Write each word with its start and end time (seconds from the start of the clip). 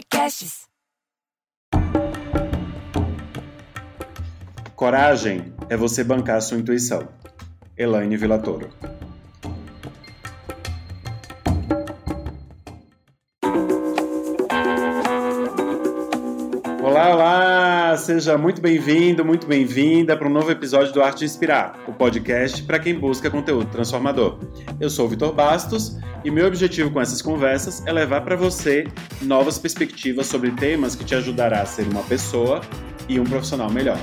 Podcasts. 0.00 0.62
Coragem 4.74 5.52
é 5.68 5.76
você 5.76 6.02
bancar 6.02 6.40
sua 6.40 6.56
intuição. 6.56 7.06
Elaine 7.76 8.16
Villatoro. 8.16 8.70
Seja 18.10 18.36
muito 18.36 18.60
bem-vindo, 18.60 19.24
muito 19.24 19.46
bem-vinda 19.46 20.16
para 20.16 20.26
um 20.26 20.32
novo 20.32 20.50
episódio 20.50 20.92
do 20.92 21.00
Arte 21.00 21.24
Inspirar, 21.24 21.78
o 21.86 21.92
podcast 21.92 22.60
para 22.64 22.80
quem 22.80 22.92
busca 22.92 23.30
conteúdo 23.30 23.70
transformador. 23.70 24.36
Eu 24.80 24.90
sou 24.90 25.06
o 25.06 25.08
Vitor 25.08 25.32
Bastos 25.32 25.96
e 26.24 26.28
meu 26.28 26.48
objetivo 26.48 26.90
com 26.90 27.00
essas 27.00 27.22
conversas 27.22 27.86
é 27.86 27.92
levar 27.92 28.22
para 28.22 28.34
você 28.34 28.82
novas 29.22 29.58
perspectivas 29.58 30.26
sobre 30.26 30.50
temas 30.50 30.96
que 30.96 31.04
te 31.04 31.14
ajudará 31.14 31.62
a 31.62 31.66
ser 31.66 31.86
uma 31.86 32.02
pessoa 32.02 32.62
e 33.08 33.20
um 33.20 33.24
profissional 33.24 33.70
melhor. 33.70 33.98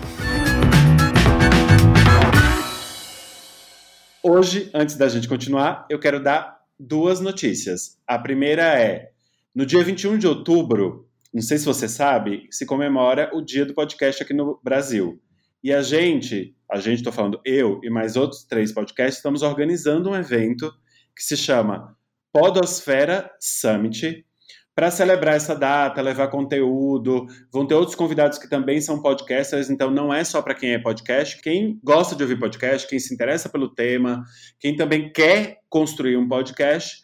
Hoje, 4.23 4.69
antes 4.73 4.95
da 4.95 5.09
gente 5.09 5.27
continuar, 5.27 5.85
eu 5.89 5.99
quero 5.99 6.23
dar 6.23 6.61
duas 6.79 7.19
notícias. 7.19 7.97
A 8.07 8.17
primeira 8.17 8.79
é: 8.79 9.09
no 9.53 9.65
dia 9.65 9.83
21 9.83 10.17
de 10.17 10.27
outubro, 10.27 11.06
não 11.37 11.41
sei 11.43 11.59
se 11.59 11.65
você 11.65 11.87
sabe, 11.87 12.47
se 12.49 12.65
comemora 12.65 13.29
o 13.31 13.43
dia 13.43 13.63
do 13.63 13.75
podcast 13.75 14.23
aqui 14.23 14.33
no 14.33 14.59
Brasil. 14.63 15.21
E 15.63 15.71
a 15.71 15.83
gente, 15.83 16.55
a 16.67 16.79
gente, 16.79 16.97
estou 16.97 17.13
falando 17.13 17.39
eu 17.45 17.79
e 17.83 17.91
mais 17.91 18.15
outros 18.15 18.43
três 18.43 18.71
podcasts, 18.71 19.17
estamos 19.17 19.43
organizando 19.43 20.09
um 20.09 20.15
evento 20.15 20.73
que 21.15 21.21
se 21.21 21.37
chama 21.37 21.95
Podosfera 22.33 23.29
Summit, 23.39 24.25
para 24.73 24.89
celebrar 24.89 25.35
essa 25.35 25.53
data, 25.55 26.01
levar 26.01 26.27
conteúdo. 26.29 27.27
Vão 27.53 27.67
ter 27.67 27.75
outros 27.75 27.95
convidados 27.95 28.39
que 28.39 28.49
também 28.49 28.81
são 28.81 28.99
podcasters, 28.99 29.69
então 29.69 29.91
não 29.91 30.11
é 30.11 30.23
só 30.23 30.41
para 30.41 30.55
quem 30.55 30.71
é 30.71 30.79
podcast. 30.79 31.39
Quem 31.39 31.79
gosta 31.83 32.15
de 32.15 32.23
ouvir 32.23 32.39
podcast, 32.39 32.87
quem 32.87 32.97
se 32.97 33.13
interessa 33.13 33.47
pelo 33.47 33.69
tema, 33.75 34.23
quem 34.59 34.75
também 34.75 35.13
quer 35.13 35.59
construir 35.69 36.17
um 36.17 36.27
podcast, 36.27 36.97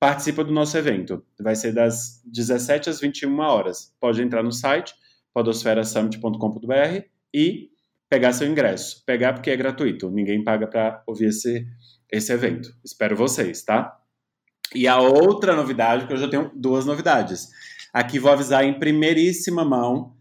participa 0.00 0.42
do 0.42 0.50
nosso 0.50 0.76
evento. 0.78 1.22
Vai 1.38 1.54
ser 1.54 1.72
das 1.72 2.22
17 2.24 2.88
às 2.88 3.00
21 3.00 3.38
horas. 3.38 3.94
Pode 4.00 4.22
entrar 4.22 4.42
no 4.42 4.50
site 4.50 4.94
podosferasummit.com.br 5.34 7.04
e 7.32 7.68
pegar 8.08 8.32
seu 8.32 8.48
ingresso. 8.48 9.04
Pegar 9.04 9.34
porque 9.34 9.50
é 9.50 9.56
gratuito, 9.56 10.10
ninguém 10.10 10.42
paga 10.42 10.66
para 10.66 11.02
ouvir 11.06 11.26
esse, 11.26 11.66
esse 12.10 12.32
evento. 12.32 12.74
Espero 12.82 13.14
vocês, 13.14 13.62
tá? 13.62 13.96
E 14.74 14.88
a 14.88 14.98
outra 14.98 15.54
novidade, 15.54 16.02
porque 16.02 16.14
eu 16.14 16.18
já 16.18 16.28
tenho 16.28 16.50
duas 16.54 16.86
novidades. 16.86 17.48
Aqui 17.92 18.18
vou 18.18 18.32
avisar 18.32 18.64
em 18.64 18.78
primeiríssima 18.78 19.64
mão. 19.64 20.16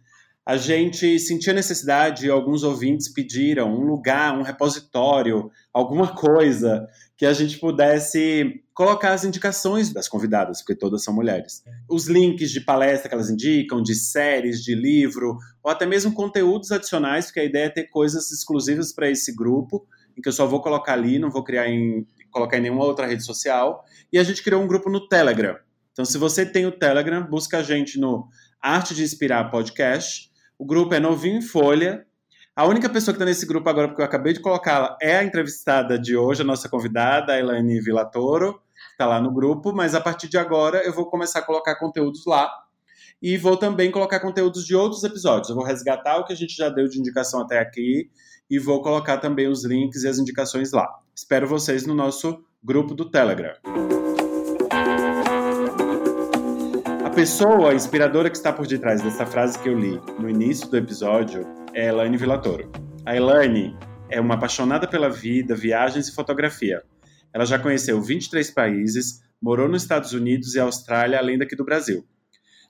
A 0.46 0.58
gente 0.58 1.20
sentiu 1.20 1.54
a 1.54 1.56
necessidade, 1.56 2.30
alguns 2.30 2.64
ouvintes 2.64 3.08
pediram 3.08 3.72
um 3.72 3.86
lugar, 3.86 4.36
um 4.38 4.42
repositório, 4.42 5.52
alguma 5.72 6.08
coisa 6.16 6.88
que 7.20 7.26
a 7.26 7.34
gente 7.34 7.58
pudesse 7.58 8.64
colocar 8.74 9.12
as 9.12 9.26
indicações 9.26 9.92
das 9.92 10.08
convidadas, 10.08 10.62
porque 10.62 10.74
todas 10.74 11.04
são 11.04 11.14
mulheres. 11.14 11.62
Os 11.90 12.08
links 12.08 12.50
de 12.50 12.62
palestra 12.62 13.10
que 13.10 13.14
elas 13.14 13.30
indicam, 13.30 13.84
de 13.84 13.94
séries, 13.94 14.64
de 14.64 14.74
livro, 14.74 15.38
ou 15.62 15.70
até 15.70 15.86
mesmo 15.86 16.14
conteúdos 16.14 16.72
adicionais, 16.72 17.26
porque 17.26 17.42
a 17.42 17.44
ideia 17.44 17.66
é 17.66 17.70
ter 17.70 17.90
coisas 17.90 18.32
exclusivas 18.32 18.94
para 18.94 19.10
esse 19.10 19.36
grupo, 19.36 19.86
em 20.18 20.22
que 20.22 20.30
eu 20.30 20.34
só 20.34 20.48
vou 20.48 20.62
colocar 20.62 20.94
ali, 20.94 21.20
não 21.20 21.30
vou 21.30 21.44
criar 21.44 21.68
em, 21.68 22.08
colocar 22.32 22.58
em 22.58 22.62
nenhuma 22.62 22.86
outra 22.86 23.06
rede 23.06 23.26
social. 23.26 23.84
E 24.14 24.18
a 24.18 24.24
gente 24.24 24.42
criou 24.42 24.64
um 24.64 24.68
grupo 24.68 24.90
no 24.90 25.06
Telegram. 25.06 25.58
Então, 25.92 26.06
se 26.06 26.18
você 26.18 26.46
tem 26.46 26.66
o 26.66 26.72
Telegram, 26.72 27.22
busca 27.30 27.58
a 27.58 27.64
gente 27.64 28.00
no 28.00 28.30
Arte 28.62 28.96
de 28.96 29.04
Inspirar 29.04 29.52
Podcast. 29.52 30.32
O 30.58 30.66
grupo 30.66 30.94
é 30.94 31.02
novinho 31.02 31.40
em 31.40 31.42
folha. 31.42 32.06
A 32.60 32.66
única 32.66 32.90
pessoa 32.90 33.14
que 33.14 33.16
está 33.16 33.24
nesse 33.24 33.46
grupo 33.46 33.70
agora, 33.70 33.88
porque 33.88 34.02
eu 34.02 34.06
acabei 34.06 34.34
de 34.34 34.42
colocá-la, 34.42 34.98
é 35.02 35.16
a 35.16 35.24
entrevistada 35.24 35.98
de 35.98 36.18
hoje, 36.18 36.42
a 36.42 36.46
nossa 36.46 36.68
convidada, 36.68 37.32
a 37.32 37.40
Elaine 37.40 37.80
Villatoro, 37.80 38.62
está 38.92 39.06
lá 39.06 39.22
no 39.22 39.32
grupo, 39.32 39.72
mas 39.72 39.96
a 39.96 40.02
partir 40.02 40.28
de 40.28 40.38
agora 40.38 40.84
eu 40.84 40.92
vou 40.92 41.06
começar 41.06 41.40
a 41.40 41.42
colocar 41.42 41.76
conteúdos 41.76 42.26
lá 42.26 42.52
e 43.22 43.38
vou 43.38 43.56
também 43.56 43.90
colocar 43.90 44.20
conteúdos 44.20 44.66
de 44.66 44.76
outros 44.76 45.06
episódios. 45.06 45.48
Eu 45.48 45.56
vou 45.56 45.64
resgatar 45.64 46.18
o 46.18 46.26
que 46.26 46.34
a 46.34 46.36
gente 46.36 46.54
já 46.54 46.68
deu 46.68 46.86
de 46.90 47.00
indicação 47.00 47.40
até 47.40 47.60
aqui 47.60 48.10
e 48.50 48.60
vou 48.60 48.82
colocar 48.82 49.20
também 49.20 49.48
os 49.48 49.64
links 49.64 50.04
e 50.04 50.10
as 50.10 50.20
indicações 50.20 50.74
lá. 50.74 50.86
Espero 51.16 51.48
vocês 51.48 51.86
no 51.86 51.96
nosso 51.96 52.44
grupo 52.62 52.94
do 52.94 53.10
Telegram. 53.10 53.54
A 57.06 57.10
pessoa 57.10 57.74
inspiradora 57.74 58.30
que 58.30 58.36
está 58.36 58.52
por 58.52 58.68
detrás 58.68 59.02
dessa 59.02 59.26
frase 59.26 59.58
que 59.60 59.70
eu 59.70 59.80
li 59.80 59.98
no 60.20 60.30
início 60.30 60.70
do 60.70 60.76
episódio 60.76 61.60
é 61.80 61.88
Elaine 61.88 62.18
Villatoro. 62.18 62.70
A 63.06 63.16
Elaine 63.16 63.74
é 64.10 64.20
uma 64.20 64.36
apaixonada 64.36 64.86
pela 64.86 65.10
vida, 65.10 65.56
viagens 65.56 66.10
e 66.10 66.14
fotografia. 66.14 66.84
Ela 67.34 67.46
já 67.46 67.58
conheceu 67.58 68.02
23 68.02 68.52
países, 68.52 69.22
morou 69.42 69.70
nos 69.70 69.84
Estados 69.84 70.12
Unidos 70.12 70.56
e 70.56 70.60
Austrália, 70.60 71.18
além 71.18 71.38
daqui 71.38 71.56
do 71.56 71.64
Brasil. 71.64 72.06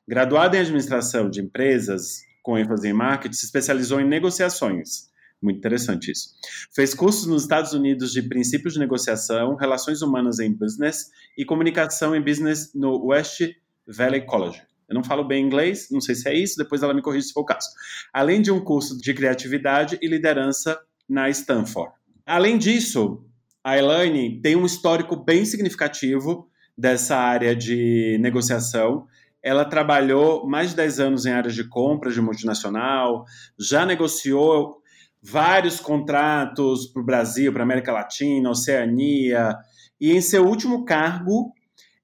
Graduada 0.08 0.58
em 0.58 0.60
administração 0.60 1.28
de 1.28 1.42
empresas, 1.42 2.20
com 2.44 2.56
ênfase 2.56 2.88
em 2.88 2.94
marketing, 2.94 3.36
se 3.36 3.46
especializou 3.46 4.00
em 4.00 4.08
negociações. 4.08 5.10
Muito 5.42 5.58
interessante 5.58 6.12
isso. 6.12 6.30
Fez 6.76 6.94
cursos 6.94 7.26
nos 7.26 7.42
Estados 7.42 7.74
Unidos 7.74 8.12
de 8.12 8.22
princípios 8.22 8.74
de 8.74 8.80
negociação, 8.80 9.56
relações 9.56 10.04
humanas 10.04 10.40
em 10.40 10.54
business 10.54 11.10
e 11.36 11.44
comunicação 11.44 12.16
em 12.16 12.22
business 12.22 12.76
no 12.76 13.08
West 13.08 13.42
Valley 13.88 14.22
College. 14.26 14.69
Eu 14.90 14.96
não 14.96 15.04
falo 15.04 15.24
bem 15.24 15.46
inglês, 15.46 15.88
não 15.92 16.02
sei 16.02 16.16
se 16.16 16.28
é 16.28 16.34
isso, 16.34 16.58
depois 16.58 16.82
ela 16.82 16.94
me 16.94 17.02
corrige 17.02 17.28
se 17.28 17.34
for 17.34 17.42
o 17.42 17.46
caso. 17.46 17.68
Além 18.12 18.42
de 18.42 18.52
um 18.52 18.60
curso 18.60 18.98
de 18.98 19.14
criatividade 19.14 20.00
e 20.02 20.08
liderança 20.08 20.80
na 21.08 21.30
Stanford. 21.30 21.92
Além 22.26 22.58
disso, 22.58 23.24
a 23.64 23.78
Elaine 23.78 24.42
tem 24.42 24.56
um 24.56 24.66
histórico 24.66 25.16
bem 25.16 25.46
significativo 25.46 26.50
dessa 26.78 27.18
área 27.18 27.56
de 27.56 28.18
negociação. 28.20 29.06
Ela 29.44 29.66
trabalhou 29.66 30.48
mais 30.48 30.72
de 30.72 30.78
10 30.78 31.00
anos 31.00 31.26
em 31.26 31.32
áreas 31.32 31.54
de 31.54 31.68
compras 31.68 32.14
de 32.14 32.22
multinacional, 32.22 33.26
já 33.60 33.86
negociou 33.86 34.80
vários 35.22 35.80
contratos 35.80 36.88
para 36.88 37.02
o 37.02 37.06
Brasil, 37.06 37.52
para 37.52 37.62
a 37.62 37.66
América 37.66 37.92
Latina, 37.92 38.50
Oceania, 38.50 39.56
e 40.00 40.14
em 40.14 40.22
seu 40.22 40.46
último 40.46 40.86
cargo, 40.86 41.52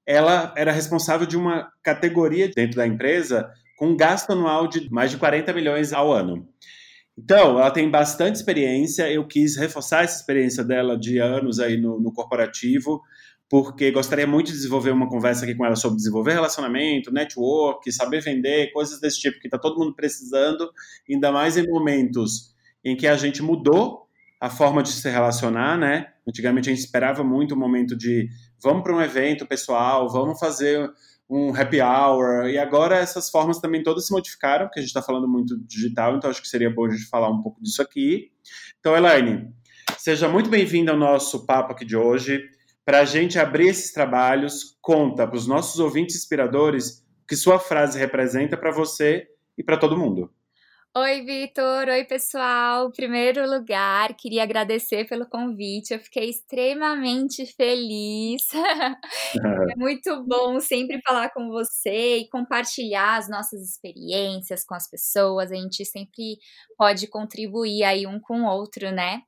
ela 0.06 0.54
era 0.56 0.70
responsável 0.70 1.26
de 1.26 1.36
uma 1.36 1.70
categoria 1.82 2.48
dentro 2.48 2.76
da 2.76 2.86
empresa 2.86 3.50
com 3.76 3.96
gasto 3.96 4.30
anual 4.30 4.68
de 4.68 4.88
mais 4.90 5.10
de 5.10 5.18
40 5.18 5.52
milhões 5.52 5.92
ao 5.92 6.12
ano. 6.12 6.48
Então, 7.18 7.58
ela 7.58 7.70
tem 7.70 7.90
bastante 7.90 8.36
experiência, 8.36 9.10
eu 9.10 9.26
quis 9.26 9.56
reforçar 9.56 10.04
essa 10.04 10.18
experiência 10.20 10.62
dela 10.62 10.98
de 10.98 11.18
anos 11.18 11.58
aí 11.58 11.76
no, 11.78 11.98
no 11.98 12.12
corporativo, 12.12 13.00
porque 13.48 13.90
gostaria 13.90 14.26
muito 14.26 14.48
de 14.48 14.52
desenvolver 14.52 14.90
uma 14.90 15.08
conversa 15.08 15.44
aqui 15.44 15.54
com 15.54 15.64
ela 15.64 15.76
sobre 15.76 15.96
desenvolver 15.96 16.32
relacionamento, 16.32 17.12
network, 17.12 17.90
saber 17.90 18.20
vender, 18.20 18.70
coisas 18.72 19.00
desse 19.00 19.20
tipo 19.20 19.38
que 19.40 19.46
está 19.46 19.58
todo 19.58 19.78
mundo 19.78 19.94
precisando, 19.94 20.68
ainda 21.08 21.32
mais 21.32 21.56
em 21.56 21.66
momentos 21.66 22.54
em 22.84 22.96
que 22.96 23.06
a 23.06 23.16
gente 23.16 23.42
mudou 23.42 24.06
a 24.40 24.50
forma 24.50 24.82
de 24.82 24.90
se 24.90 25.08
relacionar, 25.08 25.78
né? 25.78 26.08
Antigamente 26.28 26.68
a 26.68 26.74
gente 26.74 26.84
esperava 26.84 27.24
muito 27.24 27.54
o 27.54 27.58
momento 27.58 27.96
de 27.96 28.28
vamos 28.66 28.82
para 28.82 28.96
um 28.96 29.00
evento 29.00 29.46
pessoal, 29.46 30.08
vamos 30.08 30.40
fazer 30.40 30.90
um 31.30 31.54
happy 31.54 31.80
hour, 31.80 32.48
e 32.48 32.58
agora 32.58 32.96
essas 32.96 33.30
formas 33.30 33.60
também 33.60 33.80
todas 33.80 34.08
se 34.08 34.12
modificaram, 34.12 34.66
porque 34.66 34.80
a 34.80 34.82
gente 34.82 34.90
está 34.90 35.00
falando 35.00 35.28
muito 35.28 35.56
digital, 35.68 36.16
então 36.16 36.28
acho 36.28 36.42
que 36.42 36.48
seria 36.48 36.68
bom 36.68 36.86
a 36.86 36.90
gente 36.90 37.08
falar 37.08 37.30
um 37.30 37.40
pouco 37.40 37.62
disso 37.62 37.80
aqui. 37.80 38.32
Então, 38.80 38.96
Elaine, 38.96 39.54
seja 39.96 40.28
muito 40.28 40.50
bem-vinda 40.50 40.90
ao 40.90 40.98
nosso 40.98 41.46
papo 41.46 41.74
aqui 41.74 41.84
de 41.84 41.96
hoje. 41.96 42.42
Para 42.84 43.00
a 43.00 43.04
gente 43.04 43.38
abrir 43.38 43.68
esses 43.68 43.92
trabalhos, 43.92 44.76
conta 44.80 45.28
para 45.28 45.36
os 45.36 45.46
nossos 45.46 45.78
ouvintes 45.78 46.16
inspiradores 46.16 47.04
o 47.22 47.26
que 47.28 47.36
sua 47.36 47.60
frase 47.60 47.96
representa 47.96 48.56
para 48.56 48.72
você 48.72 49.28
e 49.56 49.62
para 49.62 49.76
todo 49.76 49.96
mundo. 49.96 50.32
Oi, 50.98 51.20
Vitor. 51.26 51.90
Oi, 51.90 52.04
pessoal. 52.06 52.88
Em 52.88 52.90
primeiro 52.90 53.46
lugar, 53.46 54.14
queria 54.14 54.42
agradecer 54.42 55.06
pelo 55.06 55.28
convite. 55.28 55.92
Eu 55.92 56.00
fiquei 56.00 56.30
extremamente 56.30 57.44
feliz. 57.54 58.42
é 59.70 59.76
muito 59.76 60.24
bom 60.24 60.58
sempre 60.58 60.98
falar 61.06 61.28
com 61.34 61.50
você 61.50 62.20
e 62.20 62.30
compartilhar 62.30 63.18
as 63.18 63.28
nossas 63.28 63.60
experiências 63.60 64.64
com 64.64 64.74
as 64.74 64.88
pessoas. 64.88 65.52
A 65.52 65.54
gente 65.54 65.84
sempre 65.84 66.38
pode 66.78 67.06
contribuir 67.08 67.84
aí 67.84 68.06
um 68.06 68.18
com 68.18 68.44
o 68.44 68.50
outro, 68.50 68.90
né? 68.90 69.20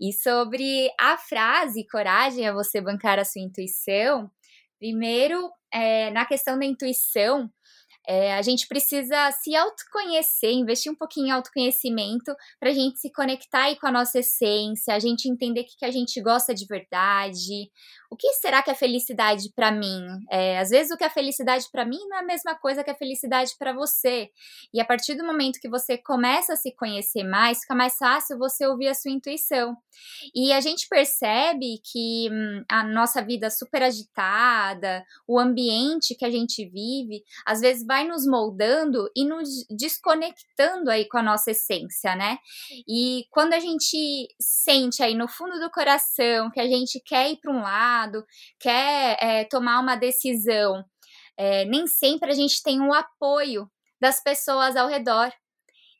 E 0.00 0.12
sobre 0.12 0.90
a 0.98 1.16
frase 1.16 1.86
coragem 1.86 2.48
é 2.48 2.52
você 2.52 2.80
bancar 2.80 3.20
a 3.20 3.24
sua 3.24 3.42
intuição. 3.42 4.28
Primeiro, 4.76 5.48
é, 5.72 6.10
na 6.10 6.26
questão 6.26 6.58
da 6.58 6.64
intuição, 6.64 7.48
é, 8.06 8.34
a 8.34 8.42
gente 8.42 8.66
precisa 8.66 9.30
se 9.30 9.54
autoconhecer, 9.54 10.50
investir 10.50 10.90
um 10.90 10.94
pouquinho 10.94 11.28
em 11.28 11.30
autoconhecimento 11.30 12.34
para 12.58 12.70
a 12.70 12.72
gente 12.72 12.98
se 12.98 13.10
conectar 13.12 13.64
aí 13.64 13.76
com 13.76 13.86
a 13.86 13.92
nossa 13.92 14.18
essência, 14.18 14.94
a 14.94 14.98
gente 14.98 15.28
entender 15.28 15.60
o 15.60 15.64
que, 15.64 15.76
que 15.78 15.84
a 15.84 15.90
gente 15.90 16.20
gosta 16.20 16.54
de 16.54 16.66
verdade, 16.66 17.70
o 18.12 18.16
que 18.16 18.30
será 18.34 18.62
que 18.62 18.70
é 18.70 18.74
felicidade 18.74 19.50
para 19.56 19.72
mim? 19.72 20.04
É, 20.30 20.58
às 20.58 20.68
vezes 20.68 20.92
o 20.92 20.98
que 20.98 21.04
é 21.04 21.08
felicidade 21.08 21.64
para 21.72 21.86
mim 21.86 21.98
não 22.10 22.18
é 22.18 22.20
a 22.20 22.26
mesma 22.26 22.54
coisa 22.54 22.84
que 22.84 22.90
a 22.90 22.94
felicidade 22.94 23.52
para 23.58 23.72
você. 23.72 24.28
E 24.72 24.82
a 24.82 24.84
partir 24.84 25.14
do 25.14 25.24
momento 25.24 25.58
que 25.58 25.68
você 25.68 25.96
começa 25.96 26.52
a 26.52 26.56
se 26.56 26.76
conhecer 26.76 27.24
mais, 27.24 27.60
fica 27.60 27.74
mais 27.74 27.96
fácil 27.96 28.36
você 28.36 28.66
ouvir 28.66 28.88
a 28.88 28.94
sua 28.94 29.10
intuição. 29.10 29.74
E 30.34 30.52
a 30.52 30.60
gente 30.60 30.88
percebe 30.88 31.80
que 31.90 32.28
hum, 32.30 32.62
a 32.68 32.84
nossa 32.84 33.22
vida 33.22 33.48
super 33.48 33.82
agitada, 33.82 35.02
o 35.26 35.38
ambiente 35.38 36.14
que 36.14 36.26
a 36.26 36.30
gente 36.30 36.68
vive, 36.68 37.22
às 37.46 37.60
vezes 37.60 37.86
vai 37.86 38.06
nos 38.06 38.26
moldando 38.26 39.08
e 39.16 39.24
nos 39.24 39.48
desconectando 39.70 40.90
aí 40.90 41.08
com 41.08 41.16
a 41.16 41.22
nossa 41.22 41.52
essência, 41.52 42.14
né? 42.14 42.36
E 42.86 43.24
quando 43.30 43.54
a 43.54 43.60
gente 43.60 44.28
sente 44.38 45.02
aí 45.02 45.14
no 45.14 45.28
fundo 45.28 45.58
do 45.58 45.70
coração 45.70 46.50
que 46.50 46.60
a 46.60 46.66
gente 46.66 47.00
quer 47.00 47.30
ir 47.30 47.38
para 47.38 47.50
um 47.50 47.62
lado, 47.62 48.01
quer 48.58 49.16
é, 49.20 49.44
tomar 49.44 49.80
uma 49.80 49.96
decisão, 49.96 50.84
é, 51.36 51.64
nem 51.64 51.86
sempre 51.86 52.30
a 52.30 52.34
gente 52.34 52.62
tem 52.62 52.80
o 52.80 52.92
apoio 52.92 53.68
das 54.00 54.22
pessoas 54.22 54.76
ao 54.76 54.88
redor. 54.88 55.32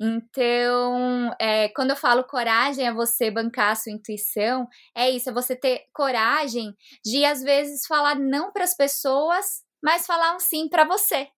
Então, 0.00 1.32
é, 1.40 1.68
quando 1.68 1.90
eu 1.90 1.96
falo 1.96 2.24
coragem 2.24 2.86
é 2.86 2.92
você 2.92 3.30
bancar 3.30 3.70
a 3.70 3.74
sua 3.76 3.92
intuição, 3.92 4.66
é 4.96 5.08
isso, 5.08 5.30
é 5.30 5.32
você 5.32 5.54
ter 5.54 5.82
coragem 5.92 6.74
de 7.04 7.24
às 7.24 7.40
vezes 7.40 7.86
falar 7.86 8.16
não 8.16 8.52
para 8.52 8.64
as 8.64 8.76
pessoas, 8.76 9.62
mas 9.82 10.04
falar 10.04 10.34
um 10.34 10.40
sim 10.40 10.68
para 10.68 10.84
você. 10.84 11.28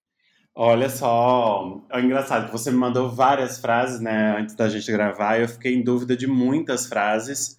Olha 0.57 0.89
só, 0.89 1.85
é 1.93 2.01
engraçado 2.01 2.51
você 2.51 2.71
me 2.71 2.79
mandou 2.79 3.11
várias 3.11 3.59
frases, 3.59 4.01
né, 4.01 4.37
antes 4.39 4.55
da 4.55 4.69
gente 4.69 4.91
gravar, 4.91 5.41
eu 5.41 5.49
fiquei 5.49 5.75
em 5.75 5.83
dúvida 5.83 6.17
de 6.17 6.27
muitas 6.27 6.87
frases. 6.87 7.59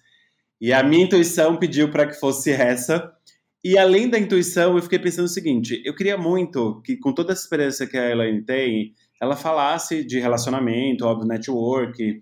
E 0.60 0.72
a 0.72 0.82
minha 0.82 1.04
intuição 1.04 1.56
pediu 1.56 1.90
para 1.90 2.06
que 2.06 2.14
fosse 2.14 2.50
essa. 2.52 3.12
E 3.62 3.76
além 3.76 4.08
da 4.08 4.18
intuição, 4.18 4.76
eu 4.76 4.82
fiquei 4.82 4.98
pensando 4.98 5.26
o 5.26 5.28
seguinte: 5.28 5.82
eu 5.84 5.94
queria 5.94 6.16
muito 6.16 6.80
que, 6.82 6.96
com 6.96 7.12
toda 7.12 7.32
essa 7.32 7.42
experiência 7.42 7.86
que 7.86 7.96
a 7.96 8.10
Elaine 8.10 8.44
tem, 8.44 8.94
ela 9.20 9.36
falasse 9.36 10.04
de 10.04 10.18
relacionamento, 10.18 11.04
óbvio, 11.04 11.28
network. 11.28 12.20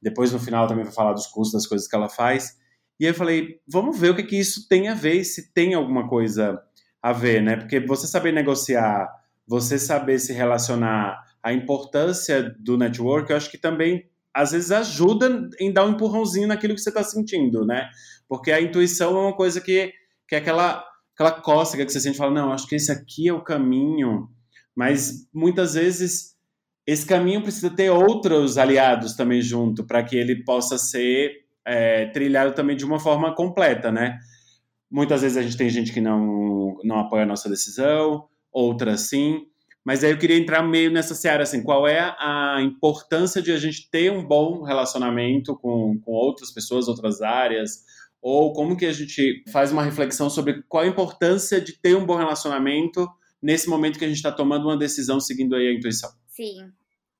Depois, 0.00 0.32
no 0.32 0.38
final, 0.38 0.66
também 0.66 0.84
vai 0.84 0.92
falar 0.92 1.12
dos 1.12 1.26
cursos, 1.26 1.52
das 1.52 1.66
coisas 1.66 1.88
que 1.88 1.96
ela 1.96 2.08
faz. 2.08 2.56
E 2.98 3.04
aí 3.06 3.10
eu 3.10 3.14
falei: 3.14 3.60
vamos 3.66 3.98
ver 3.98 4.10
o 4.10 4.16
que, 4.16 4.22
que 4.22 4.38
isso 4.38 4.68
tem 4.68 4.88
a 4.88 4.94
ver, 4.94 5.24
se 5.24 5.52
tem 5.52 5.74
alguma 5.74 6.08
coisa 6.08 6.60
a 7.02 7.12
ver, 7.12 7.42
né? 7.42 7.56
Porque 7.56 7.80
você 7.80 8.06
saber 8.06 8.32
negociar, 8.32 9.08
você 9.46 9.78
saber 9.78 10.18
se 10.18 10.32
relacionar, 10.32 11.22
a 11.44 11.52
importância 11.52 12.42
do 12.58 12.78
network, 12.78 13.30
eu 13.30 13.36
acho 13.36 13.50
que 13.50 13.58
também 13.58 14.08
às 14.34 14.50
vezes 14.50 14.72
ajuda 14.72 15.48
em 15.60 15.72
dar 15.72 15.86
um 15.86 15.92
empurrãozinho 15.92 16.48
naquilo 16.48 16.74
que 16.74 16.80
você 16.80 16.88
está 16.88 17.04
sentindo, 17.04 17.64
né? 17.64 17.88
Porque 18.28 18.50
a 18.50 18.60
intuição 18.60 19.16
é 19.16 19.20
uma 19.20 19.36
coisa 19.36 19.60
que, 19.60 19.92
que 20.28 20.34
é 20.34 20.38
aquela, 20.38 20.84
aquela 21.14 21.30
cócega 21.40 21.86
que 21.86 21.92
você 21.92 22.00
sente 22.00 22.16
e 22.16 22.18
fala, 22.18 22.34
não, 22.34 22.52
acho 22.52 22.66
que 22.66 22.74
esse 22.74 22.90
aqui 22.90 23.28
é 23.28 23.32
o 23.32 23.44
caminho. 23.44 24.28
Mas 24.74 25.28
muitas 25.32 25.74
vezes 25.74 26.34
esse 26.84 27.06
caminho 27.06 27.42
precisa 27.42 27.70
ter 27.70 27.90
outros 27.90 28.58
aliados 28.58 29.14
também 29.14 29.40
junto 29.40 29.84
para 29.84 30.02
que 30.02 30.16
ele 30.16 30.44
possa 30.44 30.76
ser 30.76 31.44
é, 31.64 32.06
trilhado 32.06 32.54
também 32.54 32.76
de 32.76 32.84
uma 32.84 32.98
forma 32.98 33.34
completa, 33.34 33.92
né? 33.92 34.18
Muitas 34.90 35.22
vezes 35.22 35.36
a 35.36 35.42
gente 35.42 35.56
tem 35.56 35.70
gente 35.70 35.92
que 35.92 36.00
não, 36.00 36.76
não 36.84 36.98
apoia 36.98 37.22
a 37.22 37.26
nossa 37.26 37.48
decisão, 37.48 38.28
outras 38.52 39.02
sim. 39.02 39.46
Mas 39.84 40.02
aí 40.02 40.10
eu 40.10 40.18
queria 40.18 40.38
entrar 40.38 40.62
meio 40.62 40.90
nessa 40.90 41.14
seara, 41.14 41.42
assim, 41.42 41.62
qual 41.62 41.86
é 41.86 42.00
a 42.18 42.58
importância 42.62 43.42
de 43.42 43.52
a 43.52 43.58
gente 43.58 43.90
ter 43.90 44.10
um 44.10 44.26
bom 44.26 44.62
relacionamento 44.62 45.54
com, 45.56 45.98
com 46.00 46.12
outras 46.12 46.50
pessoas, 46.50 46.88
outras 46.88 47.20
áreas, 47.20 47.84
ou 48.22 48.54
como 48.54 48.76
que 48.76 48.86
a 48.86 48.92
gente 48.92 49.44
faz 49.52 49.70
uma 49.70 49.82
reflexão 49.82 50.30
sobre 50.30 50.62
qual 50.62 50.84
a 50.84 50.86
importância 50.86 51.60
de 51.60 51.74
ter 51.74 51.94
um 51.94 52.06
bom 52.06 52.16
relacionamento 52.16 53.06
nesse 53.42 53.68
momento 53.68 53.98
que 53.98 54.04
a 54.06 54.08
gente 54.08 54.16
está 54.16 54.32
tomando 54.32 54.64
uma 54.64 54.78
decisão 54.78 55.20
seguindo 55.20 55.54
aí 55.54 55.68
a 55.68 55.74
intuição. 55.74 56.10
Sim, 56.28 56.72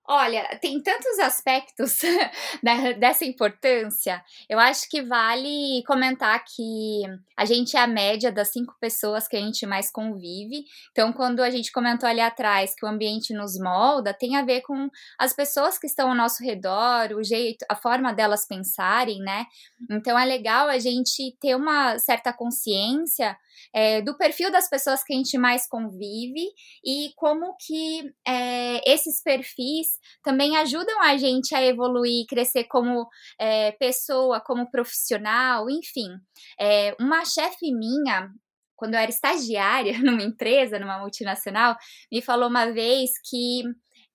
Olha, 0.06 0.58
tem 0.60 0.82
tantos 0.82 1.18
aspectos 1.18 2.00
dessa 3.00 3.24
importância. 3.24 4.22
Eu 4.50 4.58
acho 4.58 4.86
que 4.90 5.00
vale 5.00 5.82
comentar 5.86 6.44
que 6.44 7.02
a 7.34 7.46
gente 7.46 7.74
é 7.74 7.80
a 7.80 7.86
média 7.86 8.30
das 8.30 8.52
cinco 8.52 8.76
pessoas 8.78 9.26
que 9.26 9.34
a 9.34 9.40
gente 9.40 9.64
mais 9.64 9.90
convive. 9.90 10.64
Então, 10.92 11.10
quando 11.10 11.40
a 11.40 11.48
gente 11.48 11.72
comentou 11.72 12.06
ali 12.06 12.20
atrás 12.20 12.74
que 12.74 12.84
o 12.84 12.88
ambiente 12.88 13.32
nos 13.32 13.58
molda, 13.58 14.12
tem 14.12 14.36
a 14.36 14.44
ver 14.44 14.60
com 14.60 14.90
as 15.18 15.32
pessoas 15.32 15.78
que 15.78 15.86
estão 15.86 16.10
ao 16.10 16.14
nosso 16.14 16.44
redor, 16.44 17.14
o 17.16 17.24
jeito, 17.24 17.64
a 17.66 17.74
forma 17.74 18.12
delas 18.12 18.46
pensarem, 18.46 19.20
né? 19.20 19.46
Então, 19.90 20.18
é 20.18 20.24
legal 20.26 20.68
a 20.68 20.78
gente 20.78 21.34
ter 21.40 21.56
uma 21.56 21.98
certa 21.98 22.30
consciência 22.30 23.34
é, 23.74 24.00
do 24.02 24.16
perfil 24.16 24.50
das 24.50 24.68
pessoas 24.68 25.02
que 25.02 25.12
a 25.12 25.16
gente 25.16 25.36
mais 25.38 25.66
convive 25.68 26.46
e 26.84 27.10
como 27.16 27.54
que 27.58 28.10
é, 28.26 28.80
esses 28.90 29.22
perfis 29.22 29.98
também 30.22 30.56
ajudam 30.56 31.00
a 31.02 31.16
gente 31.16 31.54
a 31.54 31.64
evoluir, 31.64 32.26
crescer 32.28 32.64
como 32.64 33.08
é, 33.38 33.72
pessoa, 33.72 34.40
como 34.40 34.70
profissional, 34.70 35.68
enfim. 35.70 36.08
É, 36.60 36.94
uma 37.00 37.24
chefe 37.24 37.72
minha, 37.72 38.30
quando 38.76 38.94
eu 38.94 39.00
era 39.00 39.10
estagiária 39.10 39.98
numa 40.02 40.22
empresa, 40.22 40.78
numa 40.78 40.98
multinacional, 40.98 41.76
me 42.10 42.20
falou 42.22 42.48
uma 42.48 42.70
vez 42.72 43.10
que 43.28 43.62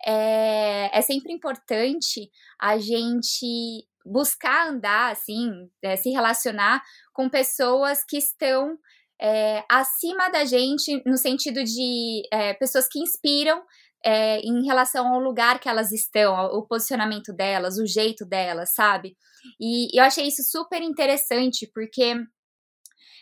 é, 0.06 0.98
é 0.98 1.02
sempre 1.02 1.34
importante 1.34 2.30
a 2.60 2.78
gente 2.78 3.86
buscar 4.06 4.70
andar, 4.70 5.12
assim, 5.12 5.70
é, 5.84 5.96
se 5.96 6.10
relacionar 6.10 6.82
com 7.14 7.30
pessoas 7.30 8.04
que 8.04 8.18
estão 8.18 8.78
é, 9.22 9.64
acima 9.70 10.30
da 10.30 10.46
gente, 10.46 11.02
no 11.06 11.18
sentido 11.18 11.64
de 11.64 12.24
é, 12.32 12.54
pessoas 12.54 12.88
que 12.88 13.00
inspiram 13.00 13.62
é, 14.04 14.40
em 14.40 14.66
relação 14.66 15.14
ao 15.14 15.20
lugar 15.20 15.60
que 15.60 15.68
elas 15.68 15.92
estão, 15.92 16.34
o 16.54 16.66
posicionamento 16.66 17.34
delas, 17.34 17.78
o 17.78 17.86
jeito 17.86 18.26
delas, 18.26 18.74
sabe? 18.74 19.18
E 19.60 19.90
eu 19.98 20.04
achei 20.04 20.28
isso 20.28 20.44
super 20.44 20.82
interessante, 20.82 21.70
porque 21.74 22.16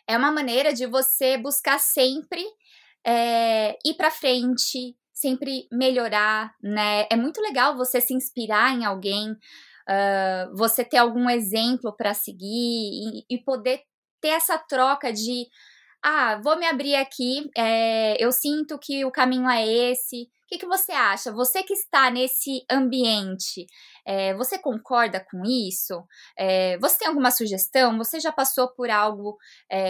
é 0.07 0.17
uma 0.17 0.31
maneira 0.31 0.73
de 0.73 0.85
você 0.85 1.37
buscar 1.37 1.79
sempre 1.79 2.45
é, 3.05 3.77
ir 3.85 3.95
para 3.95 4.11
frente, 4.11 4.95
sempre 5.13 5.67
melhorar, 5.71 6.53
né? 6.61 7.07
É 7.11 7.15
muito 7.15 7.41
legal 7.41 7.75
você 7.75 7.99
se 7.99 8.13
inspirar 8.13 8.73
em 8.75 8.85
alguém, 8.85 9.31
uh, 9.31 10.55
você 10.55 10.85
ter 10.85 10.97
algum 10.97 11.27
exemplo 11.27 11.95
para 11.95 12.13
seguir 12.13 12.45
e, 12.47 13.25
e 13.29 13.43
poder 13.43 13.81
ter 14.21 14.29
essa 14.29 14.57
troca 14.57 15.11
de 15.11 15.47
ah, 16.03 16.39
vou 16.43 16.57
me 16.57 16.65
abrir 16.65 16.95
aqui, 16.95 17.49
é, 17.57 18.23
eu 18.23 18.31
sinto 18.31 18.77
que 18.79 19.03
o 19.03 19.11
caminho 19.11 19.49
é 19.49 19.65
esse. 19.65 20.23
O 20.23 20.47
que, 20.47 20.59
que 20.59 20.65
você 20.65 20.93
acha? 20.93 21.31
Você 21.33 21.61
que 21.61 21.73
está 21.73 22.09
nesse 22.09 22.63
ambiente, 22.71 23.65
é, 24.05 24.33
você 24.35 24.57
concorda 24.57 25.19
com 25.19 25.43
isso? 25.43 26.01
É, 26.37 26.77
você 26.77 26.99
tem 26.99 27.07
alguma 27.09 27.31
sugestão? 27.31 27.97
Você 27.97 28.19
já 28.19 28.31
passou 28.31 28.69
por 28.73 28.89
algo 28.89 29.37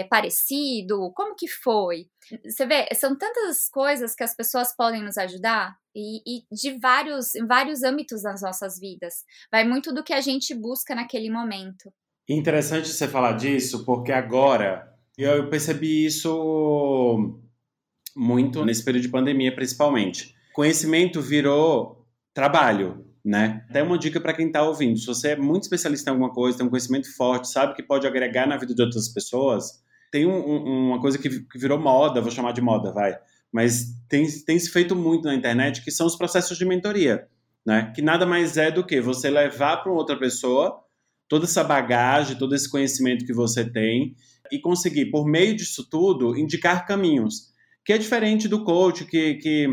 parecido? 0.10 1.12
Como 1.14 1.36
que 1.36 1.48
foi? 1.48 2.08
Você 2.44 2.66
vê, 2.66 2.88
são 2.96 3.16
tantas 3.16 3.70
coisas 3.70 4.16
que 4.16 4.24
as 4.24 4.36
pessoas 4.36 4.76
podem 4.76 5.04
nos 5.04 5.18
ajudar 5.18 5.76
e, 5.96 6.22
e 6.26 6.44
de 6.52 6.80
vários, 6.80 7.34
vários 7.48 7.84
âmbitos 7.84 8.24
das 8.24 8.42
nossas 8.42 8.80
vidas. 8.80 9.24
Vai 9.52 9.64
muito 9.64 9.94
do 9.94 10.04
que 10.04 10.14
a 10.14 10.22
gente 10.22 10.56
busca 10.56 10.96
naquele 10.96 11.30
momento. 11.30 11.94
Interessante 12.28 12.90
você 12.90 13.08
falar 13.08 13.34
disso, 13.34 13.86
porque 13.86 14.12
agora 14.12 14.97
eu 15.24 15.50
percebi 15.50 16.06
isso 16.06 17.40
muito 18.16 18.64
nesse 18.66 18.84
período 18.84 19.04
de 19.04 19.10
pandemia, 19.10 19.54
principalmente. 19.54 20.36
Conhecimento 20.54 21.22
virou 21.22 22.06
trabalho, 22.34 23.06
né? 23.24 23.66
Até 23.70 23.84
uma 23.84 23.98
dica 23.98 24.20
para 24.20 24.34
quem 24.34 24.48
está 24.48 24.64
ouvindo: 24.64 24.98
se 24.98 25.06
você 25.06 25.30
é 25.30 25.36
muito 25.36 25.64
especialista 25.64 26.10
em 26.10 26.14
alguma 26.14 26.32
coisa, 26.32 26.58
tem 26.58 26.68
um 26.68 26.70
conhecimento 26.70 27.16
forte, 27.16 27.50
sabe 27.50 27.76
que 27.76 27.84
pode 27.84 28.08
agregar 28.08 28.48
na 28.48 28.58
vida 28.58 28.74
de 28.74 28.82
outras 28.82 29.10
pessoas, 29.10 29.84
tem 30.12 30.26
um, 30.26 30.38
um, 30.38 30.88
uma 30.90 31.02
coisa 31.02 31.18
que, 31.18 31.30
que 31.30 31.60
virou 31.60 31.80
moda, 31.80 32.22
vou 32.22 32.32
chamar 32.32 32.54
de 32.54 32.62
moda, 32.62 32.92
vai. 32.92 33.18
Mas 33.52 33.86
tem, 34.10 34.26
tem 34.46 34.60
se 34.60 34.70
feito 34.70 34.96
muito 34.96 35.26
na 35.26 35.36
internet, 35.36 35.84
que 35.84 35.92
são 35.92 36.06
os 36.06 36.16
processos 36.16 36.58
de 36.58 36.66
mentoria, 36.66 37.28
né? 37.66 37.92
Que 37.96 38.02
nada 38.02 38.26
mais 38.26 38.58
é 38.58 38.72
do 38.72 38.86
que 38.86 39.02
você 39.02 39.30
levar 39.30 39.78
para 39.78 39.92
outra 39.92 40.18
pessoa 40.18 40.84
toda 41.28 41.46
essa 41.46 41.64
bagagem, 41.64 42.38
todo 42.38 42.56
esse 42.56 42.70
conhecimento 42.70 43.26
que 43.26 43.34
você 43.34 43.70
tem 43.70 44.16
e 44.52 44.60
conseguir, 44.60 45.08
por 45.08 45.26
meio 45.26 45.56
disso 45.56 45.88
tudo, 45.90 46.38
indicar 46.38 46.86
caminhos. 46.86 47.54
Que 47.86 47.94
é 47.94 47.98
diferente 47.98 48.48
do 48.48 48.64
coach, 48.64 49.06
que, 49.06 49.36
que 49.36 49.68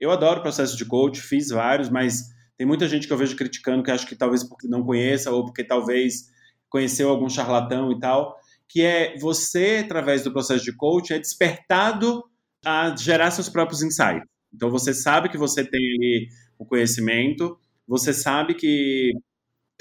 eu 0.00 0.10
adoro 0.10 0.40
o 0.40 0.42
processo 0.42 0.76
de 0.76 0.84
coach, 0.84 1.20
fiz 1.20 1.48
vários, 1.48 1.88
mas 1.88 2.22
tem 2.56 2.66
muita 2.66 2.88
gente 2.88 3.06
que 3.06 3.12
eu 3.12 3.18
vejo 3.18 3.36
criticando 3.36 3.82
que 3.82 3.90
acho 3.90 4.06
que 4.06 4.16
talvez 4.16 4.42
porque 4.44 4.68
não 4.68 4.84
conheça 4.84 5.30
ou 5.30 5.44
porque 5.44 5.64
talvez 5.64 6.30
conheceu 6.68 7.10
algum 7.10 7.28
charlatão 7.28 7.92
e 7.92 7.98
tal, 7.98 8.36
que 8.68 8.82
é 8.82 9.18
você, 9.18 9.82
através 9.84 10.24
do 10.24 10.32
processo 10.32 10.64
de 10.64 10.74
coach, 10.74 11.12
é 11.12 11.18
despertado 11.18 12.24
a 12.64 12.94
gerar 12.96 13.30
seus 13.30 13.48
próprios 13.48 13.82
insights. 13.82 14.26
Então 14.54 14.70
você 14.70 14.94
sabe 14.94 15.28
que 15.28 15.36
você 15.36 15.64
tem 15.64 15.80
ali 15.80 16.28
o 16.58 16.64
conhecimento, 16.64 17.58
você 17.86 18.12
sabe 18.12 18.54
que 18.54 19.12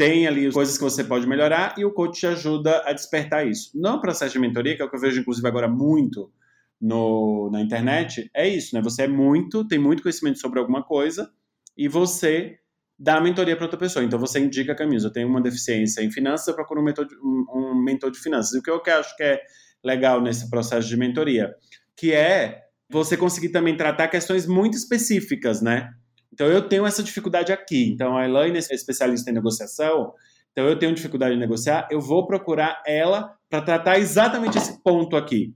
tem 0.01 0.25
ali 0.25 0.51
coisas 0.51 0.79
que 0.79 0.83
você 0.83 1.03
pode 1.03 1.27
melhorar 1.27 1.75
e 1.77 1.85
o 1.85 1.93
coach 1.93 2.21
te 2.21 2.25
ajuda 2.25 2.81
a 2.87 2.91
despertar 2.91 3.47
isso. 3.47 3.69
No 3.75 4.01
processo 4.01 4.33
de 4.33 4.39
mentoria, 4.39 4.75
que 4.75 4.81
é 4.81 4.85
o 4.85 4.89
que 4.89 4.95
eu 4.95 4.99
vejo, 4.99 5.21
inclusive, 5.21 5.47
agora 5.47 5.67
muito 5.67 6.33
no, 6.81 7.51
na 7.51 7.61
internet, 7.61 8.27
é 8.33 8.47
isso, 8.47 8.73
né? 8.73 8.81
Você 8.81 9.03
é 9.03 9.07
muito, 9.07 9.67
tem 9.67 9.77
muito 9.77 10.01
conhecimento 10.01 10.39
sobre 10.39 10.57
alguma 10.57 10.81
coisa 10.83 11.31
e 11.77 11.87
você 11.87 12.57
dá 12.97 13.17
a 13.17 13.21
mentoria 13.21 13.55
para 13.55 13.65
outra 13.65 13.77
pessoa. 13.77 14.03
Então 14.03 14.17
você 14.17 14.39
indica 14.39 14.73
caminhos. 14.73 15.03
Eu 15.03 15.13
tenho 15.13 15.27
uma 15.27 15.39
deficiência 15.39 16.01
em 16.01 16.09
finanças, 16.09 16.47
eu 16.47 16.55
procuro 16.55 16.81
um 16.81 16.83
mentor 16.83 17.05
de, 17.05 17.13
um, 17.17 17.45
um 17.53 17.83
mentor 17.83 18.09
de 18.09 18.17
finanças. 18.17 18.55
E 18.55 18.57
o 18.57 18.63
que 18.63 18.71
eu 18.71 18.81
acho 18.99 19.15
que 19.15 19.21
é 19.21 19.39
legal 19.83 20.19
nesse 20.19 20.49
processo 20.49 20.87
de 20.87 20.97
mentoria, 20.97 21.53
que 21.95 22.11
é 22.11 22.63
você 22.89 23.15
conseguir 23.15 23.49
também 23.49 23.77
tratar 23.77 24.07
questões 24.07 24.47
muito 24.47 24.75
específicas, 24.75 25.61
né? 25.61 25.93
Então 26.33 26.47
eu 26.47 26.67
tenho 26.67 26.85
essa 26.85 27.03
dificuldade 27.03 27.51
aqui. 27.51 27.91
Então 27.91 28.17
a 28.17 28.25
Elaine 28.25 28.57
é 28.57 28.75
especialista 28.75 29.29
em 29.29 29.33
negociação, 29.33 30.13
então 30.51 30.65
eu 30.67 30.77
tenho 30.77 30.93
dificuldade 30.93 31.35
em 31.35 31.39
negociar, 31.39 31.87
eu 31.91 31.99
vou 31.99 32.25
procurar 32.27 32.81
ela 32.85 33.35
para 33.49 33.61
tratar 33.61 33.99
exatamente 33.99 34.57
esse 34.57 34.81
ponto 34.83 35.15
aqui. 35.15 35.53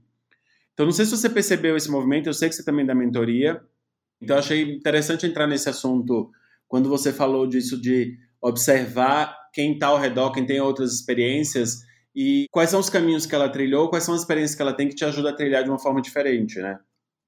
Então 0.74 0.86
não 0.86 0.92
sei 0.92 1.04
se 1.04 1.16
você 1.16 1.28
percebeu 1.28 1.76
esse 1.76 1.90
movimento, 1.90 2.26
eu 2.26 2.34
sei 2.34 2.48
que 2.48 2.54
você 2.54 2.64
também 2.64 2.84
dá 2.84 2.94
mentoria. 2.94 3.60
Então 4.20 4.38
achei 4.38 4.62
interessante 4.62 5.26
entrar 5.26 5.46
nesse 5.46 5.68
assunto 5.68 6.30
quando 6.68 6.88
você 6.88 7.12
falou 7.12 7.46
disso 7.46 7.80
de 7.80 8.16
observar 8.40 9.36
quem 9.52 9.74
está 9.74 9.88
ao 9.88 9.98
redor, 9.98 10.32
quem 10.32 10.44
tem 10.44 10.60
outras 10.60 10.92
experiências 10.92 11.80
e 12.14 12.46
quais 12.50 12.70
são 12.70 12.80
os 12.80 12.90
caminhos 12.90 13.26
que 13.26 13.34
ela 13.34 13.48
trilhou, 13.48 13.88
quais 13.88 14.04
são 14.04 14.14
as 14.14 14.20
experiências 14.20 14.54
que 14.54 14.62
ela 14.62 14.72
tem 14.72 14.88
que 14.88 14.94
te 14.94 15.04
ajuda 15.04 15.30
a 15.30 15.34
trilhar 15.34 15.64
de 15.64 15.70
uma 15.70 15.78
forma 15.78 16.00
diferente, 16.00 16.58
né? 16.58 16.78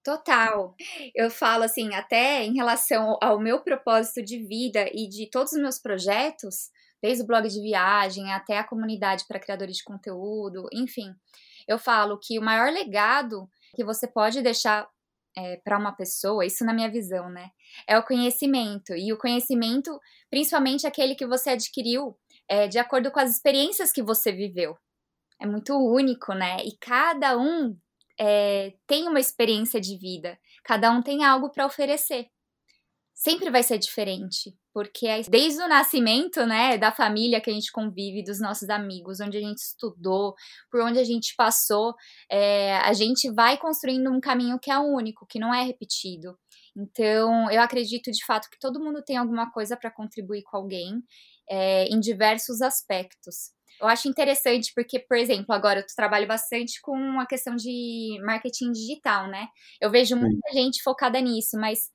Total. 0.09 0.75
Eu 1.15 1.31
falo 1.31 1.65
assim, 1.65 1.95
até 1.95 2.43
em 2.43 2.55
relação 2.55 3.19
ao 3.21 3.39
meu 3.39 3.61
propósito 3.61 4.25
de 4.25 4.39
vida 4.39 4.89
e 4.91 5.07
de 5.07 5.29
todos 5.31 5.53
os 5.53 5.61
meus 5.61 5.79
projetos, 5.79 6.71
desde 7.03 7.23
o 7.23 7.27
blog 7.27 7.47
de 7.47 7.61
viagem 7.61 8.33
até 8.33 8.57
a 8.57 8.65
comunidade 8.65 9.27
para 9.29 9.39
criadores 9.39 9.77
de 9.77 9.85
conteúdo, 9.85 10.67
enfim, 10.73 11.15
eu 11.69 11.79
falo 11.79 12.19
que 12.19 12.39
o 12.39 12.43
maior 12.43 12.73
legado 12.73 13.51
que 13.77 13.85
você 13.85 14.09
pode 14.09 14.41
deixar 14.41 14.89
é, 15.37 15.59
para 15.59 15.79
uma 15.79 15.93
pessoa, 15.93 16.47
isso 16.47 16.65
na 16.65 16.73
minha 16.73 16.91
visão, 16.91 17.29
né? 17.29 17.51
É 17.87 17.99
o 17.99 18.03
conhecimento. 18.03 18.95
E 18.95 19.13
o 19.13 19.19
conhecimento, 19.19 20.01
principalmente 20.31 20.87
aquele 20.87 21.15
que 21.15 21.27
você 21.27 21.51
adquiriu 21.51 22.17
é, 22.49 22.67
de 22.67 22.79
acordo 22.79 23.11
com 23.11 23.21
as 23.21 23.31
experiências 23.33 23.93
que 23.93 24.03
você 24.03 24.33
viveu. 24.33 24.75
É 25.39 25.47
muito 25.47 25.77
único, 25.77 26.33
né? 26.33 26.57
E 26.65 26.79
cada 26.79 27.37
um 27.37 27.77
é, 28.19 28.75
tem 28.87 29.09
uma 29.09 29.21
experiência 29.21 29.81
de 29.81 29.97
vida, 29.97 30.39
cada 30.65 30.91
um 30.91 31.03
tem 31.03 31.25
algo 31.25 31.51
para 31.51 31.67
oferecer. 31.67 32.27
Sempre 33.15 33.51
vai 33.51 33.65
ser 33.65 33.79
diferente, 33.79 34.55
porque 34.73 35.09
é 35.09 35.23
desde 35.23 35.61
o 35.61 35.67
nascimento, 35.67 36.47
né, 36.47 36.79
da 36.79 36.93
família 36.93 37.41
que 37.41 37.51
a 37.51 37.53
gente 37.53 37.73
convive, 37.73 38.23
dos 38.23 38.41
nossos 38.41 38.71
amigos, 38.71 39.19
onde 39.19 39.37
a 39.37 39.41
gente 39.41 39.59
estudou, 39.59 40.35
por 40.71 40.81
onde 40.83 41.01
a 41.01 41.05
gente 41.05 41.35
passou, 41.37 41.95
é, 42.31 42.77
a 42.77 42.93
gente 42.93 43.29
vai 43.33 43.59
construindo 43.59 44.09
um 44.09 44.21
caminho 44.21 44.57
que 44.61 44.71
é 44.71 44.79
único, 44.79 45.27
que 45.27 45.41
não 45.41 45.53
é 45.53 45.65
repetido. 45.65 46.39
Então, 46.77 47.51
eu 47.51 47.61
acredito 47.61 48.09
de 48.13 48.25
fato 48.25 48.49
que 48.49 48.59
todo 48.61 48.79
mundo 48.79 49.03
tem 49.03 49.17
alguma 49.17 49.51
coisa 49.51 49.77
para 49.77 49.91
contribuir 49.91 50.45
com 50.45 50.57
alguém 50.57 51.03
é, 51.51 51.87
em 51.87 51.99
diversos 51.99 52.63
aspectos. 52.63 53.58
Eu 53.81 53.89
acho 53.89 54.09
interessante 54.09 54.73
porque, 54.75 54.99
por 54.99 55.17
exemplo, 55.17 55.55
agora 55.55 55.81
eu 55.81 55.87
trabalho 55.97 56.27
bastante 56.27 56.81
com 56.81 57.21
a 57.21 57.27
questão 57.27 57.55
de 57.57 58.19
marketing 58.25 58.73
digital, 58.73 59.29
né? 59.29 59.49
Eu 59.81 59.91
vejo 59.91 60.17
muita 60.17 60.53
gente 60.53 60.83
focada 60.83 61.21
nisso, 61.21 61.57
mas 61.59 61.91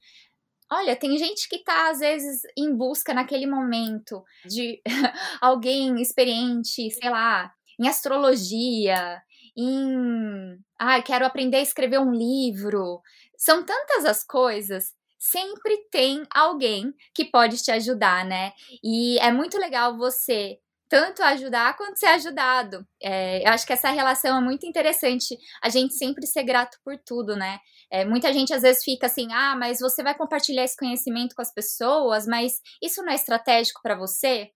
olha, 0.72 0.96
tem 0.96 1.18
gente 1.18 1.48
que 1.50 1.64
tá 1.64 1.90
às 1.92 2.00
vezes 2.00 2.42
em 2.58 2.76
busca 2.76 3.14
naquele 3.14 3.46
momento 3.48 4.24
de 4.46 4.82
alguém 5.42 6.02
experiente, 6.02 6.90
sei 6.92 7.10
lá, 7.10 7.52
em 7.80 7.88
astrologia, 7.88 9.22
em, 9.58 10.58
ah, 10.80 11.02
quero 11.02 11.26
aprender 11.26 11.58
a 11.58 11.62
escrever 11.62 12.00
um 12.00 12.12
livro. 12.12 13.02
São 13.38 13.64
tantas 13.66 14.06
as 14.06 14.24
coisas 14.24 14.94
sempre 15.20 15.78
tem 15.90 16.24
alguém 16.36 16.94
que 17.16 17.24
pode 17.24 17.64
te 17.64 17.72
ajudar, 17.72 18.26
né? 18.26 18.52
E 18.84 19.18
é 19.20 19.32
muito 19.32 19.58
legal 19.58 19.98
você 19.98 20.60
tanto 20.94 21.24
ajudar 21.24 21.76
quanto 21.76 22.00
ser 22.00 22.06
ajudado. 22.06 22.86
É, 23.02 23.42
eu 23.44 23.52
acho 23.52 23.66
que 23.66 23.74
essa 23.74 23.90
relação 23.90 24.38
é 24.38 24.42
muito 24.42 24.68
interessante, 24.68 25.36
a 25.60 25.68
gente 25.68 25.96
sempre 25.96 26.28
ser 26.28 26.44
grato 26.44 26.78
por 26.86 26.96
tudo, 27.04 27.36
né? 27.36 27.58
É, 27.92 28.06
muita 28.06 28.32
gente 28.32 28.54
às 28.54 28.62
vezes 28.62 28.84
fica 28.84 29.08
assim, 29.08 29.28
ah, 29.34 29.56
mas 29.58 29.80
você 29.80 30.04
vai 30.04 30.16
compartilhar 30.16 30.64
esse 30.64 30.78
conhecimento 30.78 31.34
com 31.34 31.42
as 31.42 31.52
pessoas, 31.52 32.28
mas 32.28 32.62
isso 32.80 33.02
não 33.02 33.12
é 33.12 33.16
estratégico 33.16 33.82
para 33.82 33.96
você? 33.96 34.52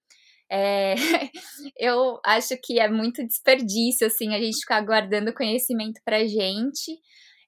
É, 0.47 0.93
eu 1.75 2.19
acho 2.23 2.55
que 2.63 2.79
é 2.79 2.87
muito 2.87 3.25
desperdício, 3.25 4.05
assim, 4.05 4.35
a 4.35 4.39
gente 4.39 4.59
ficar 4.59 4.81
guardando 4.81 5.33
conhecimento 5.33 5.99
pra 6.05 6.19
gente. 6.19 6.99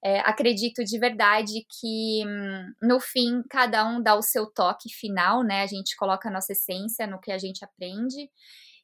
É, 0.03 0.21
acredito 0.21 0.83
de 0.83 0.97
verdade 0.97 1.63
que 1.79 2.23
hum, 2.25 2.73
no 2.81 2.99
fim 2.99 3.43
cada 3.49 3.85
um 3.85 4.01
dá 4.01 4.15
o 4.15 4.21
seu 4.23 4.47
toque 4.47 4.89
final, 4.89 5.43
né? 5.43 5.61
A 5.61 5.67
gente 5.67 5.95
coloca 5.95 6.27
a 6.27 6.31
nossa 6.31 6.53
essência 6.53 7.05
no 7.05 7.19
que 7.19 7.31
a 7.31 7.37
gente 7.37 7.63
aprende. 7.63 8.29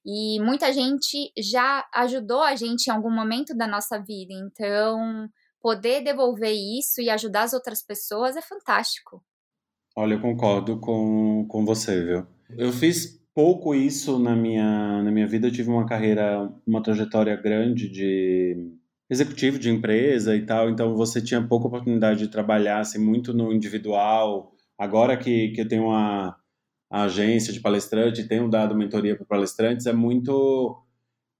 E 0.06 0.40
muita 0.40 0.72
gente 0.72 1.32
já 1.38 1.84
ajudou 1.94 2.44
a 2.44 2.56
gente 2.56 2.88
em 2.88 2.92
algum 2.92 3.10
momento 3.10 3.56
da 3.58 3.68
nossa 3.68 3.98
vida, 3.98 4.34
então 4.34 5.28
poder 5.60 6.04
devolver 6.04 6.54
isso 6.54 7.02
e 7.02 7.10
ajudar 7.10 7.44
as 7.44 7.54
outras 7.54 7.82
pessoas 7.82 8.36
é 8.36 8.42
fantástico. 8.42 9.24
Olha, 9.96 10.14
eu 10.14 10.22
concordo 10.22 10.80
com, 10.80 11.46
com 11.48 11.66
você, 11.66 12.04
viu? 12.04 12.28
Eu 12.50 12.72
fiz 12.72 13.20
pouco 13.34 13.74
isso 13.74 14.20
na 14.20 14.36
minha, 14.36 15.02
na 15.02 15.12
minha 15.12 15.26
vida, 15.26 15.48
eu 15.48 15.52
tive 15.52 15.70
uma 15.70 15.88
carreira, 15.88 16.54
uma 16.68 16.84
trajetória 16.84 17.36
grande 17.36 17.90
de 17.90 18.74
executivo 19.10 19.58
de 19.58 19.70
empresa 19.70 20.36
e 20.36 20.46
tal, 20.46 20.70
então 20.70 20.96
você 20.96 21.22
tinha 21.22 21.46
pouca 21.46 21.68
oportunidade 21.68 22.20
de 22.20 22.28
trabalhar 22.28 22.80
assim, 22.80 23.00
muito 23.00 23.34
no 23.34 23.52
individual. 23.52 24.54
Agora 24.78 25.18
que, 25.18 25.50
que 25.50 25.62
eu 25.62 25.68
tenho 25.68 25.86
uma 25.86 26.38
a 26.90 27.04
agência 27.04 27.52
de 27.52 27.60
palestrante, 27.60 28.28
tenho 28.28 28.50
dado 28.50 28.76
mentoria 28.76 29.16
para 29.16 29.26
palestrantes, 29.26 29.86
é 29.86 29.94
muito 29.94 30.82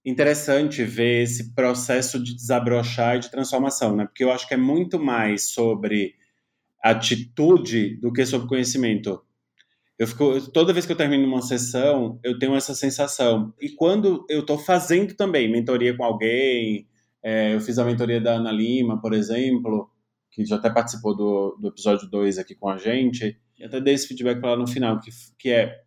interessante 0.04 0.84
ver 0.84 1.22
esse 1.24 1.52
processo 1.54 2.22
de 2.22 2.34
desabrochar 2.34 3.16
e 3.16 3.20
de 3.20 3.30
transformação, 3.30 3.96
né? 3.96 4.04
Porque 4.06 4.22
eu 4.22 4.30
acho 4.30 4.46
que 4.46 4.54
é 4.54 4.56
muito 4.56 4.98
mais 4.98 5.50
sobre 5.50 6.14
atitude 6.82 7.96
do 8.00 8.12
que 8.12 8.24
sobre 8.24 8.48
conhecimento. 8.48 9.20
Eu 9.98 10.06
fico, 10.06 10.40
toda 10.52 10.72
vez 10.72 10.86
que 10.86 10.92
eu 10.92 10.96
termino 10.96 11.26
uma 11.26 11.42
sessão, 11.42 12.20
eu 12.22 12.38
tenho 12.38 12.54
essa 12.54 12.74
sensação. 12.74 13.52
E 13.60 13.70
quando 13.70 14.24
eu 14.28 14.40
estou 14.40 14.58
fazendo 14.58 15.14
também 15.14 15.50
mentoria 15.50 15.96
com 15.96 16.04
alguém, 16.04 16.86
é, 17.22 17.54
eu 17.54 17.60
fiz 17.60 17.78
a 17.78 17.84
mentoria 17.84 18.20
da 18.20 18.34
Ana 18.34 18.52
Lima, 18.52 19.00
por 19.00 19.12
exemplo, 19.12 19.90
que 20.30 20.44
já 20.44 20.56
até 20.56 20.70
participou 20.70 21.16
do, 21.16 21.56
do 21.60 21.68
episódio 21.68 22.08
2 22.08 22.38
aqui 22.38 22.54
com 22.54 22.68
a 22.68 22.76
gente, 22.76 23.40
e 23.58 23.64
até 23.64 23.80
dei 23.80 23.94
esse 23.94 24.06
feedback 24.06 24.40
para 24.40 24.50
lá 24.50 24.56
no 24.56 24.66
final, 24.66 25.00
que, 25.00 25.10
que 25.38 25.50
é, 25.50 25.80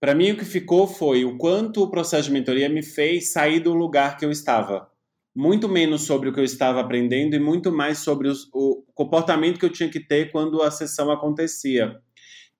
para 0.00 0.14
mim 0.14 0.32
o 0.32 0.36
que 0.36 0.44
ficou 0.44 0.86
foi 0.86 1.24
o 1.24 1.36
quanto 1.38 1.82
o 1.82 1.90
processo 1.90 2.24
de 2.24 2.32
mentoria 2.32 2.68
me 2.68 2.82
fez 2.82 3.32
sair 3.32 3.60
do 3.60 3.74
lugar 3.74 4.16
que 4.16 4.24
eu 4.24 4.30
estava. 4.30 4.90
Muito 5.34 5.68
menos 5.68 6.02
sobre 6.02 6.28
o 6.28 6.32
que 6.32 6.40
eu 6.40 6.44
estava 6.44 6.80
aprendendo 6.80 7.34
e 7.34 7.38
muito 7.38 7.70
mais 7.70 7.98
sobre 7.98 8.28
os, 8.28 8.48
o 8.52 8.84
comportamento 8.94 9.58
que 9.58 9.64
eu 9.64 9.72
tinha 9.72 9.88
que 9.88 10.00
ter 10.00 10.32
quando 10.32 10.62
a 10.62 10.70
sessão 10.70 11.10
acontecia. 11.10 11.96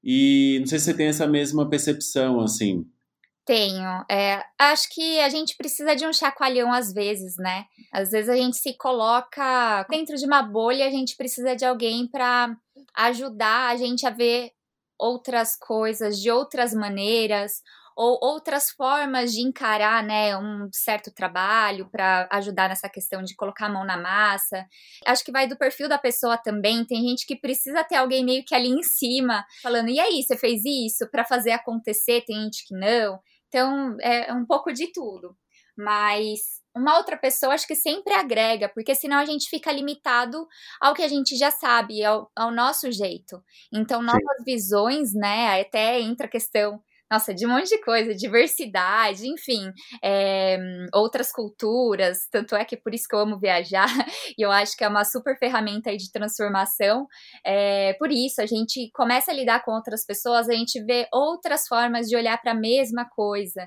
E 0.02 0.59
não 0.61 0.67
sei 0.67 0.78
se 0.78 0.87
você 0.87 0.95
tem 0.95 1.07
essa 1.09 1.26
mesma 1.26 1.69
percepção, 1.69 2.40
assim. 2.40 2.87
Tenho. 3.45 4.05
É, 4.11 4.45
acho 4.59 4.95
que 4.95 5.21
a 5.21 5.28
gente 5.31 5.57
precisa 5.57 5.97
de 5.97 6.07
um 6.07 6.12
chacoalhão 6.12 6.71
às 6.71 6.93
vezes, 6.93 7.37
né? 7.38 7.64
Às 7.90 8.11
vezes 8.11 8.28
a 8.28 8.37
gente 8.37 8.59
se 8.59 8.76
coloca 8.76 9.87
dentro 9.88 10.17
de 10.17 10.26
uma 10.26 10.43
bolha, 10.43 10.87
a 10.87 10.90
gente 10.90 11.17
precisa 11.17 11.57
de 11.57 11.64
alguém 11.64 12.07
para 12.07 12.55
ajudar 12.99 13.71
a 13.71 13.76
gente 13.76 14.07
a 14.07 14.11
ver 14.11 14.50
outras 14.99 15.57
coisas 15.57 16.19
de 16.21 16.31
outras 16.31 16.75
maneiras 16.75 17.62
ou 17.97 18.19
outras 18.23 18.71
formas 18.71 19.33
de 19.33 19.40
encarar, 19.40 20.05
né, 20.05 20.37
um 20.37 20.69
certo 20.73 21.12
trabalho 21.12 21.88
para 21.90 22.28
ajudar 22.31 22.69
nessa 22.69 22.88
questão 22.88 23.23
de 23.23 23.35
colocar 23.35 23.67
a 23.67 23.69
mão 23.69 23.85
na 23.85 23.97
massa. 23.97 24.64
Acho 25.05 25.25
que 25.25 25.33
vai 25.33 25.49
do 25.49 25.59
perfil 25.59 25.88
da 25.88 25.99
pessoa 25.99 26.38
também. 26.38 26.85
Tem 26.87 27.02
gente 27.02 27.26
que 27.26 27.35
precisa 27.37 27.83
ter 27.85 27.97
alguém 27.97 28.25
meio 28.25 28.45
que 28.45 28.55
ali 28.55 28.69
em 28.69 28.83
cima 28.85 29.45
falando: 29.62 29.88
"E 29.90 29.99
aí, 29.99 30.23
você 30.23 30.37
fez 30.37 30.62
isso 30.64 31.09
para 31.11 31.25
fazer 31.25 31.50
acontecer?" 31.52 32.23
Tem 32.25 32.37
gente 32.45 32.64
que 32.67 32.75
não. 32.76 33.19
Então, 33.49 33.97
é 34.00 34.33
um 34.33 34.47
pouco 34.47 34.73
de 34.73 34.93
tudo. 34.93 35.37
Mas 35.76 36.40
uma 36.78 36.97
outra 36.97 37.16
pessoa 37.16 37.54
acho 37.54 37.66
que 37.66 37.75
sempre 37.75 38.14
agrega, 38.14 38.68
porque 38.68 38.94
senão 38.94 39.18
a 39.18 39.25
gente 39.25 39.49
fica 39.50 39.73
limitado 39.73 40.47
ao 40.80 40.94
que 40.94 41.02
a 41.02 41.08
gente 41.08 41.37
já 41.37 41.50
sabe, 41.50 42.04
ao, 42.04 42.30
ao 42.37 42.50
nosso 42.50 42.90
jeito. 42.90 43.42
Então, 43.73 44.02
novas 44.02 44.38
Sim. 44.38 44.44
visões, 44.44 45.12
né? 45.14 45.61
Até 45.61 46.00
entra 46.00 46.26
a 46.26 46.30
questão 46.30 46.80
nossa, 47.11 47.35
de 47.35 47.47
um 47.47 47.50
monte 47.50 47.68
de 47.70 47.80
coisa, 47.80 48.14
diversidade, 48.14 49.26
enfim, 49.26 49.73
é, 50.02 50.58
outras 50.92 51.32
culturas. 51.32 52.28
Tanto 52.30 52.54
é 52.54 52.64
que 52.64 52.76
por 52.76 52.94
isso 52.94 53.06
que 53.08 53.14
eu 53.14 53.20
amo 53.20 53.38
viajar 53.38 53.87
e 54.37 54.42
eu 54.44 54.50
acho 54.50 54.76
que 54.76 54.85
é 54.85 54.88
uma 54.88 55.04
super 55.04 55.38
ferramenta 55.38 55.97
de 55.97 56.12
transformação. 56.12 57.06
É, 57.44 57.94
por 57.94 58.12
isso, 58.12 58.42
a 58.42 58.47
gente 58.47 58.90
começa 58.92 59.30
a 59.30 59.35
lidar 59.35 59.64
com 59.64 59.73
outras 59.73 60.04
pessoas, 60.04 60.49
a 60.49 60.54
gente 60.54 60.85
vê 60.85 61.08
outras 61.12 61.66
formas 61.66 62.08
de 62.08 62.16
olhar 62.16 62.40
para 62.42 62.52
a 62.52 62.54
mesma 62.54 63.08
coisa. 63.08 63.66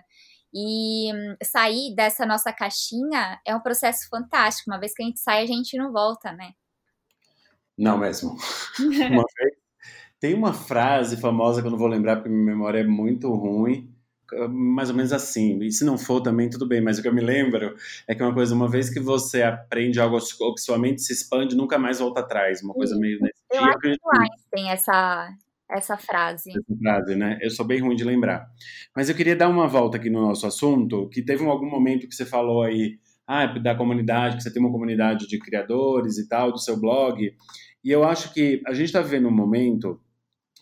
E 0.53 1.13
hum, 1.13 1.35
sair 1.43 1.95
dessa 1.95 2.25
nossa 2.25 2.51
caixinha 2.51 3.39
é 3.45 3.55
um 3.55 3.61
processo 3.61 4.07
fantástico. 4.09 4.69
Uma 4.69 4.79
vez 4.79 4.93
que 4.93 5.03
a 5.03 5.05
gente 5.05 5.19
sai, 5.19 5.43
a 5.43 5.47
gente 5.47 5.77
não 5.77 5.91
volta, 5.91 6.31
né? 6.31 6.51
Não 7.77 7.97
mesmo. 7.97 8.35
uma 9.11 9.23
vez 9.37 9.61
tem 10.21 10.35
uma 10.35 10.53
frase 10.53 11.17
famosa 11.17 11.61
que 11.61 11.67
eu 11.67 11.71
não 11.71 11.79
vou 11.79 11.87
lembrar 11.87 12.17
porque 12.17 12.29
minha 12.29 12.45
memória 12.45 12.79
é 12.79 12.83
muito 12.83 13.33
ruim, 13.33 13.91
mais 14.49 14.87
ou 14.87 14.95
menos 14.95 15.11
assim. 15.11 15.57
E 15.63 15.71
se 15.71 15.83
não 15.83 15.97
for 15.97 16.21
também, 16.21 16.47
tudo 16.47 16.67
bem, 16.67 16.79
mas 16.79 16.99
o 16.99 17.01
que 17.01 17.07
eu 17.07 17.13
me 17.13 17.21
lembro 17.21 17.75
é 18.07 18.13
que 18.13 18.21
uma 18.21 18.31
coisa, 18.31 18.53
uma 18.53 18.69
vez 18.69 18.87
que 18.87 18.99
você 18.99 19.41
aprende 19.41 19.99
algo 19.99 20.19
ou 20.41 20.53
que 20.53 20.61
sua 20.61 20.77
mente 20.77 21.01
se 21.01 21.11
expande, 21.11 21.55
nunca 21.55 21.79
mais 21.79 21.97
volta 21.97 22.19
atrás. 22.19 22.61
Uma 22.61 22.75
coisa 22.75 22.95
meio 22.99 23.19
nesse 23.19 23.41
Eu 23.51 23.65
acho 23.65 23.79
que 23.79 23.95
o 24.03 24.21
Einstein, 24.21 24.69
essa, 24.69 25.35
essa 25.71 25.97
frase. 25.97 26.51
Essa 26.51 26.77
frase, 26.79 27.15
né? 27.15 27.39
Eu 27.41 27.49
sou 27.49 27.65
bem 27.65 27.79
ruim 27.79 27.95
de 27.95 28.03
lembrar. 28.03 28.47
Mas 28.95 29.09
eu 29.09 29.15
queria 29.15 29.35
dar 29.35 29.49
uma 29.49 29.67
volta 29.67 29.97
aqui 29.97 30.09
no 30.09 30.21
nosso 30.21 30.45
assunto, 30.45 31.07
que 31.09 31.21
teve 31.21 31.45
algum 31.45 31.69
momento 31.69 32.07
que 32.07 32.15
você 32.15 32.25
falou 32.25 32.63
aí, 32.63 32.99
ah, 33.25 33.45
da 33.45 33.73
comunidade, 33.75 34.37
que 34.37 34.43
você 34.43 34.51
tem 34.51 34.61
uma 34.61 34.71
comunidade 34.71 35.27
de 35.27 35.39
criadores 35.39 36.17
e 36.17 36.27
tal, 36.27 36.51
do 36.51 36.59
seu 36.59 36.79
blog. 36.79 37.33
E 37.83 37.89
eu 37.89 38.03
acho 38.03 38.33
que 38.33 38.61
a 38.67 38.73
gente 38.73 38.87
está 38.87 39.01
vivendo 39.01 39.27
um 39.27 39.35
momento 39.35 39.99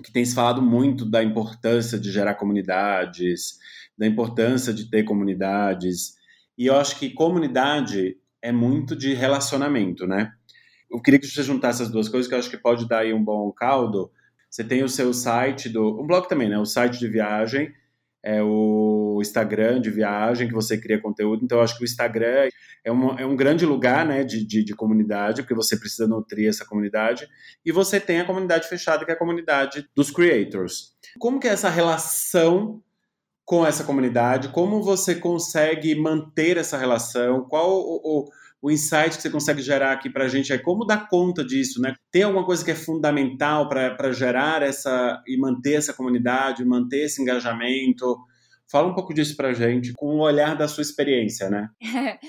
que 0.03 0.11
tem 0.11 0.23
se 0.23 0.35
falado 0.35 0.61
muito 0.61 1.05
da 1.05 1.23
importância 1.23 1.99
de 1.99 2.11
gerar 2.11 2.35
comunidades, 2.35 3.57
da 3.97 4.07
importância 4.07 4.73
de 4.73 4.89
ter 4.89 5.03
comunidades. 5.03 6.13
E 6.57 6.67
eu 6.67 6.75
acho 6.75 6.97
que 6.97 7.09
comunidade 7.09 8.15
é 8.41 8.51
muito 8.51 8.95
de 8.95 9.13
relacionamento, 9.13 10.07
né? 10.07 10.31
Eu 10.89 11.01
queria 11.01 11.19
que 11.19 11.27
você 11.27 11.43
juntasse 11.43 11.81
essas 11.81 11.91
duas 11.91 12.07
coisas, 12.07 12.27
que 12.27 12.33
eu 12.33 12.39
acho 12.39 12.49
que 12.49 12.57
pode 12.57 12.87
dar 12.87 12.99
aí 12.99 13.13
um 13.13 13.23
bom 13.23 13.51
caldo. 13.51 14.09
Você 14.49 14.63
tem 14.63 14.83
o 14.83 14.89
seu 14.89 15.13
site 15.13 15.69
do. 15.69 16.01
Um 16.01 16.07
blog 16.07 16.27
também, 16.27 16.49
né? 16.49 16.57
O 16.57 16.65
site 16.65 16.97
de 16.97 17.07
viagem, 17.07 17.73
é 18.23 18.43
o 18.43 19.19
Instagram 19.21 19.79
de 19.79 19.89
viagem, 19.89 20.47
que 20.47 20.53
você 20.53 20.77
cria 20.77 21.01
conteúdo. 21.01 21.43
Então, 21.43 21.57
eu 21.57 21.63
acho 21.63 21.77
que 21.77 21.83
o 21.83 21.85
Instagram 21.85 22.49
é, 22.83 22.91
uma, 22.91 23.19
é 23.19 23.25
um 23.25 23.35
grande 23.35 23.65
lugar 23.65 24.05
né, 24.05 24.23
de, 24.23 24.45
de, 24.45 24.63
de, 24.63 24.75
comunidade, 24.75 25.41
porque 25.41 25.53
você 25.53 25.77
precisa 25.77 26.07
nutrir 26.07 26.49
essa 26.49 26.65
comunidade. 26.65 27.27
E 27.65 27.71
você 27.71 27.99
tem 27.99 28.19
a 28.19 28.25
comunidade 28.25 28.67
fechada, 28.67 29.05
que 29.05 29.11
é 29.11 29.13
a 29.13 29.19
comunidade 29.19 29.87
dos 29.95 30.11
creators. 30.11 30.93
Como 31.17 31.39
que 31.39 31.47
é 31.47 31.51
essa 31.51 31.69
relação 31.69 32.81
com 33.45 33.65
essa 33.65 33.83
comunidade? 33.83 34.49
Como 34.49 34.83
você 34.83 35.15
consegue 35.15 35.95
manter 35.95 36.57
essa 36.57 36.77
relação? 36.77 37.45
Qual 37.45 37.71
o, 37.71 38.01
o 38.03 38.29
o 38.61 38.69
insight 38.69 39.15
que 39.15 39.21
você 39.21 39.29
consegue 39.29 39.61
gerar 39.61 39.93
aqui 39.93 40.09
para 40.09 40.25
a 40.25 40.27
gente 40.27 40.51
é 40.51 40.57
como 40.57 40.85
dar 40.85 41.07
conta 41.07 41.43
disso, 41.43 41.81
né? 41.81 41.93
Tem 42.11 42.23
alguma 42.23 42.45
coisa 42.45 42.63
que 42.63 42.71
é 42.71 42.75
fundamental 42.75 43.69
para 43.69 44.11
gerar 44.11 44.61
essa 44.61 45.21
e 45.25 45.37
manter 45.37 45.75
essa 45.75 45.93
comunidade, 45.93 46.65
manter 46.65 47.05
esse 47.05 47.21
engajamento? 47.21 48.17
Fala 48.69 48.87
um 48.87 48.93
pouco 48.93 49.13
disso 49.13 49.35
para 49.35 49.49
a 49.49 49.53
gente, 49.53 49.93
com 49.93 50.17
o 50.17 50.21
olhar 50.21 50.55
da 50.55 50.67
sua 50.67 50.81
experiência, 50.81 51.49
né? 51.49 51.69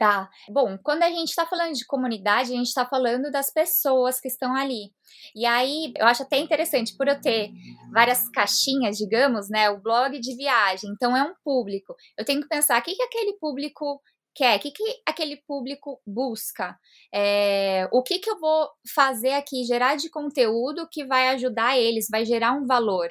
Tá. 0.00 0.30
Bom, 0.48 0.78
quando 0.82 1.02
a 1.02 1.10
gente 1.10 1.28
está 1.28 1.44
falando 1.44 1.74
de 1.74 1.84
comunidade, 1.84 2.54
a 2.54 2.56
gente 2.56 2.68
está 2.68 2.86
falando 2.86 3.30
das 3.30 3.52
pessoas 3.52 4.18
que 4.18 4.28
estão 4.28 4.56
ali. 4.56 4.90
E 5.36 5.44
aí, 5.44 5.92
eu 5.94 6.06
acho 6.06 6.22
até 6.22 6.38
interessante, 6.38 6.96
por 6.96 7.06
eu 7.06 7.20
ter 7.20 7.50
várias 7.92 8.26
caixinhas, 8.30 8.96
digamos, 8.96 9.50
né? 9.50 9.68
O 9.68 9.78
blog 9.78 10.18
de 10.18 10.34
viagem, 10.34 10.90
então 10.90 11.14
é 11.14 11.22
um 11.22 11.34
público. 11.44 11.94
Eu 12.16 12.24
tenho 12.24 12.40
que 12.40 12.48
pensar 12.48 12.80
o 12.80 12.82
que, 12.82 12.94
que 12.94 13.02
aquele 13.02 13.34
público 13.34 14.00
quer, 14.40 14.56
o 14.56 14.60
que, 14.60 14.70
que 14.70 15.02
aquele 15.06 15.36
público 15.36 16.00
busca, 16.06 16.74
é, 17.14 17.86
o 17.92 18.02
que, 18.02 18.18
que 18.18 18.30
eu 18.30 18.40
vou 18.40 18.70
fazer 18.94 19.32
aqui, 19.32 19.64
gerar 19.64 19.96
de 19.96 20.08
conteúdo 20.08 20.88
que 20.90 21.04
vai 21.04 21.28
ajudar 21.28 21.78
eles, 21.78 22.08
vai 22.10 22.24
gerar 22.24 22.52
um 22.52 22.66
valor. 22.66 23.10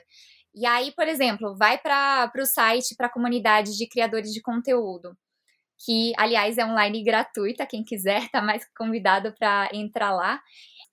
E 0.55 0.65
aí, 0.65 0.91
por 0.91 1.07
exemplo, 1.07 1.55
vai 1.55 1.77
para 1.77 2.31
o 2.36 2.45
site, 2.48 2.95
para 2.98 3.05
a 3.05 3.12
comunidade 3.12 3.77
de 3.77 3.88
criadores 3.88 4.31
de 4.33 4.41
conteúdo, 4.41 5.15
que, 5.86 6.13
aliás, 6.17 6.57
é 6.57 6.65
online 6.65 7.03
gratuita, 7.03 7.67
quem 7.67 7.83
quiser 7.83 8.24
está 8.24 8.41
mais 8.41 8.65
convidado 8.75 9.31
para 9.38 9.69
entrar 9.71 10.12
lá 10.12 10.41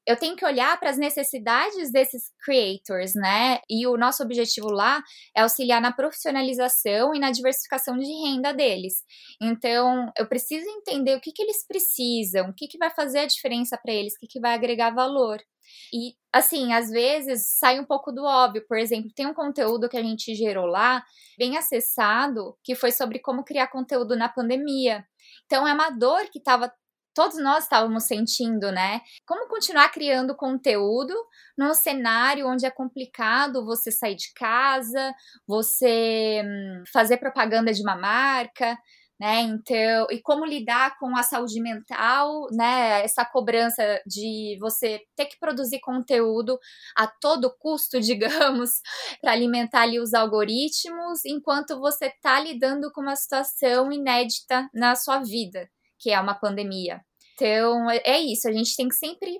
eu 0.07 0.17
tenho 0.17 0.37
que 0.37 0.45
olhar 0.45 0.79
para 0.79 0.91
as 0.91 0.97
necessidades 0.97 1.91
desses 1.91 2.31
creators, 2.45 3.15
né? 3.15 3.59
E 3.69 3.87
o 3.87 3.97
nosso 3.97 4.23
objetivo 4.23 4.71
lá 4.71 5.03
é 5.37 5.43
auxiliar 5.43 5.81
na 5.81 5.93
profissionalização 5.93 7.15
e 7.15 7.19
na 7.19 7.31
diversificação 7.31 7.99
de 7.99 8.07
renda 8.07 8.55
deles. 8.55 9.03
Então, 9.41 10.11
eu 10.17 10.29
preciso 10.29 10.69
entender 10.69 11.17
o 11.17 11.21
que, 11.21 11.33
que 11.33 11.43
eles 11.43 11.67
precisam, 11.67 12.51
o 12.51 12.55
que, 12.55 12.69
que 12.69 12.79
vai 12.79 12.91
fazer 12.91 13.21
a 13.21 13.27
diferença 13.27 13.77
para 13.77 13.93
eles, 13.93 14.15
o 14.15 14.19
que, 14.19 14.29
que 14.29 14.41
vai 14.41 14.55
agregar 14.55 14.91
valor. 14.91 15.41
E, 15.93 16.15
assim, 16.33 16.73
às 16.73 16.91
vezes 16.91 17.49
sai 17.59 17.81
um 17.81 17.85
pouco 17.85 18.13
do 18.13 18.25
óbvio. 18.25 18.65
Por 18.69 18.79
exemplo, 18.79 19.11
tem 19.15 19.27
um 19.27 19.35
conteúdo 19.35 19.89
que 19.89 19.97
a 19.97 20.03
gente 20.03 20.35
gerou 20.35 20.67
lá, 20.67 21.03
bem 21.39 21.57
acessado, 21.57 22.57
que 22.63 22.75
foi 22.75 22.93
sobre 22.93 23.19
como 23.19 23.45
criar 23.45 23.69
conteúdo 23.69 24.17
na 24.17 24.29
pandemia. 24.29 25.05
Então, 25.47 25.67
é 25.67 25.73
uma 25.73 25.91
dor 25.91 26.29
que 26.31 26.39
estava 26.39 26.73
todos 27.17 27.39
nós 27.39 27.65
estávamos 27.65 28.05
sentindo, 28.05 28.71
né? 28.71 29.01
Como 29.27 29.49
continuar 29.49 29.89
criando 29.89 30.37
conteúdo 30.37 31.15
num 31.57 31.73
cenário 31.73 32.47
onde 32.47 32.67
é 32.67 32.71
complicado 32.71 33.65
você 33.65 33.91
sair 33.91 34.17
de 34.17 34.31
casa, 34.35 35.15
você 35.47 36.43
hum, 36.45 36.85
fazer 36.93 37.17
propaganda 37.17 37.73
de 37.73 37.81
uma 37.81 37.97
marca, 37.97 38.79
né? 39.19 39.41
Então, 39.41 40.07
e 40.11 40.21
como 40.21 40.45
lidar 40.45 40.99
com 40.99 41.17
a 41.17 41.23
saúde 41.23 41.59
mental, 41.59 42.49
né? 42.53 43.03
Essa 43.03 43.25
cobrança 43.25 43.83
de 44.07 44.59
você 44.61 45.01
ter 45.17 45.25
que 45.25 45.39
produzir 45.39 45.81
conteúdo 45.81 46.59
a 46.95 47.07
todo 47.07 47.55
custo, 47.59 47.99
digamos, 48.61 48.73
para 49.23 49.33
alimentar 49.33 49.83
ali 49.83 49.99
os 49.99 50.13
algoritmos, 50.13 51.25
enquanto 51.25 51.81
você 51.81 52.09
está 52.09 52.39
lidando 52.41 52.93
com 52.93 53.01
uma 53.01 53.17
situação 53.17 53.91
inédita 53.91 54.69
na 54.75 54.95
sua 54.95 55.21
vida 55.21 55.67
que 55.99 56.11
é 56.11 56.21
uma 56.21 56.35
pandemia. 56.35 57.06
Então, 57.37 57.91
é, 57.91 58.01
é 58.05 58.21
isso, 58.21 58.49
a 58.49 58.53
gente 58.53 58.75
tem 58.75 58.89
que 58.89 58.95
sempre 58.95 59.39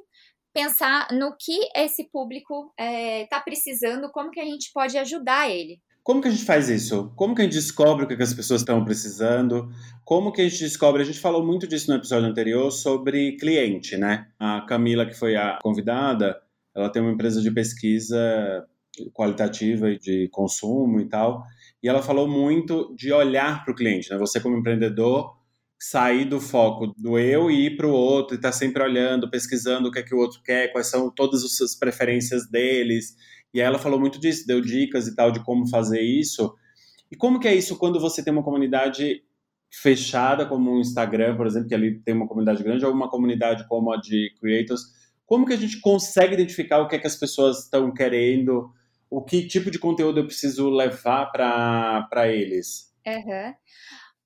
pensar 0.53 1.09
no 1.13 1.35
que 1.39 1.69
esse 1.75 2.05
público 2.05 2.73
está 2.79 2.85
é, 2.85 3.27
tá 3.27 3.41
precisando, 3.41 4.11
como 4.11 4.31
que 4.31 4.41
a 4.41 4.45
gente 4.45 4.71
pode 4.73 4.97
ajudar 4.99 5.51
ele. 5.51 5.81
Como 6.03 6.23
que 6.23 6.29
a 6.29 6.31
gente 6.31 6.45
faz 6.45 6.69
isso? 6.69 7.13
Como 7.17 7.35
que 7.35 7.43
a 7.43 7.45
gente 7.45 7.55
descobre 7.55 8.05
o 8.05 8.09
que, 8.09 8.23
as 8.23 8.33
pessoas 8.33 8.61
estão 8.61 8.85
precisando? 8.85 9.69
Como 10.05 10.31
que 10.31 10.41
a 10.41 10.49
gente 10.49 10.61
descobre? 10.61 11.03
A 11.03 11.05
gente 11.05 11.19
falou 11.19 11.45
muito 11.45 11.67
disso 11.67 11.91
no 11.91 11.97
episódio 11.97 12.29
anterior 12.29 12.71
sobre 12.71 13.37
cliente, 13.37 13.97
né? 13.97 14.29
A 14.39 14.61
Camila, 14.61 15.05
que 15.05 15.15
foi 15.15 15.35
a 15.35 15.59
convidada, 15.61 16.41
ela 16.75 16.89
tem 16.89 17.03
uma 17.03 17.11
empresa 17.11 17.43
de 17.43 17.51
pesquisa 17.51 18.65
qualitativa 19.13 19.91
e 19.91 19.99
de 19.99 20.29
consumo 20.29 21.01
e 21.01 21.09
tal, 21.09 21.43
e 21.83 21.89
ela 21.89 22.03
falou 22.03 22.29
muito 22.29 22.95
de 22.97 23.13
olhar 23.13 23.65
para 23.65 23.73
o 23.73 23.75
cliente, 23.75 24.11
né? 24.11 24.17
Você 24.17 24.41
como 24.41 24.57
empreendedor 24.57 25.37
sair 25.79 26.25
do 26.25 26.41
foco 26.41 26.87
do 26.97 27.19
eu 27.19 27.51
e 27.51 27.67
ir 27.67 27.77
para 27.77 27.87
o 27.87 27.93
outro 27.93 28.35
e 28.35 28.39
estar 28.39 28.51
tá 28.51 28.57
sempre 28.57 28.83
olhando, 28.83 29.31
pesquisando 29.31 29.89
o 29.89 29.93
que 29.93 29.99
é 29.99 30.03
que 30.03 30.15
o 30.15 30.19
outro 30.19 30.43
quer, 30.43 30.73
quais 30.73 30.89
são 30.89 31.11
todas 31.11 31.45
as 31.45 31.75
preferências 31.75 32.49
deles. 32.49 33.15
E 33.53 33.61
ela 33.61 33.79
falou 33.79 34.01
muito 34.01 34.19
disso, 34.19 34.47
deu 34.47 34.61
dicas 34.61 35.07
e 35.07 35.15
tal 35.15 35.31
de 35.31 35.43
como 35.45 35.69
fazer 35.69 36.01
isso. 36.01 36.55
E 37.11 37.17
como 37.17 37.39
que 37.39 37.49
é 37.49 37.55
isso 37.55 37.79
quando 37.79 38.01
você 38.01 38.23
tem 38.23 38.33
uma 38.33 38.43
comunidade 38.43 39.23
fechada, 39.71 40.47
como 40.47 40.73
o 40.73 40.81
Instagram, 40.81 41.37
por 41.37 41.47
exemplo, 41.47 41.69
que 41.69 41.75
ali 41.75 42.01
tem 42.01 42.15
uma 42.15 42.27
comunidade 42.27 42.63
grande, 42.63 42.85
ou 42.85 42.93
uma 42.93 43.11
comunidade 43.11 43.67
como 43.69 43.93
a 43.93 43.97
de 43.99 44.35
creators? 44.41 44.83
Como 45.27 45.45
que 45.45 45.53
a 45.53 45.57
gente 45.57 45.81
consegue 45.81 46.35
identificar 46.35 46.79
o 46.79 46.89
que 46.89 46.97
é 46.97 46.99
que 46.99 47.07
as 47.07 47.17
pessoas 47.17 47.65
estão 47.65 47.93
querendo? 47.93 48.71
O 49.11 49.23
que 49.23 49.47
tipo 49.47 49.71
de 49.71 49.79
conteúdo 49.79 50.21
eu 50.21 50.27
preciso 50.27 50.71
levar 50.71 51.27
para 51.27 52.29
eles? 52.29 52.93
Uhum. 53.07 53.55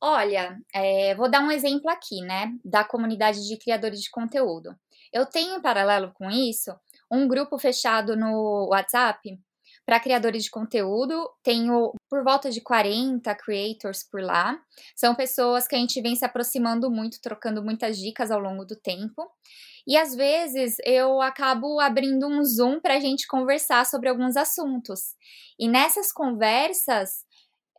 Olha, 0.03 0.59
é, 0.75 1.15
vou 1.15 1.31
dar 1.31 1.43
um 1.43 1.51
exemplo 1.51 1.91
aqui, 1.91 2.23
né, 2.23 2.53
da 2.65 2.83
comunidade 2.83 3.47
de 3.47 3.59
criadores 3.59 4.01
de 4.01 4.11
conteúdo. 4.11 4.75
Eu 5.13 5.27
tenho 5.27 5.57
em 5.57 5.61
paralelo 5.61 6.13
com 6.15 6.31
isso 6.31 6.73
um 7.11 7.27
grupo 7.27 7.59
fechado 7.59 8.17
no 8.17 8.69
WhatsApp 8.71 9.39
para 9.85 10.01
criadores 10.01 10.45
de 10.45 10.51
conteúdo. 10.51 11.29
Tenho 11.43 11.93
por 12.09 12.23
volta 12.23 12.51
de 12.51 12.61
40 12.61 13.35
creators 13.35 14.05
por 14.05 14.23
lá. 14.23 14.59
São 14.95 15.15
pessoas 15.15 15.67
que 15.67 15.75
a 15.75 15.79
gente 15.79 16.01
vem 16.01 16.15
se 16.15 16.25
aproximando 16.25 16.91
muito, 16.91 17.21
trocando 17.21 17.63
muitas 17.63 17.99
dicas 17.99 18.31
ao 18.31 18.39
longo 18.39 18.65
do 18.65 18.77
tempo. 18.77 19.29
E 19.87 19.97
às 19.97 20.15
vezes 20.15 20.77
eu 20.85 21.21
acabo 21.21 21.81
abrindo 21.81 22.27
um 22.29 22.45
Zoom 22.45 22.81
para 22.81 22.95
a 22.95 23.01
gente 23.01 23.27
conversar 23.27 23.85
sobre 23.85 24.09
alguns 24.09 24.37
assuntos. 24.37 25.17
E 25.59 25.69
nessas 25.69 26.13
conversas 26.13 27.25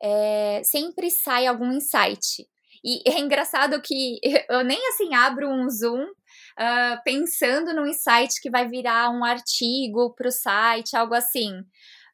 é, 0.01 0.61
sempre 0.63 1.09
sai 1.11 1.47
algum 1.47 1.71
insight. 1.71 2.47
E 2.83 3.01
é 3.09 3.19
engraçado 3.19 3.81
que 3.81 4.19
eu 4.49 4.63
nem 4.63 4.79
assim 4.89 5.13
abro 5.13 5.49
um 5.49 5.69
Zoom 5.69 6.03
uh, 6.03 7.03
pensando 7.03 7.73
no 7.73 7.85
insight 7.85 8.41
que 8.41 8.49
vai 8.49 8.67
virar 8.67 9.09
um 9.11 9.23
artigo 9.23 10.13
para 10.15 10.27
o 10.27 10.31
site, 10.31 10.95
algo 10.95 11.13
assim. 11.13 11.63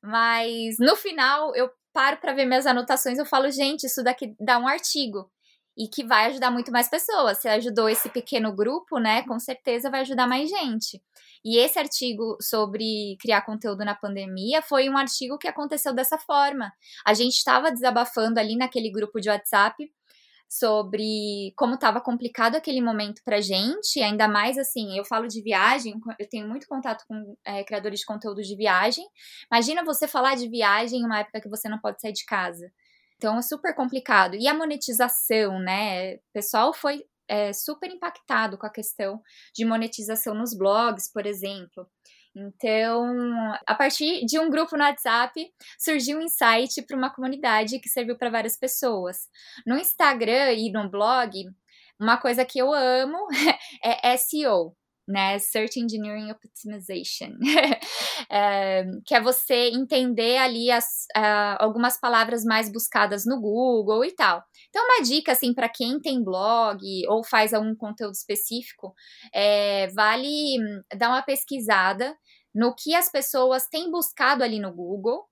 Mas 0.02 0.78
no 0.80 0.96
final 0.96 1.56
eu 1.56 1.70
paro 1.94 2.18
para 2.18 2.34
ver 2.34 2.46
minhas 2.46 2.68
anotações, 2.68 3.18
eu 3.18 3.26
falo, 3.26 3.50
gente, 3.50 3.86
isso 3.86 4.04
daqui 4.04 4.36
dá 4.40 4.60
um 4.60 4.68
artigo 4.68 5.32
e 5.78 5.88
que 5.88 6.04
vai 6.04 6.26
ajudar 6.28 6.50
muito 6.50 6.72
mais 6.72 6.90
pessoas. 6.90 7.38
Se 7.38 7.48
ajudou 7.48 7.88
esse 7.88 8.10
pequeno 8.10 8.54
grupo, 8.56 8.98
né, 8.98 9.22
com 9.24 9.40
certeza 9.40 9.92
vai 9.92 10.02
ajudar 10.02 10.28
mais 10.28 10.50
gente. 10.50 11.02
E 11.46 11.58
esse 11.58 11.78
artigo 11.78 12.36
sobre 12.42 13.16
criar 13.22 13.42
conteúdo 13.44 13.86
na 13.86 13.94
pandemia 13.94 14.62
foi 14.62 14.90
um 14.90 14.98
artigo 14.98 15.38
que 15.38 15.48
aconteceu 15.48 15.94
dessa 15.94 16.18
forma. 16.18 16.74
A 17.06 17.14
gente 17.14 17.36
estava 17.36 17.72
desabafando 17.72 18.40
ali 18.40 18.58
naquele 18.58 18.92
grupo 18.92 19.22
de 19.22 19.30
WhatsApp 19.30 19.88
sobre 20.50 21.54
como 21.58 21.76
estava 21.76 22.00
complicado 22.00 22.56
aquele 22.56 22.82
momento 22.82 23.22
para 23.24 23.42
gente, 23.42 24.02
ainda 24.02 24.28
mais 24.28 24.58
assim, 24.58 24.98
eu 24.98 25.04
falo 25.04 25.28
de 25.28 25.42
viagem, 25.42 26.00
eu 26.18 26.28
tenho 26.30 26.48
muito 26.48 26.68
contato 26.68 27.04
com 27.08 27.36
é, 27.46 27.64
criadores 27.66 28.00
de 28.00 28.06
conteúdo 28.06 28.42
de 28.42 28.56
viagem. 28.56 29.06
Imagina 29.52 29.84
você 29.84 30.08
falar 30.08 30.36
de 30.36 30.48
viagem 30.48 31.02
em 31.02 31.06
uma 31.06 31.20
época 31.20 31.42
que 31.42 31.50
você 31.50 31.68
não 31.68 31.80
pode 31.80 32.02
sair 32.02 32.14
de 32.14 32.26
casa. 32.26 32.72
Então 33.18 33.38
é 33.38 33.42
super 33.42 33.76
complicado. 33.76 34.36
E 34.36 34.48
a 34.48 34.54
monetização, 34.54 35.60
né? 35.60 36.16
O 36.16 36.20
pessoal 36.34 36.74
foi 36.74 37.04
é, 37.28 37.52
super 37.52 37.90
impactado 37.90 38.58
com 38.58 38.66
a 38.66 38.72
questão 38.72 39.22
de 39.54 39.66
monetização 39.66 40.34
nos 40.34 40.56
blogs, 40.56 41.12
por 41.12 41.26
exemplo. 41.26 41.88
Então, 42.36 43.04
a 43.66 43.74
partir 43.74 44.24
de 44.26 44.40
um 44.40 44.50
grupo 44.50 44.78
no 44.78 44.84
WhatsApp, 44.84 45.52
surgiu 45.80 46.20
um 46.20 46.22
insight 46.22 46.84
para 46.84 46.96
uma 46.96 47.10
comunidade 47.10 47.80
que 47.80 47.90
serviu 47.90 48.16
para 48.16 48.30
várias 48.30 48.56
pessoas. 48.56 49.28
No 49.66 49.76
Instagram 49.76 50.54
e 50.54 50.72
no 50.72 50.88
blog, 50.88 51.32
uma 52.00 52.18
coisa 52.18 52.46
que 52.46 52.60
eu 52.60 52.72
amo 52.72 53.18
é 53.84 54.16
SEO, 54.18 54.76
né? 55.08 55.40
Search 55.40 55.80
Engineering 55.80 56.32
Optimization, 56.32 57.38
é, 58.30 58.86
que 59.06 59.16
é 59.16 59.22
você 59.22 59.70
entender 59.70 60.38
ali 60.38 60.70
as, 60.70 61.06
uh, 61.16 61.58
algumas 61.60 62.00
palavras 62.00 62.44
mais 62.44 62.72
buscadas 62.72 63.26
no 63.26 63.40
Google 63.40 64.04
e 64.04 64.12
tal. 64.12 64.44
Então, 64.70 64.84
uma 64.84 65.04
dica, 65.04 65.32
assim, 65.32 65.54
para 65.54 65.70
quem 65.70 66.00
tem 66.00 66.24
blog 66.24 66.80
ou 67.08 67.24
faz 67.24 67.54
algum 67.54 67.76
conteúdo 67.76 68.14
específico, 68.14 68.94
é, 69.34 69.88
vale 69.96 70.60
hum, 70.60 70.82
dar 70.98 71.10
uma 71.10 71.22
pesquisada 71.22 72.16
no 72.54 72.74
que 72.76 72.96
as 72.96 73.10
pessoas 73.10 73.68
têm 73.68 73.92
buscado 73.92 74.44
ali 74.44 74.60
no 74.60 74.74
Google 74.74 75.24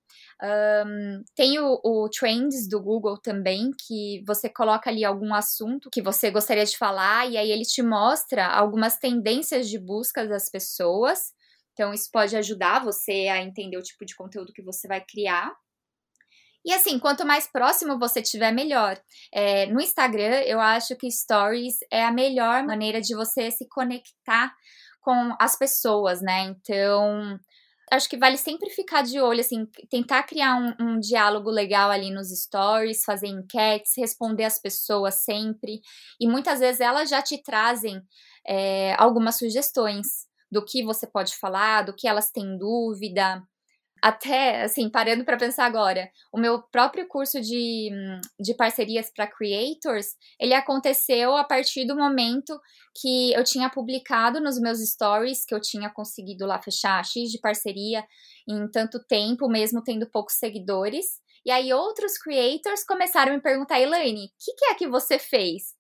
um, 0.43 1.23
tem 1.33 1.59
o, 1.59 1.79
o, 1.83 2.09
Trends 2.09 2.67
do 2.67 2.81
Google 2.81 3.17
também, 3.17 3.71
que 3.87 4.21
você 4.27 4.49
coloca 4.49 4.89
ali 4.89 5.05
algum 5.05 5.33
assunto 5.33 5.89
que 5.89 6.01
você 6.01 6.29
gostaria 6.29 6.65
de 6.65 6.77
falar, 6.77 7.29
e 7.29 7.37
aí 7.37 7.51
ele 7.51 7.63
te 7.63 7.81
mostra 7.81 8.45
algumas 8.45 8.97
tendências 8.97 9.69
de 9.69 9.79
busca 9.79 10.27
das 10.27 10.49
pessoas. 10.49 11.33
Então, 11.73 11.93
isso 11.93 12.09
pode 12.11 12.35
ajudar 12.35 12.83
você 12.83 13.27
a 13.29 13.41
entender 13.41 13.77
o 13.77 13.81
tipo 13.81 14.05
de 14.05 14.15
conteúdo 14.15 14.53
que 14.53 14.61
você 14.61 14.87
vai 14.87 15.01
criar. 15.01 15.51
E 16.65 16.73
assim, 16.73 16.97
quanto 16.97 17.25
mais 17.25 17.47
próximo 17.47 17.99
você 17.99 18.21
tiver, 18.21 18.51
melhor. 18.51 18.99
É, 19.31 19.67
no 19.67 19.79
Instagram, 19.79 20.41
eu 20.45 20.59
acho 20.59 20.95
que 20.95 21.11
Stories 21.11 21.75
é 21.91 22.03
a 22.03 22.11
melhor 22.11 22.65
maneira 22.65 22.99
de 22.99 23.15
você 23.15 23.51
se 23.51 23.67
conectar 23.69 24.51
com 24.99 25.35
as 25.39 25.55
pessoas, 25.55 26.21
né? 26.21 26.41
Então, 26.45 27.39
acho 27.91 28.09
que 28.09 28.17
vale 28.17 28.37
sempre 28.37 28.69
ficar 28.69 29.03
de 29.03 29.19
olho, 29.19 29.39
assim, 29.39 29.65
tentar 29.89 30.23
criar 30.23 30.55
um, 30.55 30.75
um, 30.79 30.99
diálogo 30.99 31.49
legal 31.49 31.91
ali 31.91 32.11
nos 32.11 32.29
stories, 32.29 33.03
fazer 33.03 33.27
enquetes, 33.27 33.93
responder 33.97 34.45
as 34.45 34.59
pessoas 34.59 35.23
sempre. 35.23 35.81
E 36.19 36.27
muitas 36.27 36.59
vezes 36.59 36.81
elas 36.81 37.09
já 37.09 37.21
te 37.21 37.41
trazem 37.41 38.01
é, 38.47 38.95
algumas 38.97 39.37
sugestões 39.37 40.27
do 40.51 40.63
que 40.63 40.83
você 40.83 41.07
pode 41.07 41.35
falar, 41.37 41.83
do 41.83 41.95
que 41.95 42.07
elas 42.07 42.31
têm 42.31 42.57
dúvida 42.57 43.43
até, 44.05 44.61
assim, 44.61 44.87
parando 44.87 45.25
para 45.25 45.35
pensar 45.35 45.65
agora, 45.65 46.07
o 46.31 46.39
meu 46.39 46.61
próprio 46.61 47.07
curso 47.07 47.41
de, 47.41 47.89
de 48.39 48.53
parcerias 48.55 49.11
para 49.11 49.25
creators, 49.25 50.09
ele 50.39 50.53
aconteceu 50.53 51.35
a 51.35 51.43
partir 51.43 51.87
do 51.87 51.95
momento 51.95 52.55
que 53.01 53.33
eu 53.33 53.43
tinha 53.43 53.67
publicado 53.67 54.39
nos 54.39 54.61
meus 54.61 54.77
stories 54.77 55.43
que 55.43 55.55
eu 55.55 55.59
tinha 55.59 55.89
conseguido 55.89 56.45
lá 56.45 56.61
fechar 56.61 57.03
X 57.03 57.31
de 57.31 57.39
parceria 57.39 58.05
em 58.47 58.69
tanto 58.69 59.03
tempo, 59.07 59.49
mesmo 59.49 59.81
tendo 59.81 60.07
poucos 60.11 60.35
seguidores. 60.35 61.07
E 61.43 61.49
aí 61.49 61.73
outros 61.73 62.15
creators 62.19 62.85
começaram 62.85 63.31
a 63.31 63.35
me 63.35 63.41
perguntar, 63.41 63.81
Elaine, 63.81 64.25
o 64.25 64.29
que, 64.39 64.53
que 64.53 64.65
é 64.65 64.75
que 64.75 64.87
você 64.87 65.17
fez 65.17 65.73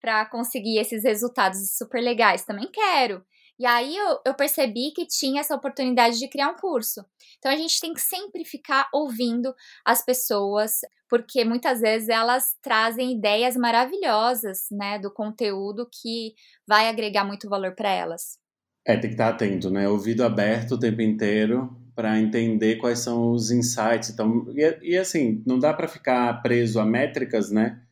para 0.00 0.26
conseguir 0.26 0.78
esses 0.78 1.04
resultados 1.04 1.76
super 1.76 2.02
legais? 2.02 2.44
Também 2.44 2.68
quero. 2.72 3.24
E 3.58 3.66
aí 3.66 3.96
eu, 3.96 4.20
eu 4.24 4.34
percebi 4.34 4.92
que 4.92 5.04
tinha 5.04 5.40
essa 5.40 5.54
oportunidade 5.54 6.18
de 6.18 6.28
criar 6.28 6.50
um 6.50 6.56
curso. 6.56 7.04
Então 7.38 7.50
a 7.50 7.56
gente 7.56 7.80
tem 7.80 7.92
que 7.92 8.00
sempre 8.00 8.44
ficar 8.44 8.88
ouvindo 8.92 9.52
as 9.84 10.04
pessoas, 10.04 10.80
porque 11.08 11.44
muitas 11.44 11.80
vezes 11.80 12.08
elas 12.08 12.54
trazem 12.62 13.16
ideias 13.16 13.56
maravilhosas, 13.56 14.66
né, 14.70 14.98
do 14.98 15.12
conteúdo 15.12 15.88
que 15.90 16.34
vai 16.66 16.88
agregar 16.88 17.24
muito 17.24 17.48
valor 17.48 17.74
para 17.74 17.90
elas. 17.90 18.38
É, 18.86 18.92
tem 18.92 19.10
que 19.10 19.14
estar 19.14 19.28
atento, 19.28 19.70
né? 19.70 19.88
Ouvido 19.88 20.24
aberto 20.24 20.72
o 20.72 20.78
tempo 20.78 21.02
inteiro 21.02 21.76
para 21.94 22.18
entender 22.18 22.76
quais 22.76 23.00
são 23.00 23.32
os 23.32 23.50
insights. 23.50 24.10
Então, 24.10 24.46
e, 24.54 24.92
e 24.92 24.96
assim, 24.96 25.42
não 25.44 25.58
dá 25.58 25.74
para 25.74 25.88
ficar 25.88 26.40
preso 26.42 26.78
a 26.78 26.86
métricas, 26.86 27.50
né? 27.50 27.82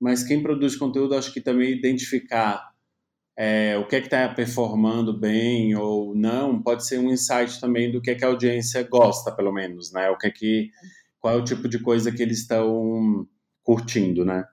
Mas 0.00 0.22
quem 0.22 0.42
produz 0.42 0.76
conteúdo, 0.76 1.14
acho 1.14 1.32
que 1.32 1.40
também 1.40 1.72
identificar 1.72 2.72
é, 3.36 3.76
o 3.76 3.86
que 3.86 3.96
é 3.96 4.00
que 4.00 4.06
está 4.06 4.28
performando 4.28 5.12
bem 5.12 5.76
ou 5.76 6.14
não, 6.14 6.62
pode 6.62 6.86
ser 6.86 6.98
um 6.98 7.10
insight 7.10 7.60
também 7.60 7.92
do 7.92 8.00
que 8.00 8.10
é 8.10 8.14
que 8.14 8.24
a 8.24 8.28
audiência 8.28 8.82
gosta, 8.82 9.30
pelo 9.30 9.52
menos, 9.52 9.92
né? 9.92 10.08
O 10.08 10.16
que 10.16 10.26
é 10.26 10.30
que, 10.30 10.70
qual 11.20 11.34
é 11.34 11.36
o 11.36 11.44
tipo 11.44 11.68
de 11.68 11.78
coisa 11.78 12.10
que 12.10 12.22
eles 12.22 12.38
estão 12.38 13.28
curtindo, 13.62 14.24
né? 14.24 14.44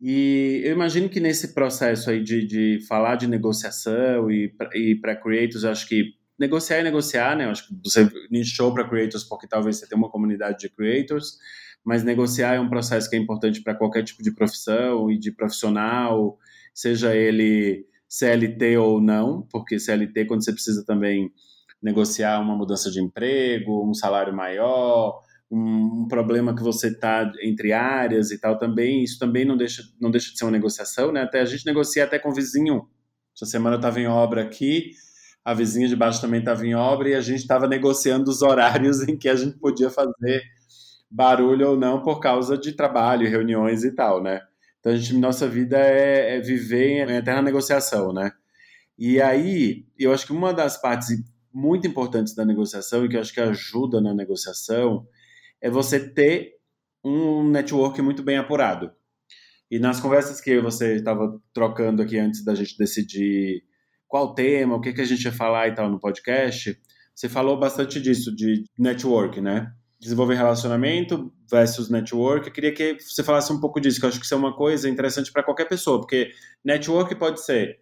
E 0.00 0.62
eu 0.64 0.72
imagino 0.72 1.08
que 1.08 1.20
nesse 1.20 1.54
processo 1.54 2.10
aí 2.10 2.22
de, 2.22 2.46
de 2.46 2.86
falar 2.88 3.16
de 3.16 3.26
negociação 3.26 4.30
e, 4.30 4.52
e 4.74 4.94
para 4.96 5.16
creators, 5.16 5.64
acho 5.64 5.88
que 5.88 6.14
negociar 6.38 6.78
é 6.78 6.82
negociar, 6.82 7.36
né? 7.36 7.46
Acho 7.46 7.68
que 7.68 7.74
você 7.84 8.08
nichou 8.30 8.72
para 8.74 8.88
creators 8.88 9.24
porque 9.24 9.46
talvez 9.46 9.76
você 9.76 9.88
tenha 9.88 9.98
uma 9.98 10.10
comunidade 10.10 10.58
de 10.58 10.68
creators, 10.68 11.38
mas 11.84 12.02
negociar 12.02 12.54
é 12.54 12.60
um 12.60 12.68
processo 12.68 13.08
que 13.08 13.16
é 13.16 13.18
importante 13.18 13.60
para 13.62 13.74
qualquer 13.74 14.02
tipo 14.02 14.22
de 14.22 14.32
profissão 14.32 15.10
e 15.10 15.18
de 15.18 15.32
profissional, 15.32 16.38
seja 16.72 17.14
ele 17.14 17.86
CLT 18.08 18.76
ou 18.78 19.00
não, 19.00 19.46
porque 19.50 19.78
CLT, 19.78 20.24
quando 20.24 20.44
você 20.44 20.52
precisa 20.52 20.84
também 20.84 21.30
negociar 21.82 22.40
uma 22.40 22.56
mudança 22.56 22.90
de 22.90 23.00
emprego, 23.00 23.88
um 23.88 23.94
salário 23.94 24.34
maior, 24.34 25.20
um, 25.50 26.06
problema 26.08 26.54
que 26.54 26.62
você 26.62 26.88
está 26.88 27.30
entre 27.42 27.72
áreas 27.72 28.30
e 28.30 28.38
tal, 28.38 28.58
também, 28.58 29.02
isso 29.02 29.18
também 29.18 29.44
não 29.44 29.56
deixa, 29.56 29.82
não 30.00 30.10
deixa 30.10 30.32
de 30.32 30.38
ser 30.38 30.44
uma 30.44 30.50
negociação, 30.50 31.12
né? 31.12 31.22
Até 31.22 31.40
a 31.40 31.44
gente 31.44 31.64
negocia 31.66 32.04
até 32.04 32.18
com 32.18 32.30
o 32.30 32.34
vizinho. 32.34 32.88
Essa 33.34 33.46
semana 33.46 33.76
eu 33.76 33.78
estava 33.78 34.00
em 34.00 34.06
obra 34.06 34.42
aqui, 34.42 34.90
a 35.44 35.54
vizinha 35.54 35.88
de 35.88 35.96
baixo 35.96 36.20
também 36.20 36.40
estava 36.40 36.66
em 36.66 36.74
obra 36.74 37.10
e 37.10 37.14
a 37.14 37.20
gente 37.20 37.40
estava 37.40 37.68
negociando 37.68 38.30
os 38.30 38.42
horários 38.42 39.00
em 39.08 39.16
que 39.16 39.28
a 39.28 39.36
gente 39.36 39.58
podia 39.58 39.90
fazer 39.90 40.42
barulho 41.10 41.70
ou 41.70 41.76
não 41.76 42.02
por 42.02 42.20
causa 42.20 42.58
de 42.58 42.72
trabalho, 42.72 43.28
reuniões 43.28 43.84
e 43.84 43.92
tal, 43.94 44.22
né? 44.22 44.40
Então, 44.80 44.92
a 44.92 44.96
gente, 44.96 45.14
nossa 45.14 45.48
vida 45.48 45.78
é, 45.78 46.36
é 46.36 46.40
viver 46.40 47.08
em 47.08 47.16
eterna 47.16 47.42
negociação, 47.42 48.12
né? 48.12 48.32
E 48.98 49.20
aí, 49.20 49.86
eu 49.98 50.12
acho 50.12 50.26
que 50.26 50.32
uma 50.32 50.52
das 50.52 50.80
partes 50.80 51.08
muito 51.52 51.86
importantes 51.86 52.34
da 52.34 52.44
negociação 52.44 53.04
e 53.04 53.08
que 53.08 53.16
eu 53.16 53.20
acho 53.20 53.32
que 53.32 53.40
ajuda 53.40 54.00
na 54.00 54.14
negociação 54.14 55.06
é 55.60 55.70
você 55.70 55.98
ter 56.12 56.54
um 57.04 57.48
network 57.48 58.00
muito 58.02 58.22
bem 58.22 58.36
apurado. 58.36 58.92
E 59.70 59.78
nas 59.78 60.00
conversas 60.00 60.40
que 60.40 60.60
você 60.60 60.96
estava 60.96 61.40
trocando 61.52 62.02
aqui 62.02 62.18
antes 62.18 62.44
da 62.44 62.54
gente 62.54 62.76
decidir 62.76 63.62
qual 64.06 64.34
tema, 64.34 64.76
o 64.76 64.80
que, 64.80 64.92
que 64.92 65.00
a 65.00 65.04
gente 65.04 65.24
ia 65.24 65.32
falar 65.32 65.68
e 65.68 65.74
tal 65.74 65.90
no 65.90 66.00
podcast, 66.00 66.80
você 67.14 67.28
falou 67.28 67.58
bastante 67.58 68.00
disso, 68.00 68.34
de 68.34 68.64
network, 68.78 69.40
né? 69.40 69.72
Desenvolver 70.00 70.34
relacionamento 70.34 71.32
versus 71.50 71.90
network. 71.90 72.46
Eu 72.46 72.52
queria 72.52 72.72
que 72.72 72.98
você 73.00 73.22
falasse 73.22 73.52
um 73.52 73.60
pouco 73.60 73.80
disso, 73.80 73.98
que 73.98 74.04
eu 74.06 74.08
acho 74.08 74.18
que 74.18 74.24
isso 74.24 74.34
é 74.34 74.36
uma 74.36 74.54
coisa 74.54 74.88
interessante 74.88 75.32
para 75.32 75.42
qualquer 75.42 75.68
pessoa, 75.68 76.00
porque 76.00 76.30
network 76.64 77.14
pode 77.16 77.44
ser 77.44 77.80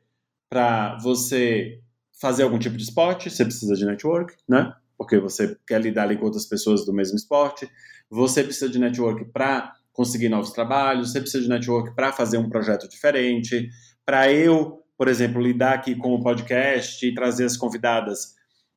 para 0.49 0.97
você 0.99 1.81
fazer 2.21 2.45
algum 2.45 2.59
tipo 2.59 2.77
de 2.77 2.85
esporte, 2.85 3.29
você 3.29 3.45
precisa 3.45 3.75
de 3.75 3.85
network, 3.85 4.35
né? 4.49 4.73
Porque 4.97 5.19
você 5.19 5.57
quer 5.67 5.81
lidar 5.81 6.15
com 6.17 6.25
outras 6.25 6.47
pessoas 6.47 6.87
do 6.87 6.93
mesmo 6.93 7.17
esporte. 7.17 7.69
Você 8.09 8.43
precisa 8.43 8.71
de 8.71 8.79
network 8.79 9.27
para 9.27 9.75
conseguir 9.93 10.29
novos 10.29 10.51
trabalhos, 10.51 11.13
você 11.13 11.21
precisa 11.21 11.43
de 11.43 11.49
network 11.49 11.95
para 11.95 12.13
fazer 12.13 12.39
um 12.39 12.49
projeto 12.49 12.89
diferente. 12.89 13.69
Para 14.05 14.33
eu, 14.33 14.83
por 14.97 15.09
exemplo, 15.09 15.43
lidar 15.43 15.75
aqui 15.75 15.95
com 15.95 16.15
o 16.15 16.23
podcast 16.23 17.05
e 17.05 17.13
trazer 17.13 17.45
as 17.45 17.57
convidadas 17.57 18.36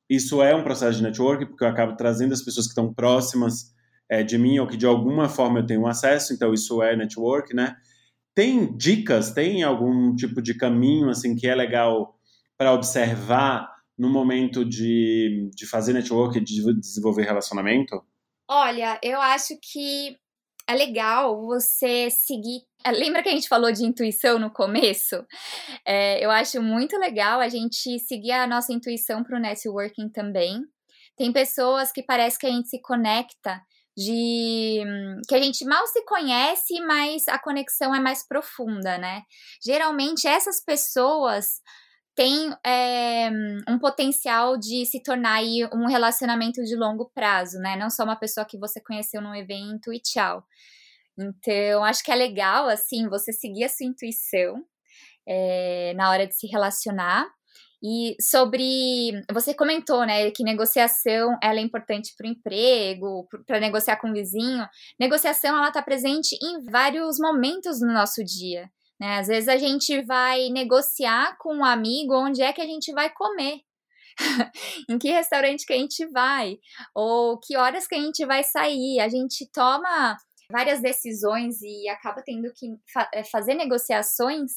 isso 0.09 0.41
é 0.41 0.55
um 0.55 0.63
processo 0.63 0.97
de 0.97 1.03
network, 1.03 1.45
porque 1.45 1.63
eu 1.63 1.67
acabo 1.67 1.95
trazendo 1.95 2.33
as 2.33 2.41
pessoas 2.41 2.65
que 2.65 2.71
estão 2.71 2.93
próximas 2.93 3.73
é, 4.09 4.23
de 4.23 4.37
mim 4.37 4.57
ou 4.57 4.67
que 4.67 4.75
de 4.75 4.85
alguma 4.85 5.29
forma 5.29 5.59
eu 5.59 5.65
tenho 5.65 5.85
acesso, 5.85 6.33
então 6.33 6.53
isso 6.53 6.81
é 6.81 6.95
network, 6.95 7.53
né? 7.53 7.75
Tem 8.33 8.75
dicas, 8.75 9.31
tem 9.31 9.63
algum 9.63 10.15
tipo 10.15 10.41
de 10.41 10.55
caminho 10.55 11.09
assim 11.09 11.35
que 11.35 11.47
é 11.47 11.53
legal 11.53 12.17
para 12.57 12.73
observar 12.73 13.69
no 13.97 14.09
momento 14.09 14.63
de, 14.65 15.51
de 15.53 15.67
fazer 15.67 15.93
network 15.93 16.39
de 16.39 16.73
desenvolver 16.79 17.23
relacionamento? 17.23 18.01
Olha, 18.47 18.99
eu 19.03 19.21
acho 19.21 19.55
que 19.61 20.17
é 20.69 20.75
legal 20.75 21.41
você 21.47 22.11
seguir. 22.11 22.61
É, 22.85 22.91
lembra 22.91 23.23
que 23.23 23.29
a 23.29 23.31
gente 23.31 23.47
falou 23.47 23.71
de 23.71 23.83
intuição 23.83 24.37
no 24.37 24.51
começo? 24.51 25.25
É, 25.83 26.23
eu 26.23 26.29
acho 26.29 26.61
muito 26.61 26.95
legal 26.95 27.39
a 27.39 27.49
gente 27.49 27.97
seguir 27.97 28.31
a 28.33 28.45
nossa 28.45 28.71
intuição 28.71 29.23
para 29.23 29.35
o 29.35 29.41
networking 29.41 30.09
também. 30.09 30.61
Tem 31.17 31.33
pessoas 31.33 31.91
que 31.91 32.03
parece 32.03 32.37
que 32.37 32.45
a 32.45 32.51
gente 32.51 32.69
se 32.69 32.79
conecta 32.81 33.59
de 33.97 34.83
que 35.27 35.35
a 35.35 35.41
gente 35.41 35.65
mal 35.65 35.85
se 35.87 36.05
conhece, 36.05 36.79
mas 36.81 37.27
a 37.27 37.39
conexão 37.39 37.93
é 37.93 37.99
mais 37.99 38.25
profunda, 38.25 38.97
né? 38.99 39.23
Geralmente 39.65 40.27
essas 40.27 40.63
pessoas 40.63 41.61
têm 42.19 42.53
é, 42.65 43.29
um 43.65 43.79
potencial 43.79 44.57
de 44.57 44.85
se 44.85 45.01
tornar 45.01 45.35
aí 45.35 45.65
um 45.73 45.87
relacionamento 45.87 46.61
de 46.65 46.75
longo 46.75 47.09
prazo, 47.15 47.57
né? 47.59 47.77
Não 47.77 47.89
só 47.89 48.03
uma 48.03 48.17
pessoa 48.17 48.45
que 48.45 48.57
você 48.57 48.81
conheceu 48.81 49.21
num 49.21 49.33
evento 49.33 49.93
e 49.93 50.01
tchau. 50.01 50.43
Então, 51.17 51.81
acho 51.81 52.03
que 52.03 52.11
é 52.11 52.15
legal, 52.15 52.67
assim, 52.67 53.07
você 53.07 53.31
seguir 53.31 53.63
a 53.63 53.69
sua 53.69 53.85
intuição 53.85 54.61
é, 55.25 55.93
na 55.95 56.09
hora 56.09 56.27
de 56.27 56.35
se 56.35 56.45
relacionar. 56.47 57.25
E 57.81 58.17
sobre. 58.19 59.23
Você 59.31 59.53
comentou, 59.53 60.05
né, 60.05 60.29
que 60.31 60.43
negociação 60.43 61.37
ela 61.41 61.59
é 61.59 61.61
importante 61.61 62.13
para 62.17 62.27
o 62.27 62.29
emprego, 62.29 63.29
para 63.47 63.61
negociar 63.61 63.95
com 63.95 64.09
o 64.09 64.13
vizinho. 64.13 64.67
Negociação 64.99 65.57
ela 65.57 65.69
está 65.69 65.81
presente 65.81 66.37
em 66.43 66.65
vários 66.69 67.17
momentos 67.17 67.79
no 67.79 67.93
nosso 67.93 68.21
dia. 68.25 68.69
Né? 68.99 69.19
Às 69.19 69.27
vezes 69.27 69.47
a 69.47 69.57
gente 69.57 70.01
vai 70.03 70.49
negociar 70.49 71.37
com 71.37 71.55
um 71.55 71.65
amigo 71.65 72.13
onde 72.15 72.41
é 72.41 72.51
que 72.51 72.61
a 72.61 72.65
gente 72.65 72.91
vai 72.91 73.09
comer. 73.09 73.61
em 74.89 74.97
que 74.99 75.11
restaurante 75.11 75.65
que 75.65 75.71
a 75.71 75.77
gente 75.77 76.05
vai, 76.07 76.57
ou 76.93 77.39
que 77.39 77.55
horas 77.55 77.87
que 77.87 77.95
a 77.95 77.99
gente 77.99 78.25
vai 78.25 78.43
sair. 78.43 78.99
A 78.99 79.07
gente 79.07 79.49
toma 79.51 80.17
várias 80.51 80.81
decisões 80.81 81.61
e 81.61 81.87
acaba 81.87 82.21
tendo 82.21 82.51
que 82.53 82.67
fa 82.91 83.09
eh, 83.13 83.23
fazer 83.23 83.53
negociações 83.53 84.51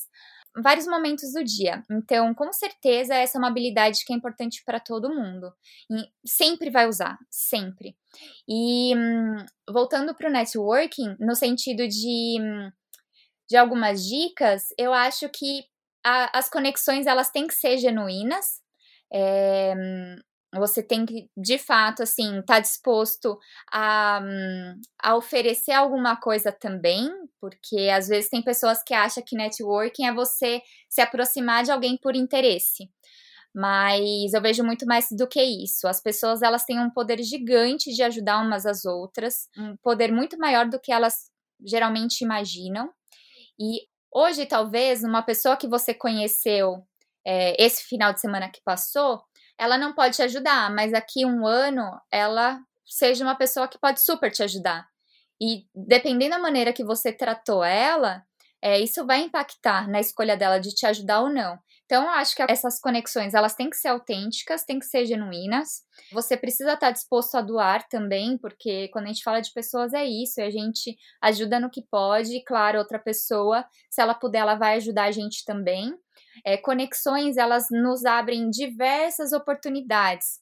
vários 0.60 0.86
momentos 0.86 1.32
do 1.32 1.42
dia. 1.42 1.82
Então, 1.90 2.34
com 2.34 2.52
certeza, 2.52 3.14
essa 3.14 3.38
é 3.38 3.40
uma 3.40 3.48
habilidade 3.48 4.04
que 4.04 4.12
é 4.12 4.16
importante 4.16 4.62
para 4.64 4.80
todo 4.80 5.14
mundo. 5.14 5.52
E 5.90 6.28
sempre 6.28 6.70
vai 6.70 6.86
usar, 6.86 7.16
sempre. 7.30 7.96
E 8.48 8.94
hum, 8.94 9.44
voltando 9.70 10.14
para 10.14 10.28
o 10.28 10.32
networking, 10.32 11.16
no 11.18 11.34
sentido 11.34 11.86
de, 11.88 12.38
hum, 12.40 12.70
de 13.48 13.56
algumas 13.56 14.04
dicas, 14.04 14.68
eu 14.78 14.92
acho 14.92 15.28
que 15.28 15.64
a, 16.04 16.38
as 16.38 16.48
conexões 16.48 17.06
elas 17.06 17.30
têm 17.30 17.46
que 17.46 17.54
ser 17.54 17.78
genuínas. 17.78 18.60
É, 19.12 19.74
você 20.54 20.82
tem 20.82 21.06
que, 21.06 21.30
de 21.36 21.58
fato, 21.58 22.02
assim, 22.02 22.40
estar 22.40 22.54
tá 22.54 22.60
disposto 22.60 23.38
a, 23.72 24.20
a 25.02 25.16
oferecer 25.16 25.72
alguma 25.72 26.16
coisa 26.16 26.52
também, 26.52 27.08
porque 27.40 27.88
às 27.88 28.08
vezes 28.08 28.28
tem 28.28 28.42
pessoas 28.42 28.82
que 28.82 28.92
acham 28.92 29.22
que 29.26 29.36
networking 29.36 30.06
é 30.06 30.12
você 30.12 30.60
se 30.90 31.00
aproximar 31.00 31.64
de 31.64 31.70
alguém 31.70 31.96
por 31.96 32.14
interesse. 32.14 32.90
Mas 33.54 34.32
eu 34.32 34.42
vejo 34.42 34.62
muito 34.64 34.86
mais 34.86 35.08
do 35.10 35.26
que 35.26 35.42
isso. 35.42 35.86
As 35.86 36.00
pessoas 36.00 36.42
elas 36.42 36.64
têm 36.64 36.80
um 36.80 36.90
poder 36.90 37.22
gigante 37.22 37.92
de 37.92 38.02
ajudar 38.02 38.42
umas 38.42 38.66
às 38.66 38.84
outras, 38.84 39.48
um 39.56 39.76
poder 39.76 40.10
muito 40.12 40.38
maior 40.38 40.68
do 40.68 40.80
que 40.80 40.92
elas 40.92 41.30
geralmente 41.64 42.22
imaginam. 42.22 42.90
E 43.62 43.86
hoje, 44.10 44.44
talvez, 44.44 45.04
uma 45.04 45.22
pessoa 45.22 45.56
que 45.56 45.68
você 45.68 45.94
conheceu 45.94 46.84
é, 47.24 47.54
esse 47.64 47.84
final 47.84 48.12
de 48.12 48.20
semana 48.20 48.50
que 48.50 48.60
passou, 48.64 49.22
ela 49.56 49.78
não 49.78 49.94
pode 49.94 50.16
te 50.16 50.22
ajudar, 50.22 50.68
mas 50.74 50.90
daqui 50.90 51.24
um 51.24 51.46
ano 51.46 51.88
ela 52.10 52.58
seja 52.84 53.22
uma 53.24 53.36
pessoa 53.36 53.68
que 53.68 53.78
pode 53.78 54.00
super 54.00 54.32
te 54.32 54.42
ajudar. 54.42 54.88
E 55.40 55.64
dependendo 55.72 56.32
da 56.34 56.40
maneira 56.40 56.72
que 56.72 56.82
você 56.82 57.12
tratou 57.12 57.62
ela, 57.62 58.24
é, 58.60 58.80
isso 58.80 59.06
vai 59.06 59.20
impactar 59.20 59.88
na 59.88 60.00
escolha 60.00 60.36
dela 60.36 60.58
de 60.58 60.74
te 60.74 60.84
ajudar 60.84 61.20
ou 61.20 61.30
não. 61.30 61.56
Então, 61.92 62.08
acho 62.08 62.34
que 62.34 62.42
essas 62.48 62.80
conexões 62.80 63.34
elas 63.34 63.54
têm 63.54 63.68
que 63.68 63.76
ser 63.76 63.88
autênticas, 63.88 64.64
têm 64.64 64.78
que 64.78 64.86
ser 64.86 65.04
genuínas. 65.04 65.82
Você 66.10 66.38
precisa 66.38 66.72
estar 66.72 66.90
disposto 66.90 67.34
a 67.34 67.42
doar 67.42 67.86
também, 67.86 68.38
porque 68.38 68.88
quando 68.88 69.04
a 69.04 69.08
gente 69.08 69.22
fala 69.22 69.42
de 69.42 69.52
pessoas 69.52 69.92
é 69.92 70.02
isso, 70.02 70.40
a 70.40 70.48
gente 70.48 70.96
ajuda 71.20 71.60
no 71.60 71.68
que 71.68 71.82
pode. 71.82 72.34
E, 72.34 72.42
claro, 72.42 72.78
outra 72.78 72.98
pessoa, 72.98 73.62
se 73.90 74.00
ela 74.00 74.14
puder, 74.14 74.38
ela 74.38 74.54
vai 74.54 74.76
ajudar 74.76 75.04
a 75.04 75.10
gente 75.10 75.44
também. 75.44 75.94
É, 76.46 76.56
conexões 76.56 77.36
elas 77.36 77.66
nos 77.70 78.06
abrem 78.06 78.48
diversas 78.48 79.34
oportunidades. 79.34 80.40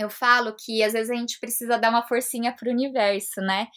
Eu 0.00 0.08
falo 0.08 0.56
que 0.58 0.82
às 0.82 0.94
vezes 0.94 1.10
a 1.10 1.14
gente 1.14 1.38
precisa 1.38 1.76
dar 1.76 1.90
uma 1.90 2.08
forcinha 2.08 2.56
para 2.56 2.70
o 2.70 2.72
universo, 2.72 3.42
né? 3.42 3.68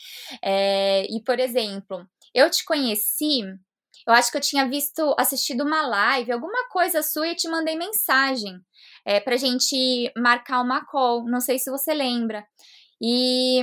É, 0.42 1.06
e, 1.10 1.22
por 1.22 1.38
exemplo, 1.38 2.08
eu 2.34 2.50
te 2.50 2.64
conheci, 2.64 3.42
eu 4.08 4.14
acho 4.14 4.32
que 4.32 4.38
eu 4.38 4.42
tinha 4.42 4.68
visto, 4.68 5.16
assistido 5.18 5.64
uma 5.64 5.86
live, 5.88 6.32
alguma 6.32 6.68
coisa 6.70 7.02
sua 7.02 7.28
e 7.30 7.36
te 7.36 7.48
mandei 7.48 7.76
mensagem 7.76 8.60
é, 9.06 9.20
pra 9.20 9.38
gente 9.38 10.12
marcar 10.18 10.62
uma 10.62 10.86
call. 10.86 11.26
Não 11.26 11.40
sei 11.40 11.60
se 11.60 11.70
você 11.70 11.94
lembra. 11.94 12.46
E, 13.02 13.62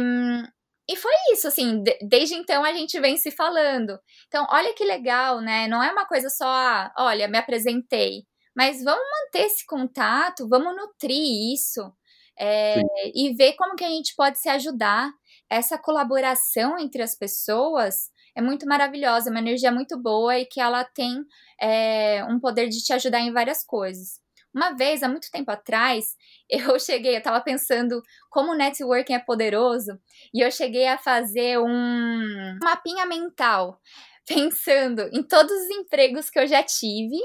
e 0.89 0.97
foi 0.97 1.13
isso, 1.33 1.49
assim, 1.49 1.83
desde 2.03 2.35
então 2.35 2.65
a 2.65 2.73
gente 2.73 2.99
vem 3.01 3.17
se 3.17 3.31
falando. 3.31 3.99
Então, 4.29 4.47
olha 4.51 4.75
que 4.75 4.85
legal, 4.85 5.41
né? 5.41 5.69
Não 5.69 5.83
é 5.83 5.93
uma 5.93 6.07
coisa 6.07 6.29
só, 6.29 6.47
ah, 6.47 6.93
olha, 6.99 7.29
me 7.29 7.39
apresentei. 7.39 8.25
Mas 8.55 8.83
vamos 8.83 9.05
manter 9.25 9.47
esse 9.47 9.65
contato, 9.67 10.49
vamos 10.49 10.75
nutrir 10.77 11.55
isso 11.55 11.93
é, 12.39 12.81
e 13.15 13.35
ver 13.35 13.55
como 13.55 13.77
que 13.77 13.85
a 13.85 13.89
gente 13.89 14.15
pode 14.17 14.39
se 14.39 14.49
ajudar. 14.49 15.11
Essa 15.49 15.79
colaboração 15.79 16.79
entre 16.79 17.03
as 17.03 17.17
pessoas 17.17 18.09
é 18.37 18.43
muito 18.43 18.67
maravilhosa, 18.67 19.29
é 19.29 19.31
uma 19.31 19.41
energia 19.41 19.73
muito 19.73 19.99
boa 20.01 20.39
e 20.39 20.47
que 20.47 20.61
ela 20.61 20.85
tem 20.85 21.25
é, 21.61 22.25
um 22.25 22.39
poder 22.39 22.69
de 22.69 22.83
te 22.83 22.93
ajudar 22.93 23.21
em 23.21 23.33
várias 23.33 23.65
coisas. 23.65 24.21
Uma 24.53 24.73
vez, 24.73 25.03
há 25.03 25.09
muito 25.09 25.31
tempo 25.31 25.51
atrás, 25.51 26.17
eu 26.51 26.79
cheguei, 26.79 27.17
eu 27.17 27.23
tava 27.23 27.41
pensando 27.41 28.03
como 28.29 28.53
o 28.53 28.57
networking 28.57 29.15
é 29.15 29.19
poderoso, 29.19 29.99
e 30.35 30.45
eu 30.45 30.51
cheguei 30.51 30.87
a 30.87 30.99
fazer 30.99 31.59
um 31.59 32.59
mapinha 32.63 33.07
mental, 33.07 33.81
pensando 34.27 35.09
em 35.13 35.23
todos 35.23 35.53
os 35.53 35.71
empregos 35.71 36.31
que 36.31 36.39
eu 36.39 36.47
já 36.47 36.63
tive 36.63 37.19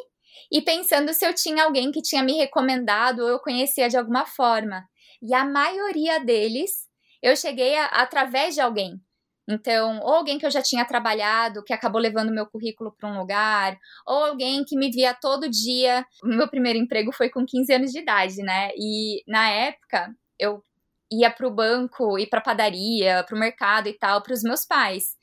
e 0.52 0.62
pensando 0.62 1.13
se 1.13 1.26
eu 1.26 1.34
tinha 1.34 1.63
alguém 1.63 1.91
que 1.91 2.02
tinha 2.02 2.24
me 2.24 2.34
recomendado 2.34 3.20
ou 3.20 3.30
eu 3.30 3.39
conhecia 3.39 3.89
de 3.89 3.98
alguma 3.98 4.26
forma. 4.26 4.84
E 5.22 5.34
a 5.34 5.44
maioria 5.46 6.20
deles 6.20 6.88
eu 7.22 7.36
cheguei 7.36 7.76
a, 7.78 7.86
através 7.86 8.54
de 8.54 8.62
alguém. 8.62 9.02
Então, 9.47 9.99
ou 9.99 10.15
alguém 10.15 10.38
que 10.39 10.45
eu 10.45 10.51
já 10.51 10.62
tinha 10.62 10.86
trabalhado, 10.86 11.63
que 11.63 11.73
acabou 11.73 12.01
levando 12.01 12.34
meu 12.34 12.47
currículo 12.47 12.91
para 12.91 13.10
um 13.10 13.19
lugar, 13.19 13.77
ou 14.05 14.25
alguém 14.25 14.63
que 14.65 14.77
me 14.77 14.89
via 14.89 15.13
todo 15.13 15.49
dia. 15.49 16.05
Meu 16.23 16.49
primeiro 16.49 16.79
emprego 16.79 17.12
foi 17.12 17.29
com 17.29 17.45
15 17.45 17.73
anos 17.73 17.91
de 17.91 17.99
idade, 17.99 18.38
né? 18.41 18.71
E 18.75 19.23
na 19.27 19.49
época, 19.49 20.13
eu 20.39 20.63
ia 21.12 21.29
para 21.29 21.47
o 21.47 21.53
banco, 21.53 22.17
ir 22.17 22.27
para 22.27 22.41
padaria, 22.41 23.23
para 23.23 23.36
o 23.36 23.39
mercado 23.39 23.88
e 23.88 23.93
tal, 23.93 24.21
para 24.21 24.34
os 24.34 24.41
meus 24.41 24.65
pais. 24.65 25.15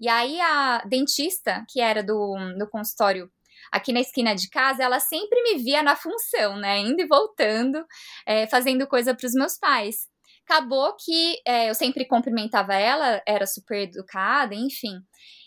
E 0.00 0.08
aí 0.08 0.40
a 0.40 0.82
dentista, 0.86 1.64
que 1.68 1.80
era 1.80 2.02
do, 2.02 2.36
do 2.58 2.68
consultório 2.68 3.30
aqui 3.70 3.92
na 3.92 4.00
esquina 4.00 4.34
de 4.34 4.48
casa, 4.48 4.82
ela 4.82 5.00
sempre 5.00 5.42
me 5.42 5.58
via 5.58 5.82
na 5.82 5.94
função, 5.96 6.56
né? 6.56 6.78
Indo 6.78 7.00
e 7.00 7.06
voltando, 7.06 7.84
é, 8.26 8.46
fazendo 8.46 8.86
coisa 8.86 9.14
para 9.14 9.26
os 9.26 9.32
meus 9.32 9.58
pais. 9.58 10.08
Acabou 10.48 10.94
que 10.96 11.36
é, 11.46 11.68
eu 11.68 11.74
sempre 11.74 12.06
cumprimentava 12.06 12.74
ela, 12.74 13.20
era 13.26 13.46
super 13.46 13.82
educada, 13.82 14.54
enfim. 14.54 14.98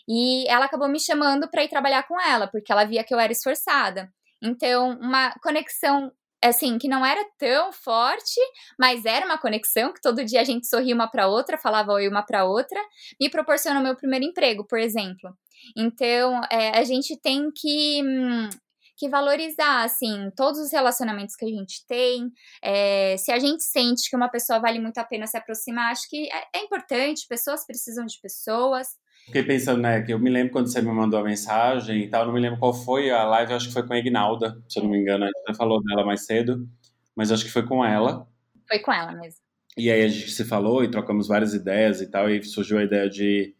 E 0.08 0.48
ela 0.48 0.66
acabou 0.66 0.88
me 0.88 1.00
chamando 1.00 1.48
para 1.50 1.64
ir 1.64 1.68
trabalhar 1.68 2.06
com 2.06 2.20
ela, 2.20 2.46
porque 2.46 2.70
ela 2.70 2.84
via 2.84 3.02
que 3.02 3.14
eu 3.14 3.18
era 3.18 3.32
esforçada. 3.32 4.08
Então, 4.42 4.98
uma 5.00 5.32
conexão 5.42 6.12
assim, 6.44 6.76
que 6.76 6.88
não 6.88 7.06
era 7.06 7.24
tão 7.38 7.72
forte, 7.72 8.40
mas 8.78 9.04
era 9.04 9.24
uma 9.24 9.38
conexão 9.38 9.92
que 9.92 10.00
todo 10.00 10.24
dia 10.24 10.40
a 10.40 10.44
gente 10.44 10.66
sorria 10.66 10.94
uma 10.94 11.08
para 11.08 11.28
outra, 11.28 11.56
falava 11.56 11.92
oi 11.92 12.08
uma 12.08 12.22
para 12.22 12.44
outra, 12.44 12.80
me 13.20 13.30
proporcionou 13.30 13.82
meu 13.82 13.96
primeiro 13.96 14.24
emprego, 14.24 14.66
por 14.66 14.78
exemplo. 14.78 15.30
Então, 15.76 16.40
é, 16.50 16.76
a 16.76 16.82
gente 16.82 17.16
tem 17.20 17.48
que 17.54 18.02
hum, 18.02 18.48
que 18.96 19.08
valorizar, 19.08 19.84
assim, 19.84 20.30
todos 20.36 20.60
os 20.60 20.72
relacionamentos 20.72 21.34
que 21.34 21.44
a 21.44 21.48
gente 21.48 21.86
tem. 21.86 22.30
É, 22.62 23.16
se 23.16 23.32
a 23.32 23.38
gente 23.38 23.62
sente 23.64 24.08
que 24.08 24.16
uma 24.16 24.28
pessoa 24.28 24.58
vale 24.58 24.78
muito 24.78 24.98
a 24.98 25.04
pena 25.04 25.26
se 25.26 25.36
aproximar, 25.36 25.92
acho 25.92 26.08
que 26.08 26.28
é, 26.30 26.58
é 26.58 26.62
importante, 26.64 27.26
pessoas 27.28 27.66
precisam 27.66 28.06
de 28.06 28.20
pessoas. 28.20 28.88
Fiquei 29.26 29.42
pensando, 29.44 29.80
né, 29.80 30.02
que 30.02 30.12
eu 30.12 30.18
me 30.18 30.30
lembro 30.30 30.52
quando 30.52 30.66
você 30.66 30.82
me 30.82 30.90
mandou 30.90 31.20
a 31.20 31.22
mensagem 31.22 32.02
e 32.02 32.08
tal, 32.08 32.26
não 32.26 32.32
me 32.32 32.40
lembro 32.40 32.58
qual 32.58 32.74
foi 32.74 33.10
a 33.10 33.24
live, 33.24 33.52
acho 33.52 33.68
que 33.68 33.72
foi 33.72 33.86
com 33.86 33.92
a 33.92 33.98
Ignalda, 33.98 34.60
se 34.68 34.78
eu 34.78 34.82
não 34.82 34.90
me 34.90 34.98
engano, 34.98 35.24
a 35.24 35.26
gente 35.28 35.40
até 35.44 35.54
falou 35.54 35.82
dela 35.82 36.04
mais 36.04 36.26
cedo, 36.26 36.68
mas 37.14 37.30
acho 37.30 37.44
que 37.44 37.50
foi 37.50 37.64
com 37.64 37.84
ela. 37.84 38.26
Foi 38.68 38.80
com 38.80 38.92
ela 38.92 39.12
mesmo. 39.12 39.40
E 39.76 39.90
aí 39.90 40.02
a 40.02 40.08
gente 40.08 40.30
se 40.30 40.44
falou 40.44 40.82
e 40.82 40.90
trocamos 40.90 41.28
várias 41.28 41.54
ideias 41.54 42.00
e 42.00 42.10
tal, 42.10 42.28
e 42.28 42.42
surgiu 42.42 42.78
a 42.78 42.84
ideia 42.84 43.08
de, 43.08 43.54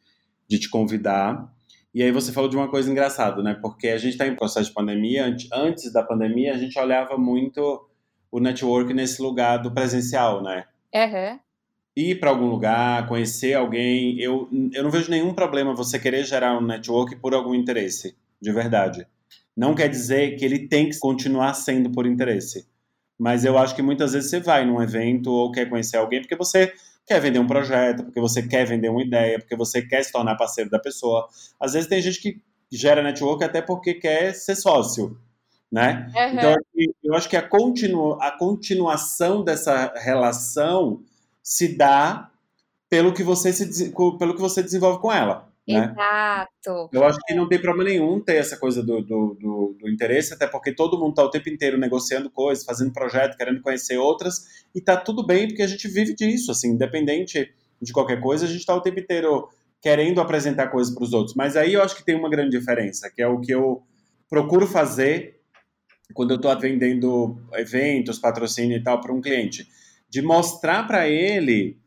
de 0.49 0.59
te 0.59 0.68
convidar. 0.68 1.52
E 1.94 2.02
aí 2.02 2.11
você 2.11 2.33
falou 2.33 2.48
de 2.48 2.57
uma 2.57 2.68
coisa 2.68 2.90
engraçada, 2.90 3.42
né? 3.42 3.55
Porque 3.61 3.88
a 3.88 3.98
gente 3.98 4.12
está 4.12 4.26
em 4.26 4.35
processo 4.35 4.68
de 4.68 4.74
pandemia. 4.74 5.35
Antes 5.52 5.92
da 5.92 6.02
pandemia, 6.02 6.55
a 6.55 6.59
gente 6.59 6.78
olhava 6.78 7.18
muito 7.18 7.87
o 8.31 8.40
network 8.40 8.94
nesse 8.94 9.20
lugar 9.20 9.59
do 9.59 9.70
presencial, 9.70 10.42
né? 10.42 10.64
Uhum. 10.94 11.38
ir 11.96 12.18
para 12.18 12.31
algum 12.31 12.46
lugar, 12.46 13.07
conhecer 13.07 13.55
alguém. 13.55 14.18
Eu, 14.18 14.48
eu 14.72 14.83
não 14.83 14.90
vejo 14.90 15.11
nenhum 15.11 15.35
problema 15.35 15.74
você 15.74 15.98
querer 15.98 16.24
gerar 16.24 16.57
um 16.57 16.62
network 16.62 17.16
por 17.16 17.35
algum 17.35 17.55
interesse, 17.55 18.16
de 18.40 18.52
verdade. 18.52 19.07
Não 19.55 19.74
quer 19.74 19.88
dizer 19.88 20.37
que 20.37 20.44
ele 20.44 20.66
tem 20.66 20.88
que 20.88 20.98
continuar 20.98 21.52
sendo 21.55 21.90
por 21.90 22.07
interesse. 22.07 22.66
Mas 23.18 23.44
eu 23.44 23.59
acho 23.59 23.76
que 23.76 23.83
muitas 23.83 24.14
vezes 24.14 24.31
você 24.31 24.40
vai 24.40 24.64
num 24.64 24.83
evento 24.83 25.31
ou 25.31 25.52
quer 25.52 25.68
conhecer 25.68 25.98
alguém 25.98 26.20
porque 26.20 26.35
você 26.35 26.72
quer 27.07 27.21
vender 27.21 27.38
um 27.38 27.47
projeto, 27.47 28.05
porque 28.05 28.21
você 28.21 28.43
quer 28.43 28.65
vender 28.65 28.88
uma 28.88 29.03
ideia, 29.03 29.38
porque 29.38 29.57
você 29.57 29.83
quer 29.83 30.03
se 30.05 30.12
tornar 30.12 30.37
parceiro 30.37 30.71
da 30.71 30.79
pessoa. 30.79 31.29
Às 31.61 31.73
vezes 31.73 31.88
tem 31.88 32.01
gente 32.01 32.21
que 32.21 32.41
gera 32.71 33.03
network 33.03 33.45
até 33.45 33.61
porque 33.61 33.95
quer 33.95 34.35
ser 34.35 34.57
sócio, 34.57 35.19
né? 35.71 36.11
Uhum. 36.15 36.33
Então 36.33 36.57
eu 37.03 37.15
acho 37.15 37.29
que 37.29 37.37
a, 37.37 37.43
continu, 37.43 38.15
a 38.21 38.31
continuação 38.31 39.45
dessa 39.45 39.93
relação 39.97 41.03
se 41.43 41.77
dá 41.77 42.31
pelo 42.88 43.12
que 43.12 43.23
você 43.23 43.53
se 43.53 43.93
pelo 44.19 44.35
que 44.35 44.41
você 44.41 44.62
desenvolve 44.62 45.01
com 45.01 45.12
ela. 45.12 45.52
Né? 45.66 45.92
Exato. 45.92 46.90
Eu 46.92 47.05
acho 47.05 47.18
que 47.25 47.35
não 47.35 47.48
tem 47.48 47.61
problema 47.61 47.88
nenhum 47.88 48.20
ter 48.20 48.37
essa 48.37 48.57
coisa 48.57 48.83
do, 48.83 49.01
do, 49.01 49.37
do, 49.40 49.77
do 49.79 49.88
interesse, 49.88 50.35
até 50.35 50.46
porque 50.46 50.75
todo 50.75 50.98
mundo 50.98 51.11
está 51.11 51.22
o 51.22 51.31
tempo 51.31 51.48
inteiro 51.48 51.79
negociando 51.79 52.31
coisas, 52.31 52.64
fazendo 52.64 52.92
projeto, 52.92 53.37
querendo 53.37 53.61
conhecer 53.61 53.96
outras, 53.96 54.64
e 54.75 54.81
tá 54.81 54.96
tudo 54.96 55.25
bem, 55.25 55.46
porque 55.46 55.62
a 55.62 55.66
gente 55.66 55.87
vive 55.88 56.14
disso, 56.14 56.51
assim, 56.51 56.70
independente 56.70 57.53
de 57.81 57.92
qualquer 57.92 58.20
coisa, 58.20 58.44
a 58.44 58.48
gente 58.48 58.61
está 58.61 58.75
o 58.75 58.81
tempo 58.81 58.98
inteiro 58.98 59.48
querendo 59.81 60.20
apresentar 60.20 60.68
coisas 60.68 60.94
para 60.94 61.05
os 61.05 61.12
outros. 61.12 61.35
Mas 61.35 61.57
aí 61.57 61.75
eu 61.75 61.83
acho 61.83 61.96
que 61.96 62.05
tem 62.05 62.14
uma 62.14 62.31
grande 62.31 62.57
diferença, 62.57 63.11
que 63.11 63.20
é 63.22 63.27
o 63.27 63.40
que 63.40 63.53
eu 63.53 63.83
procuro 64.29 64.66
fazer 64.66 65.40
quando 66.14 66.31
eu 66.33 66.37
estou 66.37 66.51
atendendo 66.51 67.40
eventos, 67.55 68.18
patrocínio 68.18 68.77
e 68.77 68.83
tal 68.83 69.01
para 69.01 69.12
um 69.12 69.20
cliente, 69.20 69.66
de 70.09 70.20
mostrar 70.20 70.87
para 70.87 71.09
ele 71.09 71.79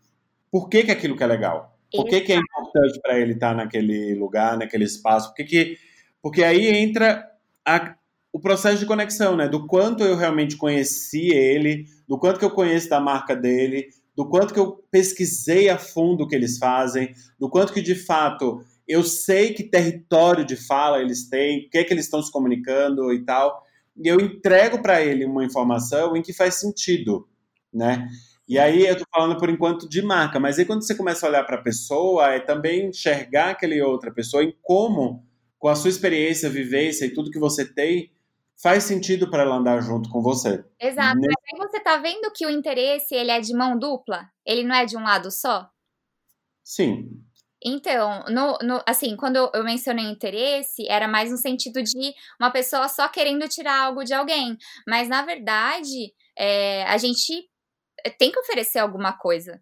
por 0.52 0.68
que, 0.68 0.84
que 0.84 0.92
aquilo 0.92 1.16
que 1.16 1.24
é 1.24 1.28
legal. 1.28 1.75
Por 1.92 2.06
que, 2.06 2.22
que 2.22 2.34
é 2.34 2.38
importante 2.38 3.00
para 3.02 3.20
ele 3.20 3.34
estar 3.34 3.50
tá 3.50 3.56
naquele 3.56 4.16
lugar, 4.16 4.58
naquele 4.58 4.84
espaço? 4.84 5.30
Porque, 5.30 5.44
que, 5.44 5.78
porque 6.22 6.44
aí 6.44 6.68
entra 6.68 7.26
a, 7.66 7.96
o 8.34 8.40
processo 8.40 8.80
de 8.80 8.86
conexão, 8.86 9.36
né? 9.36 9.48
Do 9.48 9.66
quanto 9.66 10.04
eu 10.04 10.16
realmente 10.16 10.58
conheci 10.58 11.30
ele, 11.30 11.86
do 12.08 12.20
quanto 12.20 12.40
que 12.40 12.46
eu 12.46 12.52
conheço 12.52 12.90
da 12.90 13.00
marca 13.00 13.36
dele, 13.36 13.88
do 14.16 14.28
quanto 14.28 14.54
que 14.54 14.60
eu 14.60 14.84
pesquisei 14.90 15.70
a 15.70 15.78
fundo 15.78 16.24
o 16.24 16.28
que 16.28 16.36
eles 16.36 16.58
fazem, 16.58 17.14
do 17.40 17.50
quanto 17.50 17.74
que 17.74 17.82
de 17.82 17.96
fato 17.96 18.64
eu 18.88 19.04
sei 19.04 19.54
que 19.54 19.64
território 19.64 20.46
de 20.46 20.56
fala 20.56 21.02
eles 21.02 21.28
têm, 21.28 21.66
o 21.66 21.70
que 21.70 21.78
é 21.80 21.84
que 21.84 21.94
eles 21.94 22.06
estão 22.06 22.22
se 22.22 22.32
comunicando 22.32 23.12
e 23.12 23.24
tal. 23.26 23.64
E 23.98 24.08
eu 24.08 24.20
entrego 24.20 24.82
para 24.82 25.02
ele 25.02 25.26
uma 25.26 25.44
informação 25.44 26.16
em 26.16 26.22
que 26.22 26.34
faz 26.34 26.56
sentido, 26.56 27.28
né? 27.74 28.08
E 28.48 28.60
aí 28.60 28.86
eu 28.86 28.98
tô 28.98 29.04
falando 29.12 29.38
por 29.40 29.50
enquanto 29.50 29.90
de 29.90 30.02
marca, 30.04 30.40
mas 30.40 30.60
aí 30.60 30.66
quando 30.66 30.86
você 30.86 30.96
começa 30.96 31.26
a 31.26 31.30
olhar 31.30 31.44
para 31.44 31.58
a 31.58 31.64
pessoa, 31.64 32.32
é 32.32 32.40
também 32.40 32.90
enxergar 32.90 33.52
aquele 33.52 33.82
outra 33.82 34.14
pessoa 34.14 34.44
em 34.44 34.56
como, 34.62 35.26
com 35.58 35.68
a 35.68 35.76
sua 35.76 35.90
experiência, 35.90 36.50
vivência 36.50 37.06
e 37.06 37.14
tudo 37.14 37.32
que 37.32 37.40
você 37.40 37.66
tem, 37.66 38.12
faz 38.62 38.84
sentido 38.84 39.30
para 39.30 39.42
ela 39.44 39.56
andar 39.56 39.82
junto 39.82 40.10
com 40.10 40.22
você. 40.22 40.64
Exato. 40.80 41.20
Mas 41.20 41.28
aí 41.28 41.68
você 41.68 41.80
tá 41.80 41.98
vendo 41.98 42.32
que 42.32 42.46
o 42.46 42.50
interesse 42.50 43.16
ele 43.16 43.32
é 43.32 43.42
de 43.42 43.54
mão 43.54 43.78
dupla? 43.78 44.30
Ele 44.46 44.64
não 44.64 44.76
é 44.76 44.86
de 44.86 44.96
um 44.96 45.04
lado 45.04 45.32
só? 45.32 45.68
Sim. 46.64 47.10
Então, 47.64 48.24
no, 48.30 48.60
no, 48.62 48.84
assim, 48.86 49.16
quando 49.16 49.38
eu, 49.38 49.50
eu 49.56 49.64
mencionei 49.64 50.06
interesse, 50.06 50.88
era 50.88 51.08
mais 51.08 51.32
no 51.32 51.38
sentido 51.38 51.82
de 51.82 52.14
uma 52.40 52.52
pessoa 52.52 52.88
só 52.88 53.08
querendo 53.08 53.50
tirar 53.50 53.86
algo 53.86 54.04
de 54.04 54.14
alguém. 54.14 54.56
Mas, 54.88 55.10
na 55.10 55.24
verdade, 55.24 56.14
é, 56.38 56.84
a 56.84 56.98
gente 56.98 57.50
tem 58.10 58.32
que 58.32 58.40
oferecer 58.40 58.80
alguma 58.80 59.14
coisa. 59.14 59.62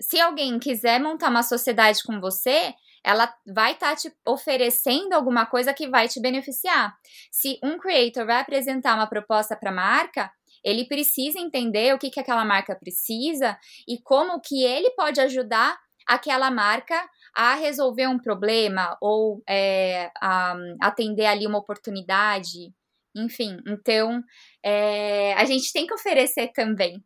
Se 0.00 0.18
alguém 0.18 0.58
quiser 0.58 1.00
montar 1.00 1.28
uma 1.28 1.42
sociedade 1.42 2.02
com 2.02 2.20
você, 2.20 2.74
ela 3.04 3.32
vai 3.46 3.72
estar 3.72 3.90
tá 3.90 3.96
te 3.96 4.12
oferecendo 4.26 5.12
alguma 5.12 5.46
coisa 5.46 5.74
que 5.74 5.88
vai 5.88 6.08
te 6.08 6.20
beneficiar. 6.20 6.94
Se 7.30 7.58
um 7.62 7.78
creator 7.78 8.26
vai 8.26 8.40
apresentar 8.40 8.94
uma 8.94 9.06
proposta 9.06 9.56
para 9.56 9.70
a 9.70 9.74
marca, 9.74 10.30
ele 10.64 10.86
precisa 10.86 11.38
entender 11.38 11.94
o 11.94 11.98
que, 11.98 12.10
que 12.10 12.20
aquela 12.20 12.44
marca 12.44 12.76
precisa 12.76 13.58
e 13.88 14.00
como 14.02 14.40
que 14.40 14.62
ele 14.62 14.90
pode 14.90 15.20
ajudar 15.20 15.78
aquela 16.06 16.50
marca 16.50 17.08
a 17.34 17.54
resolver 17.54 18.06
um 18.08 18.18
problema 18.18 18.96
ou 19.00 19.42
é, 19.48 20.10
a, 20.20 20.54
atender 20.82 21.26
ali 21.26 21.46
uma 21.46 21.58
oportunidade. 21.58 22.72
Enfim, 23.14 23.58
então 23.66 24.22
é, 24.64 25.32
a 25.34 25.44
gente 25.44 25.72
tem 25.72 25.86
que 25.86 25.94
oferecer 25.94 26.52
também 26.52 27.02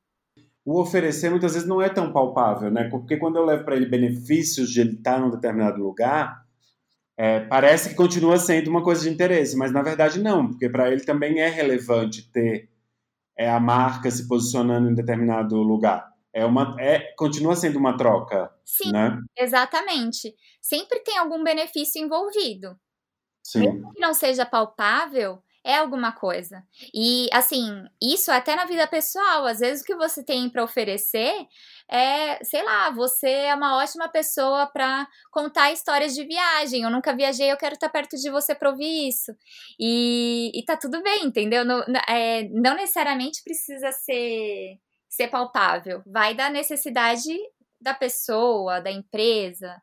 o 0.64 0.80
oferecer 0.80 1.30
muitas 1.30 1.52
vezes 1.52 1.68
não 1.68 1.82
é 1.82 1.88
tão 1.88 2.12
palpável, 2.12 2.70
né? 2.70 2.88
Porque 2.88 3.16
quando 3.16 3.36
eu 3.36 3.44
levo 3.44 3.64
para 3.64 3.76
ele 3.76 3.86
benefícios 3.86 4.70
de 4.70 4.80
ele 4.80 4.94
estar 4.94 5.20
num 5.20 5.30
determinado 5.30 5.82
lugar, 5.82 6.44
é, 7.16 7.40
parece 7.40 7.90
que 7.90 7.94
continua 7.94 8.38
sendo 8.38 8.70
uma 8.70 8.82
coisa 8.82 9.02
de 9.02 9.10
interesse, 9.10 9.56
mas 9.56 9.70
na 9.70 9.82
verdade 9.82 10.20
não, 10.20 10.48
porque 10.48 10.68
para 10.68 10.90
ele 10.90 11.04
também 11.04 11.40
é 11.40 11.48
relevante 11.48 12.30
ter 12.30 12.70
é, 13.36 13.48
a 13.48 13.60
marca 13.60 14.10
se 14.10 14.26
posicionando 14.26 14.90
em 14.90 14.94
determinado 14.94 15.56
lugar. 15.56 16.12
É 16.32 16.44
uma, 16.44 16.74
é, 16.80 17.12
continua 17.16 17.54
sendo 17.54 17.78
uma 17.78 17.96
troca. 17.96 18.50
Sim, 18.64 18.90
né? 18.90 19.20
exatamente. 19.38 20.34
Sempre 20.60 21.00
tem 21.00 21.16
algum 21.18 21.44
benefício 21.44 22.02
envolvido. 22.02 22.76
Sim. 23.40 23.60
Mesmo 23.60 23.92
que 23.92 24.00
não 24.00 24.14
seja 24.14 24.44
palpável, 24.44 25.43
é 25.64 25.76
alguma 25.76 26.12
coisa. 26.12 26.62
E 26.94 27.28
assim, 27.32 27.84
isso 28.00 28.30
até 28.30 28.54
na 28.54 28.66
vida 28.66 28.86
pessoal, 28.86 29.46
às 29.46 29.60
vezes 29.60 29.82
o 29.82 29.86
que 29.86 29.96
você 29.96 30.22
tem 30.22 30.50
para 30.50 30.62
oferecer 30.62 31.34
é, 31.90 32.42
sei 32.42 32.62
lá, 32.62 32.90
você 32.90 33.28
é 33.28 33.54
uma 33.54 33.76
ótima 33.76 34.08
pessoa 34.08 34.66
para 34.66 35.06
contar 35.30 35.72
histórias 35.72 36.14
de 36.14 36.24
viagem. 36.24 36.82
Eu 36.82 36.90
nunca 36.90 37.14
viajei, 37.14 37.50
eu 37.50 37.56
quero 37.56 37.74
estar 37.74 37.88
perto 37.88 38.16
de 38.16 38.30
você 38.30 38.54
para 38.54 38.70
ouvir 38.70 39.08
isso. 39.08 39.32
E, 39.78 40.50
e 40.54 40.64
tá 40.64 40.76
tudo 40.76 41.02
bem, 41.02 41.26
entendeu? 41.26 41.64
Não, 41.64 41.82
é, 42.08 42.48
não 42.50 42.74
necessariamente 42.74 43.42
precisa 43.42 43.92
ser, 43.92 44.78
ser 45.08 45.28
palpável. 45.28 46.02
Vai 46.06 46.34
da 46.34 46.48
necessidade 46.48 47.36
da 47.80 47.92
pessoa, 47.92 48.80
da 48.80 48.90
empresa, 48.90 49.76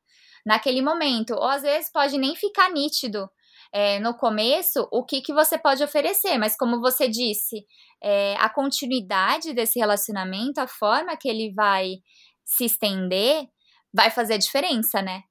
naquele 0.46 0.82
momento. 0.82 1.34
Ou 1.36 1.48
às 1.48 1.62
vezes 1.62 1.92
pode 1.92 2.18
nem 2.18 2.36
ficar 2.36 2.72
nítido 2.72 3.30
é, 3.72 4.00
no 4.00 4.14
começo 4.14 4.88
o 4.92 5.04
que, 5.06 5.22
que 5.22 5.34
você 5.34 5.58
pode 5.58 5.84
oferecer, 5.84 6.38
mas 6.38 6.58
como 6.58 6.82
você 6.82 7.08
disse, 7.08 7.66
é, 8.04 8.36
a 8.38 8.50
continuidade 8.50 9.54
desse 9.54 9.80
relacionamento, 9.80 10.60
a 10.60 10.68
forma 10.68 11.16
que 11.16 11.30
ele 11.30 11.54
vai 11.54 11.96
se 12.44 12.66
estender, 12.66 13.48
vai 13.94 14.10
fazer 14.10 14.38
diferença, 14.38 15.02
né? 15.02 15.24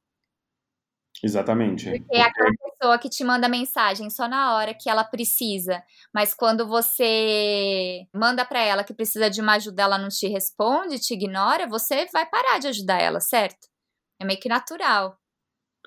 Exatamente. 1.22 1.90
Porque 1.90 2.16
é 2.16 2.22
aquela 2.22 2.50
pessoa 2.50 2.98
que 2.98 3.10
te 3.10 3.22
manda 3.22 3.46
mensagem 3.46 4.08
só 4.08 4.26
na 4.26 4.54
hora 4.54 4.72
que 4.72 4.88
ela 4.88 5.04
precisa, 5.04 5.82
mas 6.14 6.32
quando 6.32 6.66
você 6.66 8.06
manda 8.14 8.42
para 8.44 8.60
ela 8.60 8.82
que 8.82 8.94
precisa 8.94 9.28
de 9.28 9.42
uma 9.42 9.56
ajuda, 9.56 9.82
ela 9.82 9.98
não 9.98 10.08
te 10.08 10.26
responde, 10.28 10.98
te 10.98 11.12
ignora, 11.12 11.66
você 11.66 12.06
vai 12.06 12.24
parar 12.24 12.58
de 12.58 12.68
ajudar 12.68 13.02
ela, 13.02 13.20
certo? 13.20 13.68
É 14.18 14.24
meio 14.24 14.40
que 14.40 14.48
natural. 14.48 15.18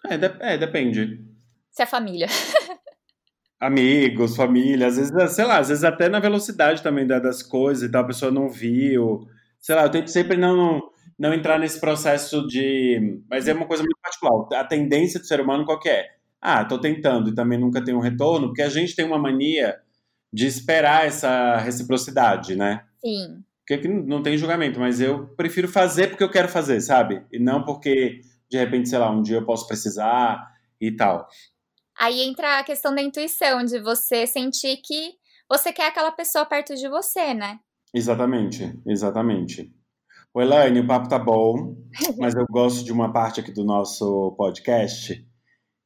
É, 0.05 0.17
de 0.17 0.27
é 0.39 0.57
depende 0.57 1.33
se 1.73 1.81
é 1.81 1.86
família. 1.86 2.27
Amigos, 3.59 4.36
família, 4.36 4.88
às 4.88 4.97
vezes, 4.97 5.33
sei 5.33 5.45
lá, 5.45 5.57
às 5.57 5.69
vezes 5.69 5.83
até 5.83 6.07
na 6.07 6.19
velocidade 6.19 6.83
também 6.83 7.07
das 7.07 7.41
coisas 7.41 7.83
e 7.83 7.91
tal, 7.91 8.03
a 8.03 8.07
pessoa 8.07 8.31
não 8.31 8.49
viu. 8.49 9.25
Sei 9.59 9.73
lá, 9.73 9.83
eu 9.83 9.89
tento 9.89 10.09
sempre 10.09 10.38
não, 10.38 10.81
não 11.17 11.33
entrar 11.33 11.57
nesse 11.57 11.79
processo 11.79 12.45
de. 12.45 13.21
Mas 13.29 13.47
é 13.47 13.53
uma 13.53 13.65
coisa 13.65 13.81
muito 13.81 13.97
particular. 14.01 14.59
A 14.59 14.65
tendência 14.65 15.19
do 15.19 15.25
ser 15.25 15.39
humano 15.39 15.65
qual 15.65 15.79
é? 15.88 16.07
Ah, 16.41 16.65
tô 16.65 16.77
tentando 16.77 17.29
e 17.29 17.36
também 17.36 17.57
nunca 17.57 17.83
tem 17.83 17.95
um 17.95 18.01
retorno, 18.01 18.47
porque 18.47 18.62
a 18.62 18.69
gente 18.69 18.95
tem 18.95 19.05
uma 19.05 19.17
mania 19.17 19.79
de 20.31 20.45
esperar 20.45 21.07
essa 21.07 21.57
reciprocidade, 21.57 22.55
né? 22.55 22.83
Sim. 23.03 23.43
Porque 23.65 23.88
não 23.88 24.21
tem 24.21 24.38
julgamento, 24.38 24.77
mas 24.79 24.99
eu 24.99 25.27
prefiro 25.38 25.69
fazer 25.69 26.07
porque 26.09 26.23
eu 26.23 26.29
quero 26.29 26.49
fazer, 26.49 26.81
sabe? 26.81 27.23
E 27.31 27.39
não 27.39 27.63
porque, 27.63 28.19
de 28.51 28.57
repente, 28.57 28.89
sei 28.89 28.99
lá, 28.99 29.09
um 29.09 29.21
dia 29.21 29.38
eu 29.38 29.45
posso 29.45 29.65
precisar 29.67 30.51
e 30.81 30.91
tal. 30.91 31.29
Aí 31.99 32.21
entra 32.21 32.60
a 32.60 32.63
questão 32.63 32.93
da 32.93 33.01
intuição, 33.01 33.63
de 33.63 33.79
você 33.79 34.25
sentir 34.25 34.77
que 34.77 35.13
você 35.49 35.71
quer 35.71 35.88
aquela 35.88 36.12
pessoa 36.12 36.45
perto 36.45 36.75
de 36.75 36.88
você, 36.89 37.34
né? 37.34 37.60
Exatamente, 37.93 38.79
exatamente. 38.88 39.71
O 40.34 40.41
Elaine, 40.41 40.79
o 40.79 40.88
papo 40.88 41.08
tá 41.08 41.19
bom, 41.19 41.75
mas 42.17 42.34
eu 42.34 42.45
gosto 42.49 42.84
de 42.84 42.91
uma 42.91 43.13
parte 43.13 43.39
aqui 43.39 43.51
do 43.51 43.63
nosso 43.63 44.34
podcast, 44.36 45.23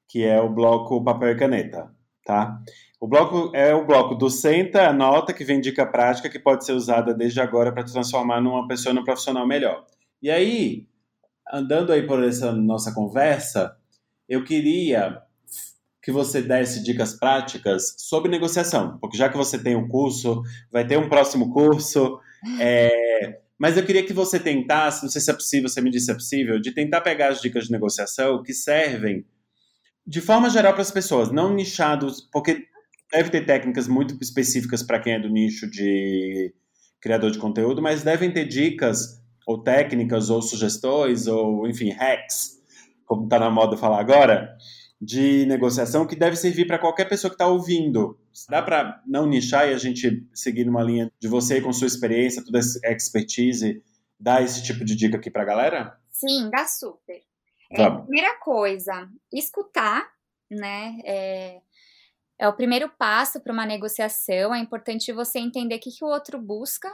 que 0.08 0.24
é 0.24 0.40
o 0.40 0.50
bloco 0.50 1.04
papel 1.04 1.32
e 1.32 1.38
caneta, 1.38 1.94
tá? 2.26 2.58
O 3.00 3.08
bloco 3.08 3.52
é 3.54 3.76
o 3.76 3.86
bloco 3.86 4.16
do 4.16 4.30
senta, 4.30 4.88
anota, 4.88 5.34
que 5.34 5.44
vem 5.44 5.60
dica 5.60 5.86
prática 5.86 6.30
que 6.30 6.40
pode 6.40 6.66
ser 6.66 6.72
usada 6.72 7.14
desde 7.14 7.42
agora 7.42 7.74
para 7.74 7.84
te 7.84 7.92
transformar 7.92 8.40
numa 8.40 8.68
pessoa, 8.68 8.94
num 8.94 9.04
profissional 9.04 9.46
melhor. 9.46 9.86
E 10.22 10.32
aí, 10.32 10.88
andando 11.52 11.92
aí 11.92 12.08
por 12.08 12.24
essa 12.24 12.52
nossa 12.54 12.94
conversa, 12.94 13.78
eu 14.30 14.44
queria 14.44 15.22
que 16.08 16.12
você 16.14 16.42
desse 16.42 16.82
dicas 16.82 17.20
práticas 17.20 17.94
sobre 17.98 18.32
negociação, 18.32 18.98
porque 19.02 19.18
já 19.18 19.28
que 19.28 19.36
você 19.36 19.60
tem 19.60 19.76
um 19.76 19.90
curso, 19.90 20.42
vai 20.72 20.88
ter 20.88 20.98
um 20.98 21.10
próximo 21.10 21.52
curso, 21.52 22.18
é, 22.62 23.42
Mas 23.60 23.76
eu 23.76 23.86
queria 23.86 24.06
que 24.06 24.14
você 24.14 24.40
tentasse, 24.40 25.04
não 25.04 25.10
sei 25.10 25.20
se 25.20 25.30
é 25.30 25.34
possível, 25.34 25.68
você 25.68 25.82
me 25.82 25.92
disse 25.92 26.06
se 26.06 26.12
é 26.12 26.14
possível, 26.14 26.62
de 26.62 26.72
tentar 26.72 27.02
pegar 27.02 27.28
as 27.28 27.42
dicas 27.42 27.66
de 27.66 27.74
negociação 27.74 28.42
que 28.42 28.54
servem 28.54 29.26
de 30.06 30.22
forma 30.22 30.50
geral 30.50 30.72
para 30.72 30.82
as 30.82 30.92
pessoas, 30.92 31.30
não 31.30 31.54
nichados, 31.54 32.22
porque 32.32 32.64
deve 33.12 33.30
ter 33.30 33.46
técnicas 33.46 33.90
muito 33.90 34.18
específicas 34.22 34.82
para 34.82 35.02
quem 35.02 35.16
é 35.16 35.20
do 35.20 35.28
nicho 35.28 35.70
de 35.70 36.54
criador 37.02 37.32
de 37.32 37.38
conteúdo, 37.38 37.82
mas 37.82 38.02
devem 38.02 38.32
ter 38.32 38.46
dicas 38.46 39.22
ou 39.46 39.62
técnicas 39.62 40.30
ou 40.30 40.42
sugestões 40.42 41.28
ou, 41.28 41.68
enfim, 41.68 41.90
hacks, 41.90 42.62
como 43.06 43.26
está 43.26 43.38
na 43.38 43.50
moda 43.50 43.76
falar 43.76 44.00
agora, 44.00 44.56
de 45.00 45.46
negociação 45.46 46.08
que 46.08 46.16
deve 46.16 46.36
servir 46.36 46.66
para 46.66 46.80
qualquer 46.80 47.08
pessoa 47.08 47.30
que 47.30 47.36
está 47.36 47.48
ouvindo. 47.48 48.20
Dá 48.50 48.62
para 48.62 49.02
não 49.06 49.28
nichar 49.28 49.70
e 49.70 49.74
a 49.74 49.78
gente 49.78 50.28
seguir 50.34 50.66
numa 50.66 50.84
linha 50.84 51.12
de 51.20 51.28
você 51.28 51.62
com 51.62 51.72
sua 51.72 51.88
experiência, 51.88 52.44
toda 52.44 52.60
essa 52.60 52.80
expertise, 52.86 53.84
dar 54.20 54.44
esse 54.44 54.64
tipo 54.64 54.84
de 54.84 54.96
dica 54.96 55.18
aqui 55.18 55.30
para 55.30 55.44
a 55.44 55.46
galera? 55.46 56.00
Sim, 56.12 56.50
dá 56.50 56.66
super. 56.66 57.22
É, 57.72 57.90
primeira 57.90 58.40
coisa, 58.40 59.10
escutar, 59.32 60.08
né? 60.50 60.98
É, 61.06 61.62
é 62.40 62.48
o 62.48 62.56
primeiro 62.56 62.90
passo 62.90 63.40
para 63.42 63.54
uma 63.54 63.66
negociação. 63.66 64.54
É 64.54 64.60
importante 64.60 65.12
você 65.12 65.38
entender 65.38 65.76
o 65.76 65.80
que, 65.80 65.92
que 65.92 66.04
o 66.04 66.08
outro 66.08 66.42
busca 66.42 66.92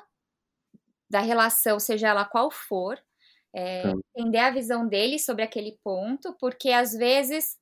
da 1.10 1.20
relação, 1.20 1.80
seja 1.80 2.10
ela 2.10 2.26
qual 2.26 2.52
for. 2.52 2.98
É, 3.56 3.84
entender 4.16 4.40
a 4.40 4.50
visão 4.50 4.88
dele 4.88 5.20
sobre 5.20 5.44
aquele 5.44 5.78
ponto, 5.84 6.36
porque 6.40 6.72
às 6.72 6.92
vezes 6.92 7.56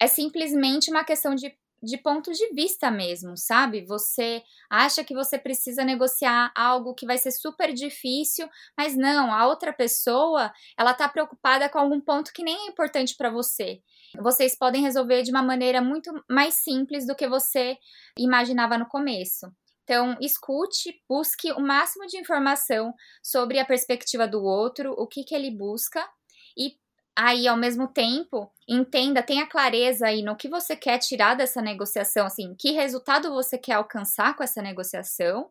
é 0.00 0.06
simplesmente 0.06 0.90
uma 0.90 1.04
questão 1.04 1.34
de, 1.34 1.52
de 1.82 1.98
ponto 1.98 2.32
de 2.32 2.52
vista 2.54 2.90
mesmo, 2.90 3.36
sabe? 3.36 3.84
Você 3.86 4.42
acha 4.70 5.02
que 5.02 5.14
você 5.14 5.38
precisa 5.38 5.84
negociar 5.84 6.52
algo 6.54 6.94
que 6.94 7.06
vai 7.06 7.18
ser 7.18 7.32
super 7.32 7.72
difícil, 7.72 8.48
mas 8.76 8.96
não, 8.96 9.32
a 9.32 9.46
outra 9.46 9.72
pessoa, 9.72 10.52
ela 10.76 10.94
tá 10.94 11.08
preocupada 11.08 11.68
com 11.68 11.78
algum 11.78 12.00
ponto 12.00 12.32
que 12.32 12.42
nem 12.42 12.66
é 12.66 12.66
importante 12.68 13.16
para 13.16 13.30
você. 13.30 13.80
Vocês 14.20 14.56
podem 14.56 14.82
resolver 14.82 15.22
de 15.22 15.30
uma 15.30 15.42
maneira 15.42 15.80
muito 15.82 16.12
mais 16.28 16.54
simples 16.54 17.06
do 17.06 17.14
que 17.14 17.28
você 17.28 17.76
imaginava 18.16 18.78
no 18.78 18.86
começo. 18.86 19.46
Então, 19.88 20.18
escute, 20.20 21.02
busque 21.08 21.50
o 21.52 21.60
máximo 21.60 22.06
de 22.06 22.18
informação 22.18 22.92
sobre 23.22 23.58
a 23.58 23.64
perspectiva 23.64 24.28
do 24.28 24.42
outro, 24.42 24.92
o 24.92 25.06
que, 25.06 25.24
que 25.24 25.34
ele 25.34 25.50
busca, 25.50 26.06
e 26.54 26.76
aí, 27.18 27.48
ao 27.48 27.56
mesmo 27.56 27.88
tempo, 27.88 28.48
entenda, 28.68 29.24
tenha 29.24 29.44
clareza 29.44 30.06
aí 30.06 30.22
no 30.22 30.36
que 30.36 30.48
você 30.48 30.76
quer 30.76 30.98
tirar 30.98 31.34
dessa 31.34 31.60
negociação, 31.60 32.24
assim, 32.24 32.54
que 32.56 32.70
resultado 32.70 33.28
você 33.30 33.58
quer 33.58 33.72
alcançar 33.72 34.36
com 34.36 34.44
essa 34.44 34.62
negociação. 34.62 35.50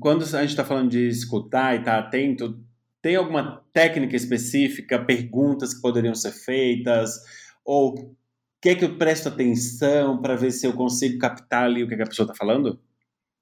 Quando 0.00 0.22
a 0.22 0.40
gente 0.40 0.50
está 0.50 0.64
falando 0.64 0.90
de 0.90 1.06
escutar 1.06 1.74
e 1.74 1.80
estar 1.80 2.00
tá 2.00 2.08
atento, 2.08 2.58
tem 3.02 3.14
alguma 3.14 3.62
técnica 3.74 4.16
específica, 4.16 5.04
perguntas 5.04 5.74
que 5.74 5.82
poderiam 5.82 6.14
ser 6.14 6.32
feitas, 6.32 7.10
ou 7.62 8.16
quer 8.62 8.74
que 8.76 8.84
eu 8.86 8.96
preste 8.96 9.28
atenção 9.28 10.22
para 10.22 10.34
ver 10.34 10.50
se 10.50 10.66
eu 10.66 10.72
consigo 10.72 11.18
captar 11.18 11.64
ali 11.64 11.84
o 11.84 11.88
que 11.88 11.94
a 11.94 12.06
pessoa 12.06 12.24
está 12.24 12.34
falando? 12.34 12.80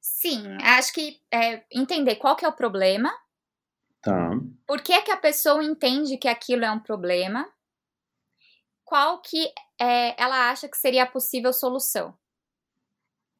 Sim, 0.00 0.42
acho 0.60 0.92
que 0.92 1.20
é, 1.32 1.62
entender 1.72 2.16
qual 2.16 2.34
que 2.34 2.44
é 2.44 2.48
o 2.48 2.56
problema, 2.56 3.12
Tá. 4.04 4.30
Por 4.66 4.82
que, 4.82 5.00
que 5.00 5.10
a 5.10 5.16
pessoa 5.16 5.64
entende 5.64 6.18
que 6.18 6.28
aquilo 6.28 6.64
é 6.64 6.70
um 6.70 6.78
problema? 6.78 7.50
Qual 8.84 9.22
que 9.22 9.50
é, 9.80 10.14
ela 10.22 10.50
acha 10.50 10.68
que 10.68 10.76
seria 10.76 11.04
a 11.04 11.10
possível 11.10 11.54
solução? 11.54 12.14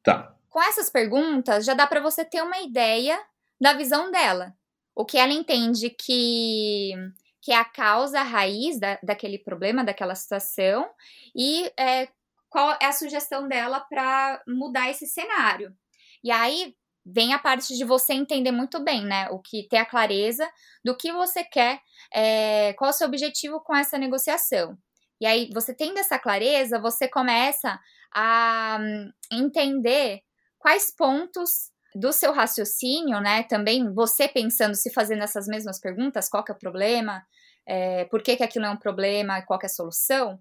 Tá. 0.03 0.35
Com 0.49 0.61
essas 0.63 0.89
perguntas, 0.89 1.65
já 1.65 1.75
dá 1.75 1.85
para 1.85 2.01
você 2.01 2.25
ter 2.25 2.41
uma 2.41 2.59
ideia 2.61 3.21
da 3.61 3.73
visão 3.73 4.09
dela. 4.09 4.57
O 4.95 5.05
que 5.05 5.17
ela 5.17 5.33
entende 5.33 5.91
que, 5.91 6.93
que 7.41 7.51
é 7.51 7.57
a 7.57 7.65
causa, 7.65 8.21
a 8.21 8.23
raiz 8.23 8.79
da, 8.79 8.97
daquele 9.03 9.37
problema, 9.37 9.83
daquela 9.83 10.15
situação, 10.15 10.89
e 11.35 11.71
é, 11.77 12.07
qual 12.49 12.71
é 12.81 12.85
a 12.85 12.91
sugestão 12.91 13.47
dela 13.47 13.81
para 13.81 14.41
mudar 14.47 14.89
esse 14.89 15.05
cenário. 15.05 15.75
E 16.23 16.31
aí, 16.31 16.75
vem 17.05 17.33
a 17.33 17.39
parte 17.39 17.75
de 17.75 17.83
você 17.83 18.13
entender 18.13 18.51
muito 18.51 18.83
bem, 18.83 19.05
né? 19.05 19.29
O 19.29 19.39
que 19.39 19.67
ter 19.67 19.77
a 19.77 19.85
clareza 19.85 20.49
do 20.83 20.97
que 20.97 21.11
você 21.11 21.43
quer, 21.43 21.79
é, 22.13 22.73
qual 22.73 22.89
é 22.89 22.93
o 22.93 22.95
seu 22.95 23.07
objetivo 23.07 23.59
com 23.59 23.75
essa 23.75 23.97
negociação. 23.97 24.77
E 25.21 25.25
aí, 25.25 25.49
você 25.53 25.73
tendo 25.73 25.99
essa 25.99 26.17
clareza, 26.17 26.79
você 26.79 27.07
começa 27.07 27.79
a 28.13 28.77
hum, 28.81 29.11
entender 29.31 30.21
quais 30.57 30.93
pontos 30.95 31.71
do 31.93 32.11
seu 32.11 32.33
raciocínio, 32.33 33.21
né? 33.21 33.43
Também 33.43 33.93
você 33.93 34.27
pensando, 34.27 34.75
se 34.75 34.91
fazendo 34.91 35.23
essas 35.23 35.47
mesmas 35.47 35.79
perguntas, 35.79 36.27
qual 36.27 36.43
que 36.43 36.51
é 36.51 36.55
o 36.55 36.59
problema, 36.59 37.23
é, 37.67 38.05
por 38.05 38.21
que, 38.21 38.35
que 38.35 38.43
aquilo 38.43 38.65
é 38.65 38.69
um 38.69 38.77
problema, 38.77 39.41
qual 39.43 39.59
que 39.59 39.65
é 39.65 39.69
a 39.69 39.73
solução, 39.73 40.39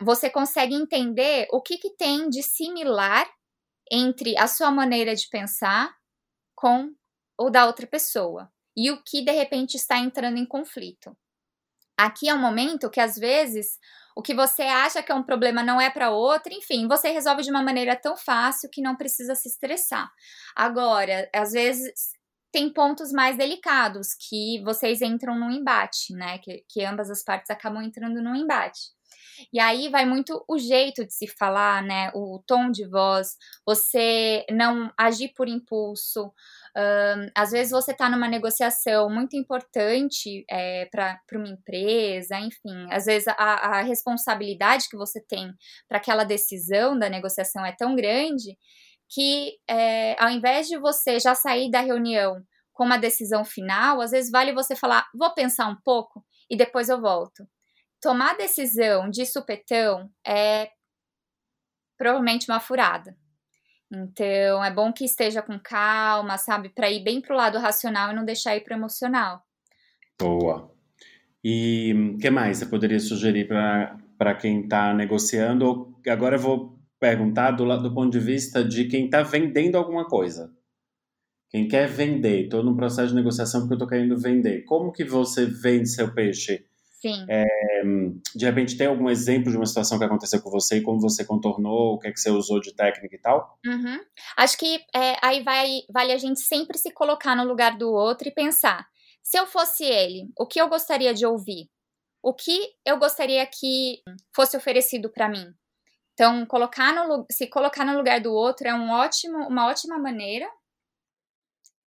você 0.00 0.30
consegue 0.30 0.74
entender 0.74 1.46
o 1.52 1.60
que, 1.60 1.76
que 1.76 1.94
tem 1.96 2.28
de 2.28 2.42
similar 2.42 3.28
entre 3.90 4.36
a 4.38 4.46
sua 4.46 4.70
maneira 4.70 5.14
de 5.14 5.28
pensar 5.28 5.94
com 6.54 6.90
o 7.38 7.50
da 7.50 7.66
outra 7.66 7.86
pessoa 7.86 8.50
e 8.76 8.90
o 8.90 9.02
que 9.02 9.24
de 9.24 9.32
repente 9.32 9.76
está 9.76 9.98
entrando 9.98 10.38
em 10.38 10.46
conflito. 10.46 11.16
Aqui 11.96 12.28
é 12.28 12.34
um 12.34 12.40
momento 12.40 12.90
que 12.90 13.00
às 13.00 13.16
vezes 13.16 13.78
o 14.16 14.22
que 14.22 14.34
você 14.34 14.62
acha 14.62 15.02
que 15.02 15.12
é 15.12 15.14
um 15.14 15.22
problema 15.22 15.62
não 15.62 15.80
é 15.80 15.90
para 15.90 16.10
outro, 16.10 16.52
enfim, 16.52 16.86
você 16.88 17.10
resolve 17.10 17.42
de 17.42 17.50
uma 17.50 17.62
maneira 17.62 17.96
tão 17.96 18.16
fácil 18.16 18.68
que 18.70 18.82
não 18.82 18.96
precisa 18.96 19.34
se 19.34 19.48
estressar. 19.48 20.10
Agora, 20.56 21.28
às 21.34 21.52
vezes 21.52 21.92
tem 22.52 22.72
pontos 22.72 23.10
mais 23.10 23.36
delicados 23.36 24.14
que 24.14 24.62
vocês 24.62 25.02
entram 25.02 25.36
num 25.36 25.50
embate, 25.50 26.12
né? 26.12 26.38
Que, 26.38 26.64
que 26.68 26.84
ambas 26.84 27.10
as 27.10 27.24
partes 27.24 27.50
acabam 27.50 27.82
entrando 27.82 28.22
num 28.22 28.36
embate. 28.36 28.80
E 29.52 29.60
aí 29.60 29.88
vai 29.88 30.04
muito 30.04 30.44
o 30.48 30.58
jeito 30.58 31.04
de 31.04 31.12
se 31.12 31.26
falar, 31.26 31.82
né? 31.82 32.10
O 32.14 32.42
tom 32.46 32.70
de 32.70 32.86
voz, 32.88 33.36
você 33.66 34.44
não 34.50 34.92
agir 34.98 35.32
por 35.34 35.48
impulso. 35.48 36.32
Um, 36.76 37.30
às 37.36 37.52
vezes 37.52 37.70
você 37.70 37.92
está 37.92 38.10
numa 38.10 38.26
negociação 38.26 39.08
muito 39.08 39.36
importante 39.36 40.44
é, 40.50 40.86
para 40.86 41.20
uma 41.34 41.48
empresa, 41.48 42.36
enfim, 42.40 42.88
às 42.90 43.04
vezes 43.04 43.28
a, 43.28 43.78
a 43.78 43.82
responsabilidade 43.82 44.88
que 44.88 44.96
você 44.96 45.20
tem 45.20 45.52
para 45.88 45.98
aquela 45.98 46.24
decisão 46.24 46.98
da 46.98 47.08
negociação 47.08 47.64
é 47.64 47.70
tão 47.70 47.94
grande 47.94 48.58
que 49.08 49.56
é, 49.70 50.20
ao 50.20 50.30
invés 50.30 50.66
de 50.66 50.76
você 50.76 51.20
já 51.20 51.34
sair 51.34 51.70
da 51.70 51.80
reunião 51.80 52.42
com 52.72 52.84
uma 52.84 52.98
decisão 52.98 53.44
final, 53.44 54.00
às 54.00 54.10
vezes 54.10 54.30
vale 54.30 54.52
você 54.52 54.74
falar, 54.74 55.06
vou 55.14 55.32
pensar 55.32 55.68
um 55.68 55.76
pouco 55.84 56.24
e 56.50 56.56
depois 56.56 56.88
eu 56.88 57.00
volto 57.00 57.46
tomar 58.04 58.36
decisão 58.36 59.08
de 59.08 59.24
supetão 59.24 60.10
é 60.26 60.68
provavelmente 61.96 62.50
uma 62.50 62.60
furada. 62.60 63.16
Então, 63.90 64.62
é 64.62 64.70
bom 64.70 64.92
que 64.92 65.06
esteja 65.06 65.40
com 65.40 65.58
calma, 65.58 66.36
sabe? 66.36 66.68
Para 66.68 66.90
ir 66.90 67.02
bem 67.02 67.22
pro 67.22 67.34
lado 67.34 67.58
racional 67.58 68.12
e 68.12 68.14
não 68.14 68.24
deixar 68.24 68.54
ir 68.56 68.60
pro 68.60 68.74
emocional. 68.74 69.42
Boa. 70.20 70.70
E 71.42 71.94
o 72.14 72.18
que 72.18 72.28
mais 72.28 72.58
você 72.58 72.66
poderia 72.66 73.00
sugerir 73.00 73.48
para 73.48 74.34
quem 74.34 74.64
está 74.64 74.92
negociando? 74.92 75.96
Agora 76.06 76.36
eu 76.36 76.40
vou 76.40 76.78
perguntar 77.00 77.52
do, 77.52 77.64
do 77.78 77.94
ponto 77.94 78.12
de 78.12 78.20
vista 78.20 78.62
de 78.62 78.84
quem 78.84 79.06
está 79.06 79.22
vendendo 79.22 79.76
alguma 79.76 80.06
coisa. 80.06 80.52
Quem 81.48 81.68
quer 81.68 81.88
vender, 81.88 82.44
estou 82.44 82.62
no 82.62 82.76
processo 82.76 83.08
de 83.08 83.14
negociação 83.14 83.60
porque 83.60 83.74
eu 83.74 83.76
estou 83.76 83.88
querendo 83.88 84.18
vender. 84.18 84.64
Como 84.64 84.92
que 84.92 85.04
você 85.04 85.46
vende 85.46 85.88
seu 85.88 86.12
peixe? 86.12 86.66
Sim. 87.04 87.26
É, 87.28 87.44
de 88.34 88.46
repente, 88.46 88.78
tem 88.78 88.86
algum 88.86 89.10
exemplo 89.10 89.50
de 89.50 89.58
uma 89.58 89.66
situação 89.66 89.98
que 89.98 90.04
aconteceu 90.06 90.40
com 90.40 90.48
você 90.48 90.78
e 90.78 90.82
como 90.82 90.98
você 90.98 91.22
contornou, 91.22 91.92
o 91.92 91.98
que 91.98 92.08
é 92.08 92.12
que 92.12 92.18
você 92.18 92.30
usou 92.30 92.58
de 92.62 92.74
técnica 92.74 93.14
e 93.14 93.18
tal? 93.18 93.58
Uhum. 93.66 94.00
Acho 94.38 94.56
que 94.56 94.80
é, 94.96 95.18
aí 95.20 95.42
vai, 95.42 95.82
vale 95.92 96.12
a 96.12 96.16
gente 96.16 96.40
sempre 96.40 96.78
se 96.78 96.90
colocar 96.90 97.36
no 97.36 97.44
lugar 97.44 97.76
do 97.76 97.92
outro 97.92 98.26
e 98.26 98.32
pensar: 98.32 98.86
se 99.22 99.38
eu 99.38 99.46
fosse 99.46 99.84
ele, 99.84 100.30
o 100.38 100.46
que 100.46 100.58
eu 100.58 100.66
gostaria 100.66 101.12
de 101.12 101.26
ouvir? 101.26 101.68
O 102.22 102.32
que 102.32 102.70
eu 102.86 102.98
gostaria 102.98 103.46
que 103.46 104.00
fosse 104.34 104.56
oferecido 104.56 105.10
para 105.10 105.28
mim? 105.28 105.52
Então, 106.14 106.46
colocar 106.46 106.94
no, 106.94 107.26
se 107.30 107.46
colocar 107.48 107.84
no 107.84 107.98
lugar 107.98 108.18
do 108.18 108.32
outro 108.32 108.66
é 108.66 108.74
um 108.74 108.90
ótimo, 108.90 109.46
uma 109.46 109.66
ótima 109.66 109.98
maneira 109.98 110.48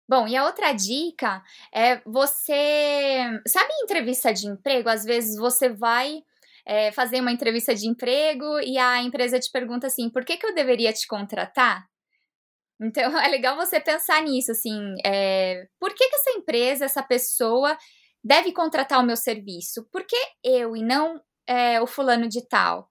Bom, 0.10 0.28
e 0.28 0.38
a 0.38 0.46
outra 0.46 0.72
dica 0.72 1.44
é 1.74 2.02
você. 2.06 3.42
Sabe 3.46 3.70
entrevista 3.84 4.34
de 4.34 4.48
emprego? 4.48 4.88
Às 4.88 5.04
vezes 5.04 5.38
você 5.38 5.68
vai 5.70 6.24
é, 6.66 6.92
fazer 6.94 7.20
uma 7.20 7.32
entrevista 7.32 7.76
de 7.76 7.88
emprego 7.88 8.60
e 8.62 8.78
a 8.78 9.02
empresa 9.04 9.40
te 9.40 9.52
pergunta 9.52 9.88
assim: 9.88 10.10
por 10.10 10.24
que, 10.24 10.38
que 10.38 10.46
eu 10.46 10.56
deveria 10.56 10.94
te 10.94 11.06
contratar? 11.08 11.86
Então 12.82 13.12
é 13.20 13.28
legal 13.28 13.56
você 13.56 13.80
pensar 13.80 14.22
nisso, 14.22 14.52
assim, 14.52 14.96
é, 15.06 15.68
por 15.80 15.94
que, 15.94 16.08
que 16.08 16.16
essa 16.16 16.32
empresa, 16.38 16.86
essa 16.86 17.04
pessoa 17.04 17.78
deve 18.24 18.52
contratar 18.52 19.00
o 19.02 19.06
meu 19.06 19.18
serviço? 19.18 19.88
Por 19.92 20.06
que 20.06 20.18
eu 20.44 20.76
e 20.76 20.84
não 20.84 21.22
é, 21.48 21.82
o 21.82 21.88
fulano 21.88 22.28
de 22.30 22.48
tal? 22.48 22.90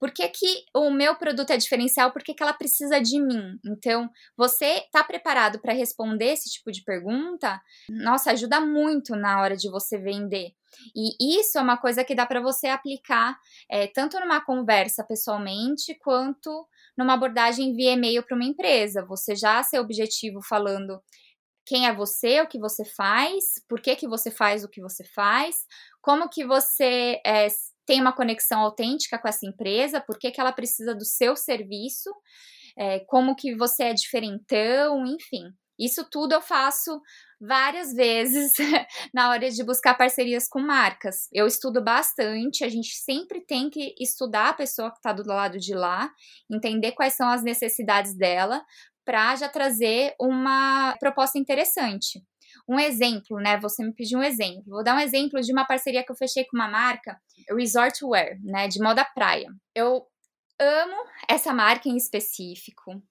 Por 0.00 0.10
que, 0.10 0.26
que 0.28 0.64
o 0.74 0.90
meu 0.90 1.14
produto 1.14 1.50
é 1.50 1.58
diferencial, 1.58 2.10
por 2.10 2.22
que, 2.22 2.32
que 2.32 2.42
ela 2.42 2.54
precisa 2.54 2.98
de 2.98 3.20
mim? 3.20 3.58
Então, 3.66 4.08
você 4.34 4.64
está 4.78 5.04
preparado 5.04 5.60
para 5.60 5.74
responder 5.74 6.32
esse 6.32 6.48
tipo 6.48 6.72
de 6.72 6.82
pergunta? 6.82 7.60
Nossa, 7.90 8.30
ajuda 8.30 8.60
muito 8.62 9.14
na 9.14 9.42
hora 9.42 9.54
de 9.54 9.70
você 9.70 9.98
vender. 9.98 10.52
E 10.96 11.38
isso 11.38 11.58
é 11.58 11.60
uma 11.60 11.76
coisa 11.76 12.02
que 12.02 12.14
dá 12.14 12.24
para 12.24 12.40
você 12.40 12.68
aplicar 12.68 13.38
é, 13.70 13.86
tanto 13.88 14.18
numa 14.18 14.40
conversa 14.40 15.04
pessoalmente 15.04 15.94
quanto 16.00 16.66
numa 16.96 17.14
abordagem 17.14 17.74
via 17.74 17.92
e-mail 17.92 18.22
para 18.22 18.36
uma 18.36 18.44
empresa. 18.44 19.04
Você 19.04 19.36
já 19.36 19.62
ser 19.62 19.80
objetivo 19.80 20.40
falando 20.42 21.02
quem 21.66 21.86
é 21.86 21.94
você, 21.94 22.40
o 22.40 22.48
que 22.48 22.58
você 22.58 22.84
faz, 22.84 23.44
por 23.68 23.80
que, 23.80 23.94
que 23.94 24.08
você 24.08 24.30
faz 24.30 24.64
o 24.64 24.68
que 24.68 24.80
você 24.80 25.04
faz, 25.04 25.56
como 26.00 26.28
que 26.28 26.44
você 26.44 27.20
é, 27.24 27.46
tem 27.86 28.00
uma 28.00 28.12
conexão 28.12 28.60
autêntica 28.60 29.18
com 29.18 29.28
essa 29.28 29.46
empresa, 29.46 30.00
por 30.00 30.18
que, 30.18 30.32
ela 30.36 30.52
precisa 30.52 30.94
do 30.94 31.04
seu 31.04 31.36
serviço, 31.36 32.10
é, 32.76 33.00
como 33.00 33.34
que 33.34 33.54
você 33.54 33.84
é 33.84 33.94
diferentão, 33.94 35.04
enfim. 35.06 35.44
Isso 35.78 36.06
tudo 36.10 36.32
eu 36.32 36.42
faço 36.42 37.00
várias 37.40 37.92
vezes 37.96 38.52
na 39.14 39.30
hora 39.30 39.50
de 39.50 39.64
buscar 39.64 39.94
parcerias 39.94 40.46
com 40.46 40.60
marcas. 40.60 41.26
Eu 41.32 41.46
estudo 41.46 41.82
bastante, 41.82 42.64
a 42.64 42.68
gente 42.68 42.94
sempre 42.96 43.40
tem 43.40 43.70
que 43.70 43.94
estudar 43.98 44.50
a 44.50 44.54
pessoa 44.54 44.90
que 44.90 44.98
está 44.98 45.12
do 45.12 45.26
lado 45.26 45.58
de 45.58 45.74
lá, 45.74 46.10
entender 46.50 46.92
quais 46.92 47.14
são 47.14 47.28
as 47.28 47.42
necessidades 47.42 48.14
dela, 48.14 48.62
para 49.04 49.34
já 49.36 49.48
trazer 49.48 50.14
uma 50.20 50.94
proposta 51.00 51.38
interessante. 51.38 52.22
Um 52.68 52.78
exemplo, 52.78 53.38
né? 53.38 53.58
Você 53.60 53.84
me 53.84 53.92
pediu 53.92 54.18
um 54.18 54.22
exemplo. 54.22 54.64
Vou 54.66 54.84
dar 54.84 54.96
um 54.96 55.00
exemplo 55.00 55.40
de 55.40 55.52
uma 55.52 55.66
parceria 55.66 56.04
que 56.04 56.10
eu 56.10 56.16
fechei 56.16 56.44
com 56.44 56.56
uma 56.56 56.68
marca, 56.68 57.20
Resort 57.50 58.04
Wear, 58.04 58.38
né? 58.42 58.68
De 58.68 58.80
moda 58.80 59.04
praia. 59.04 59.48
Eu 59.74 60.06
amo 60.58 60.96
essa 61.28 61.52
marca 61.52 61.88
em 61.88 61.96
específico 61.96 63.02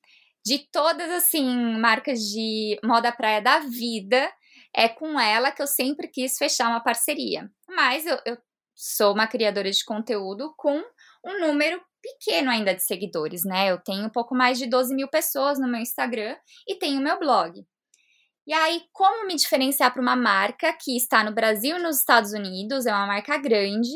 de 0.46 0.60
todas, 0.72 1.10
assim, 1.12 1.46
marcas 1.78 2.20
de 2.20 2.80
moda 2.84 3.12
praia 3.12 3.42
da 3.42 3.60
vida, 3.60 4.32
é 4.76 4.88
com 4.88 5.20
ela 5.20 5.52
que 5.52 5.62
eu 5.62 5.68
sempre 5.68 6.08
quis 6.08 6.38
fechar 6.38 6.70
uma 6.70 6.82
parceria. 6.82 7.50
Mas 7.68 8.06
eu, 8.06 8.18
eu 8.26 8.38
sou 8.76 9.14
uma 9.14 9.28
criadora 9.28 9.70
de 9.70 9.84
conteúdo 9.84 10.54
com 10.58 10.82
um 11.26 11.40
número 11.40 11.82
pequeno 12.02 12.50
ainda 12.50 12.74
de 12.74 12.84
seguidores, 12.84 13.44
né? 13.44 13.70
Eu 13.70 13.78
tenho 13.78 14.06
um 14.06 14.10
pouco 14.10 14.34
mais 14.34 14.58
de 14.58 14.68
12 14.68 14.96
mil 14.96 15.08
pessoas 15.08 15.60
no 15.60 15.68
meu 15.68 15.82
Instagram 15.82 16.36
e 16.68 16.76
tenho 16.76 17.02
meu 17.02 17.20
blog. 17.20 17.66
E 18.50 18.54
aí, 18.54 18.82
como 18.92 19.28
me 19.28 19.36
diferenciar 19.36 19.94
para 19.94 20.02
uma 20.02 20.16
marca 20.16 20.74
que 20.74 20.98
está 20.98 21.24
no 21.24 21.32
Brasil 21.32 21.78
e 21.78 21.84
nos 21.84 22.00
Estados 22.00 22.34
Unidos, 22.34 22.88
é 22.88 22.92
uma 22.92 23.06
marca 23.06 23.38
grande, 23.38 23.92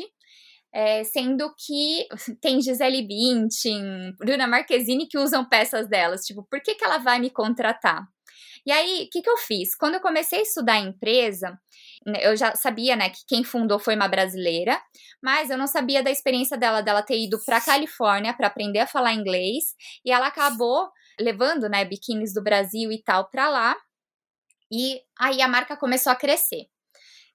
é, 0.72 1.02
sendo 1.02 1.52
que 1.58 2.06
tem 2.40 2.60
Gisele 2.62 3.02
Bündchen, 3.02 4.14
Bruna 4.16 4.46
Marquezine 4.46 5.08
que 5.08 5.18
usam 5.18 5.44
peças 5.44 5.88
delas. 5.88 6.20
Tipo, 6.20 6.46
por 6.48 6.60
que, 6.62 6.76
que 6.76 6.84
ela 6.84 6.98
vai 6.98 7.18
me 7.18 7.30
contratar? 7.30 8.06
E 8.64 8.70
aí, 8.70 9.06
o 9.06 9.10
que, 9.10 9.22
que 9.22 9.28
eu 9.28 9.36
fiz? 9.38 9.74
Quando 9.74 9.94
eu 9.94 10.00
comecei 10.00 10.38
a 10.38 10.42
estudar 10.42 10.74
a 10.74 10.78
empresa, 10.78 11.58
né, 12.06 12.20
eu 12.22 12.36
já 12.36 12.54
sabia, 12.54 12.94
né, 12.94 13.10
que 13.10 13.24
quem 13.26 13.42
fundou 13.42 13.80
foi 13.80 13.96
uma 13.96 14.06
brasileira, 14.06 14.80
mas 15.20 15.50
eu 15.50 15.58
não 15.58 15.66
sabia 15.66 16.00
da 16.00 16.12
experiência 16.12 16.56
dela, 16.56 16.80
dela 16.80 17.02
ter 17.02 17.18
ido 17.18 17.40
para 17.44 17.60
Califórnia 17.60 18.32
para 18.32 18.46
aprender 18.46 18.78
a 18.78 18.86
falar 18.86 19.14
inglês, 19.14 19.74
e 20.04 20.12
ela 20.12 20.28
acabou 20.28 20.88
levando, 21.18 21.68
né, 21.68 21.84
biquínis 21.84 22.32
do 22.32 22.42
Brasil 22.42 22.92
e 22.92 23.02
tal 23.02 23.28
para 23.28 23.48
lá. 23.48 23.76
E 24.70 25.00
aí 25.18 25.40
a 25.42 25.48
marca 25.48 25.76
começou 25.76 26.12
a 26.12 26.16
crescer 26.16 26.68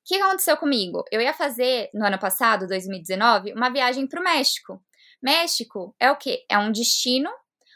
que 0.09 0.15
aconteceu 0.15 0.57
comigo? 0.57 1.03
Eu 1.11 1.21
ia 1.21 1.33
fazer, 1.35 1.87
no 1.93 2.03
ano 2.03 2.17
passado, 2.17 2.65
2019, 2.67 3.53
uma 3.53 3.69
viagem 3.69 4.07
para 4.07 4.19
o 4.19 4.23
México. 4.23 4.83
México 5.21 5.95
é 5.99 6.09
o 6.09 6.15
quê? 6.15 6.43
É 6.49 6.57
um 6.57 6.71
destino 6.71 7.29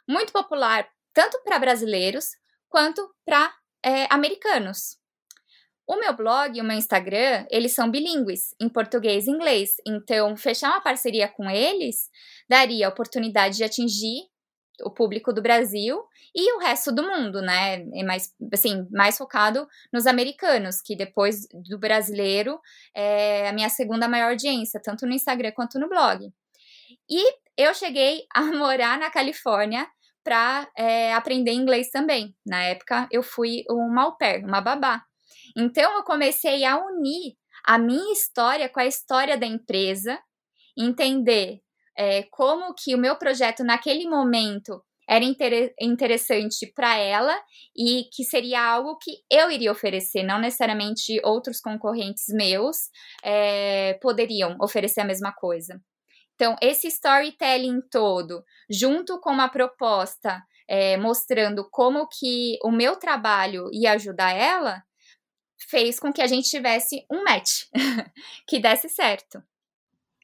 muito 0.09 0.33
popular 0.33 0.89
tanto 1.13 1.39
para 1.43 1.59
brasileiros 1.59 2.29
quanto 2.67 3.07
para 3.23 3.53
é, 3.85 4.07
americanos. 4.11 4.97
O 5.85 5.95
meu 5.97 6.15
blog 6.15 6.57
e 6.57 6.61
o 6.61 6.63
meu 6.63 6.75
Instagram, 6.75 7.45
eles 7.51 7.73
são 7.73 7.91
bilíngues, 7.91 8.55
em 8.59 8.67
português 8.67 9.27
e 9.27 9.29
inglês. 9.29 9.75
Então, 9.85 10.35
fechar 10.35 10.69
uma 10.69 10.81
parceria 10.81 11.27
com 11.27 11.47
eles 11.47 12.09
daria 12.49 12.87
a 12.87 12.89
oportunidade 12.89 13.57
de 13.57 13.63
atingir 13.63 14.23
o 14.81 14.89
público 14.89 15.31
do 15.31 15.41
Brasil 15.41 16.03
e 16.35 16.53
o 16.53 16.59
resto 16.59 16.91
do 16.91 17.03
mundo, 17.03 17.41
né? 17.41 17.85
É 17.93 18.03
mais, 18.03 18.33
assim, 18.51 18.87
mais 18.91 19.17
focado 19.17 19.67
nos 19.91 20.07
americanos, 20.07 20.81
que 20.81 20.95
depois 20.95 21.47
do 21.69 21.77
brasileiro 21.77 22.59
é 22.95 23.47
a 23.47 23.53
minha 23.53 23.69
segunda 23.69 24.07
maior 24.07 24.31
audiência, 24.31 24.81
tanto 24.81 25.05
no 25.05 25.13
Instagram 25.13 25.51
quanto 25.51 25.79
no 25.79 25.89
blog. 25.89 26.31
E 27.09 27.35
eu 27.57 27.73
cheguei 27.73 28.25
a 28.33 28.41
morar 28.53 28.97
na 28.97 29.11
Califórnia 29.11 29.87
para 30.23 30.69
é, 30.77 31.13
aprender 31.13 31.51
inglês 31.51 31.89
também. 31.91 32.35
Na 32.45 32.63
época, 32.63 33.07
eu 33.11 33.21
fui 33.21 33.63
uma 33.69 34.03
au 34.03 34.17
pair, 34.17 34.43
uma 34.43 34.61
babá. 34.61 35.03
Então, 35.55 35.97
eu 35.97 36.03
comecei 36.03 36.63
a 36.63 36.77
unir 36.77 37.35
a 37.65 37.77
minha 37.77 38.13
história 38.13 38.69
com 38.69 38.79
a 38.79 38.85
história 38.85 39.37
da 39.37 39.45
empresa, 39.45 40.19
entender 40.77 41.61
é, 41.97 42.23
como 42.23 42.73
que 42.73 42.95
o 42.95 42.97
meu 42.97 43.15
projeto 43.17 43.63
naquele 43.63 44.07
momento 44.07 44.83
era 45.07 45.23
inter 45.25 45.73
interessante 45.79 46.71
para 46.73 46.97
ela 46.97 47.37
e 47.75 48.05
que 48.13 48.23
seria 48.23 48.61
algo 48.61 48.97
que 48.97 49.17
eu 49.29 49.51
iria 49.51 49.71
oferecer, 49.71 50.23
não 50.23 50.39
necessariamente 50.39 51.19
outros 51.23 51.59
concorrentes 51.59 52.25
meus 52.29 52.77
é, 53.23 53.95
poderiam 54.01 54.57
oferecer 54.61 55.01
a 55.01 55.05
mesma 55.05 55.33
coisa. 55.33 55.81
Então, 56.35 56.55
esse 56.61 56.87
storytelling 56.87 57.81
todo, 57.91 58.43
junto 58.69 59.19
com 59.19 59.31
uma 59.31 59.49
proposta 59.49 60.41
é, 60.67 60.97
mostrando 60.97 61.67
como 61.69 62.07
que 62.07 62.57
o 62.63 62.71
meu 62.71 62.95
trabalho 62.95 63.69
ia 63.71 63.91
ajudar 63.93 64.31
ela, 64.31 64.81
fez 65.69 65.99
com 65.99 66.11
que 66.11 66.21
a 66.21 66.27
gente 66.27 66.49
tivesse 66.49 67.05
um 67.11 67.23
match 67.23 67.65
que 68.47 68.59
desse 68.59 68.89
certo. 68.89 69.43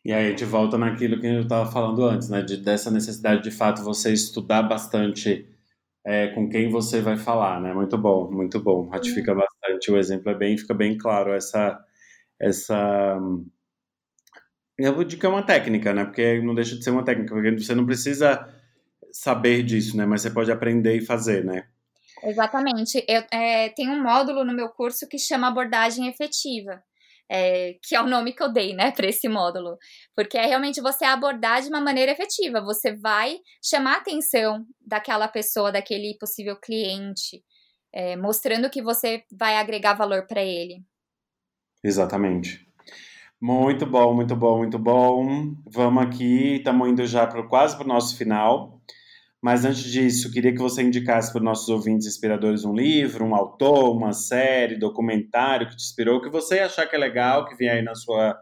E 0.09 0.11
aí 0.11 0.25
a 0.25 0.29
gente 0.31 0.43
volta 0.43 0.75
naquilo 0.75 1.21
que 1.21 1.27
eu 1.27 1.41
estava 1.41 1.71
falando 1.71 2.03
antes, 2.03 2.29
né? 2.29 2.41
De, 2.41 2.57
dessa 2.57 2.89
necessidade 2.89 3.43
de 3.43 3.51
fato 3.51 3.83
você 3.83 4.11
estudar 4.11 4.63
bastante 4.63 5.47
é, 6.03 6.29
com 6.29 6.49
quem 6.49 6.67
você 6.67 6.99
vai 6.99 7.15
falar, 7.15 7.61
né? 7.61 7.75
Muito 7.75 7.95
bom, 7.95 8.27
muito 8.31 8.59
bom. 8.59 8.89
Ratifica 8.89 9.33
uhum. 9.33 9.37
bastante. 9.37 9.91
O 9.91 9.97
exemplo 9.99 10.31
é 10.31 10.33
bem, 10.33 10.57
fica 10.57 10.73
bem 10.73 10.97
claro 10.97 11.31
essa 11.31 11.79
essa 12.39 13.19
eu 14.79 14.95
vou 14.95 15.03
dizer 15.03 15.19
que 15.19 15.27
é 15.27 15.29
uma 15.29 15.43
técnica, 15.45 15.93
né? 15.93 16.05
Porque 16.05 16.41
não 16.41 16.55
deixa 16.55 16.75
de 16.75 16.83
ser 16.83 16.89
uma 16.89 17.05
técnica, 17.05 17.31
porque 17.35 17.51
você 17.51 17.75
não 17.75 17.85
precisa 17.85 18.51
saber 19.11 19.61
disso, 19.61 19.95
né? 19.95 20.07
Mas 20.07 20.23
você 20.23 20.31
pode 20.31 20.51
aprender 20.51 20.95
e 20.97 21.05
fazer, 21.05 21.45
né? 21.45 21.67
Exatamente. 22.23 23.05
Eu 23.07 23.23
é, 23.31 23.69
tenho 23.69 23.91
um 23.91 24.01
módulo 24.01 24.43
no 24.43 24.55
meu 24.55 24.69
curso 24.69 25.07
que 25.07 25.19
chama 25.19 25.49
abordagem 25.49 26.07
efetiva 26.07 26.81
é, 27.29 27.75
que 27.83 27.95
é 27.95 28.01
o 28.01 28.07
nome 28.07 28.33
que 28.33 28.41
eu 28.41 28.51
dei, 28.51 28.73
né, 28.73 28.91
para 28.91 29.07
esse 29.07 29.29
módulo, 29.29 29.77
porque 30.15 30.37
é 30.37 30.45
realmente 30.45 30.81
você 30.81 31.05
abordar 31.05 31.61
de 31.61 31.69
uma 31.69 31.79
maneira 31.79 32.11
efetiva, 32.11 32.59
você 32.61 32.95
vai 32.95 33.37
chamar 33.63 33.95
a 33.95 33.97
atenção 33.97 34.65
daquela 34.81 35.27
pessoa, 35.27 35.71
daquele 35.71 36.17
possível 36.19 36.55
cliente, 36.55 37.43
é, 37.93 38.15
mostrando 38.15 38.69
que 38.69 38.81
você 38.81 39.23
vai 39.31 39.57
agregar 39.57 39.93
valor 39.93 40.25
para 40.25 40.43
ele. 40.43 40.83
Exatamente. 41.83 42.67
Muito 43.41 43.85
bom, 43.85 44.13
muito 44.13 44.35
bom, 44.35 44.57
muito 44.57 44.77
bom. 44.77 45.55
Vamos 45.65 46.03
aqui, 46.03 46.57
estamos 46.57 46.89
indo 46.89 47.05
já 47.05 47.25
pro, 47.25 47.47
quase 47.47 47.75
para 47.75 47.85
o 47.85 47.87
nosso 47.87 48.17
final. 48.17 48.81
Mas 49.41 49.63
antes 49.63 49.83
disso, 49.83 50.31
queria 50.31 50.51
que 50.51 50.59
você 50.59 50.81
indicasse 50.81 51.31
para 51.31 51.39
os 51.39 51.45
nossos 51.45 51.69
ouvintes 51.69 52.07
inspiradores 52.07 52.65
um 52.65 52.73
livro, 52.73 53.23
um 53.23 53.33
autor, 53.33 53.95
uma 53.95 54.11
série, 54.11 54.77
documentário 54.77 55.69
que 55.69 55.77
te 55.77 55.83
inspirou, 55.83 56.21
que 56.21 56.29
você 56.29 56.59
achar 56.59 56.85
que 56.87 56.95
é 56.95 56.99
legal, 56.99 57.45
que 57.45 57.55
vem 57.55 57.69
aí 57.69 57.81
na 57.81 57.95
sua 57.95 58.37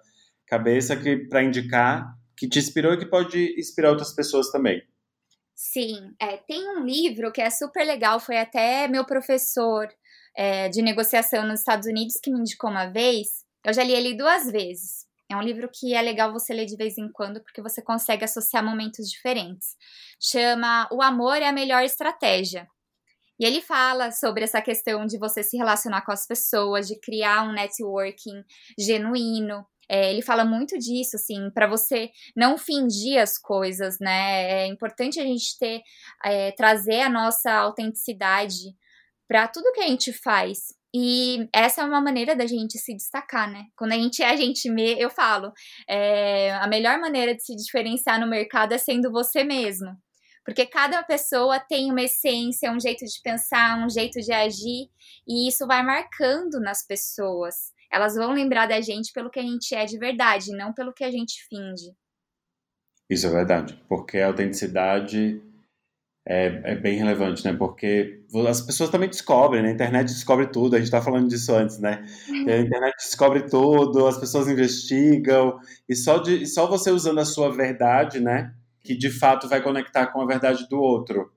cabeça, 0.47 0.95
que 0.95 1.17
para 1.17 1.43
indicar, 1.43 2.07
que 2.35 2.49
te 2.49 2.57
inspirou 2.57 2.93
e 2.93 2.97
que 2.97 3.05
pode 3.05 3.59
inspirar 3.59 3.91
outras 3.91 4.13
pessoas 4.13 4.49
também. 4.49 4.81
Sim, 5.55 6.13
é, 6.19 6.37
tem 6.37 6.67
um 6.77 6.83
livro 6.83 7.31
que 7.31 7.41
é 7.41 7.49
super 7.49 7.85
legal, 7.85 8.19
foi 8.19 8.37
até 8.37 8.87
meu 8.87 9.05
professor 9.05 9.87
é, 10.35 10.69
de 10.69 10.81
negociação 10.81 11.47
nos 11.47 11.59
Estados 11.59 11.87
Unidos 11.87 12.19
que 12.21 12.31
me 12.31 12.39
indicou 12.39 12.69
uma 12.69 12.85
vez. 12.85 13.43
Eu 13.65 13.73
já 13.73 13.83
li 13.83 13.91
ele 13.91 14.15
duas 14.15 14.51
vezes. 14.51 15.06
É 15.29 15.35
um 15.35 15.41
livro 15.41 15.69
que 15.73 15.93
é 15.93 16.01
legal 16.01 16.31
você 16.31 16.53
ler 16.53 16.65
de 16.65 16.77
vez 16.77 16.97
em 16.97 17.11
quando, 17.11 17.41
porque 17.41 17.61
você 17.61 17.81
consegue 17.81 18.23
associar 18.23 18.63
momentos 18.63 19.09
diferentes. 19.09 19.75
Chama 20.19 20.87
O 20.91 21.01
Amor 21.01 21.37
é 21.37 21.47
a 21.47 21.53
Melhor 21.53 21.83
Estratégia. 21.83 22.67
E 23.39 23.45
ele 23.45 23.61
fala 23.61 24.11
sobre 24.11 24.43
essa 24.43 24.61
questão 24.61 25.05
de 25.05 25.17
você 25.17 25.43
se 25.43 25.57
relacionar 25.57 26.01
com 26.03 26.11
as 26.11 26.25
pessoas, 26.25 26.87
de 26.87 26.99
criar 26.99 27.43
um 27.43 27.51
networking 27.51 28.43
genuíno. 28.79 29.65
É, 29.89 30.11
ele 30.11 30.21
fala 30.21 30.43
muito 30.43 30.77
disso, 30.77 31.15
assim, 31.15 31.49
para 31.51 31.67
você 31.67 32.09
não 32.35 32.57
fingir 32.57 33.21
as 33.21 33.37
coisas, 33.37 33.99
né? 33.99 34.63
É 34.63 34.67
importante 34.67 35.19
a 35.19 35.23
gente 35.23 35.57
ter, 35.59 35.81
é, 36.25 36.51
trazer 36.53 37.01
a 37.01 37.09
nossa 37.09 37.51
autenticidade 37.53 38.75
para 39.27 39.47
tudo 39.47 39.71
que 39.73 39.81
a 39.81 39.87
gente 39.87 40.11
faz. 40.11 40.76
E 40.93 41.47
essa 41.53 41.81
é 41.81 41.85
uma 41.85 42.01
maneira 42.01 42.35
da 42.35 42.45
gente 42.45 42.77
se 42.77 42.95
destacar, 42.95 43.51
né? 43.51 43.65
Quando 43.75 43.91
a 43.91 43.95
gente 43.95 44.23
é 44.23 44.29
a 44.29 44.35
gente 44.35 44.69
mesmo, 44.69 45.01
eu 45.01 45.09
falo, 45.09 45.51
é, 45.87 46.51
a 46.53 46.67
melhor 46.67 46.99
maneira 46.99 47.35
de 47.35 47.43
se 47.43 47.55
diferenciar 47.55 48.19
no 48.19 48.27
mercado 48.27 48.73
é 48.73 48.77
sendo 48.77 49.11
você 49.11 49.43
mesmo. 49.43 49.95
Porque 50.45 50.65
cada 50.65 51.03
pessoa 51.03 51.59
tem 51.59 51.91
uma 51.91 52.03
essência, 52.03 52.71
um 52.71 52.79
jeito 52.79 53.03
de 53.03 53.21
pensar, 53.21 53.85
um 53.85 53.89
jeito 53.89 54.21
de 54.21 54.31
agir, 54.31 54.89
e 55.27 55.49
isso 55.49 55.67
vai 55.67 55.83
marcando 55.83 56.61
nas 56.61 56.87
pessoas. 56.87 57.73
Elas 57.91 58.15
vão 58.15 58.31
lembrar 58.31 58.65
da 58.65 58.79
gente 58.79 59.11
pelo 59.11 59.29
que 59.29 59.39
a 59.39 59.43
gente 59.43 59.75
é 59.75 59.85
de 59.85 59.97
verdade, 59.99 60.53
não 60.53 60.73
pelo 60.73 60.93
que 60.93 61.03
a 61.03 61.11
gente 61.11 61.45
finge. 61.49 61.91
Isso 63.09 63.27
é 63.27 63.29
verdade, 63.29 63.77
porque 63.89 64.19
a 64.19 64.27
autenticidade 64.27 65.41
é, 66.29 66.61
é, 66.65 66.75
bem 66.75 66.97
relevante, 66.97 67.43
né? 67.45 67.53
Porque 67.53 68.21
as 68.49 68.59
pessoas 68.59 68.89
também 68.89 69.07
descobrem, 69.07 69.63
né? 69.63 69.69
A 69.69 69.73
internet 69.73 70.07
descobre 70.07 70.47
tudo, 70.47 70.75
a 70.75 70.79
gente 70.79 70.91
tá 70.91 71.01
falando 71.01 71.29
disso 71.29 71.55
antes, 71.55 71.79
né? 71.79 72.05
Uhum. 72.27 72.49
A 72.49 72.57
internet 72.57 72.95
descobre 72.97 73.43
tudo, 73.43 74.05
as 74.05 74.17
pessoas 74.17 74.49
investigam, 74.49 75.57
e 75.87 75.95
só, 75.95 76.17
de, 76.17 76.45
só 76.45 76.67
você 76.67 76.91
usando 76.91 77.19
a 77.19 77.25
sua 77.25 77.49
verdade, 77.49 78.19
né? 78.19 78.53
Que 78.83 78.93
de 78.93 79.09
fato 79.09 79.47
vai 79.47 79.61
conectar 79.61 80.07
com 80.07 80.21
a 80.21 80.25
verdade 80.25 80.67
do 80.67 80.77
outro. 80.81 81.31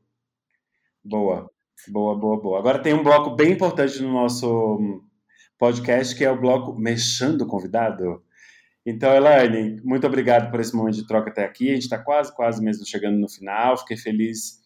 Boa, 1.04 1.48
boa, 1.86 2.18
boa, 2.18 2.40
boa. 2.40 2.58
Agora 2.58 2.80
tem 2.80 2.92
um 2.92 3.04
bloco 3.04 3.36
bem 3.36 3.52
importante 3.52 4.02
no 4.02 4.12
nosso 4.12 5.00
podcast, 5.56 6.16
que 6.16 6.24
é 6.24 6.30
o 6.32 6.40
bloco 6.40 6.76
Mexendo 6.76 7.42
o 7.42 7.46
Convidado. 7.46 8.24
Então, 8.84 9.14
Elaine, 9.14 9.80
muito 9.84 10.04
obrigado 10.04 10.50
por 10.50 10.58
esse 10.58 10.74
momento 10.74 10.96
de 10.96 11.06
troca 11.06 11.30
até 11.30 11.44
aqui. 11.44 11.70
A 11.70 11.74
gente 11.74 11.82
está 11.82 11.98
quase, 11.98 12.34
quase 12.34 12.60
mesmo 12.60 12.84
chegando 12.84 13.18
no 13.18 13.28
final. 13.28 13.76
Fiquei 13.78 13.96
feliz 13.96 14.59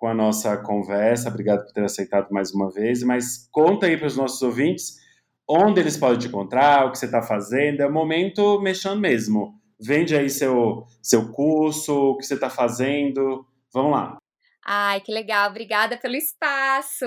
com 0.00 0.06
a 0.06 0.14
nossa 0.14 0.56
conversa. 0.56 1.28
Obrigado 1.28 1.66
por 1.66 1.72
ter 1.74 1.84
aceitado 1.84 2.30
mais 2.30 2.52
uma 2.54 2.70
vez. 2.70 3.02
Mas 3.02 3.46
conta 3.52 3.86
aí 3.86 3.98
para 3.98 4.06
os 4.06 4.16
nossos 4.16 4.40
ouvintes 4.40 4.98
onde 5.46 5.80
eles 5.80 5.96
podem 5.98 6.18
te 6.18 6.28
encontrar, 6.28 6.86
o 6.86 6.92
que 6.92 6.98
você 6.98 7.04
está 7.04 7.20
fazendo. 7.20 7.82
É 7.82 7.86
o 7.86 7.92
momento 7.92 8.58
mexendo 8.60 8.98
mesmo. 8.98 9.60
Vende 9.78 10.16
aí 10.16 10.30
seu, 10.30 10.86
seu 11.02 11.30
curso, 11.32 11.92
o 11.92 12.16
que 12.16 12.24
você 12.24 12.34
está 12.34 12.48
fazendo. 12.48 13.46
Vamos 13.72 13.92
lá. 13.92 14.16
Ai, 14.64 15.00
que 15.00 15.12
legal. 15.12 15.50
Obrigada 15.50 15.98
pelo 15.98 16.16
espaço. 16.16 17.06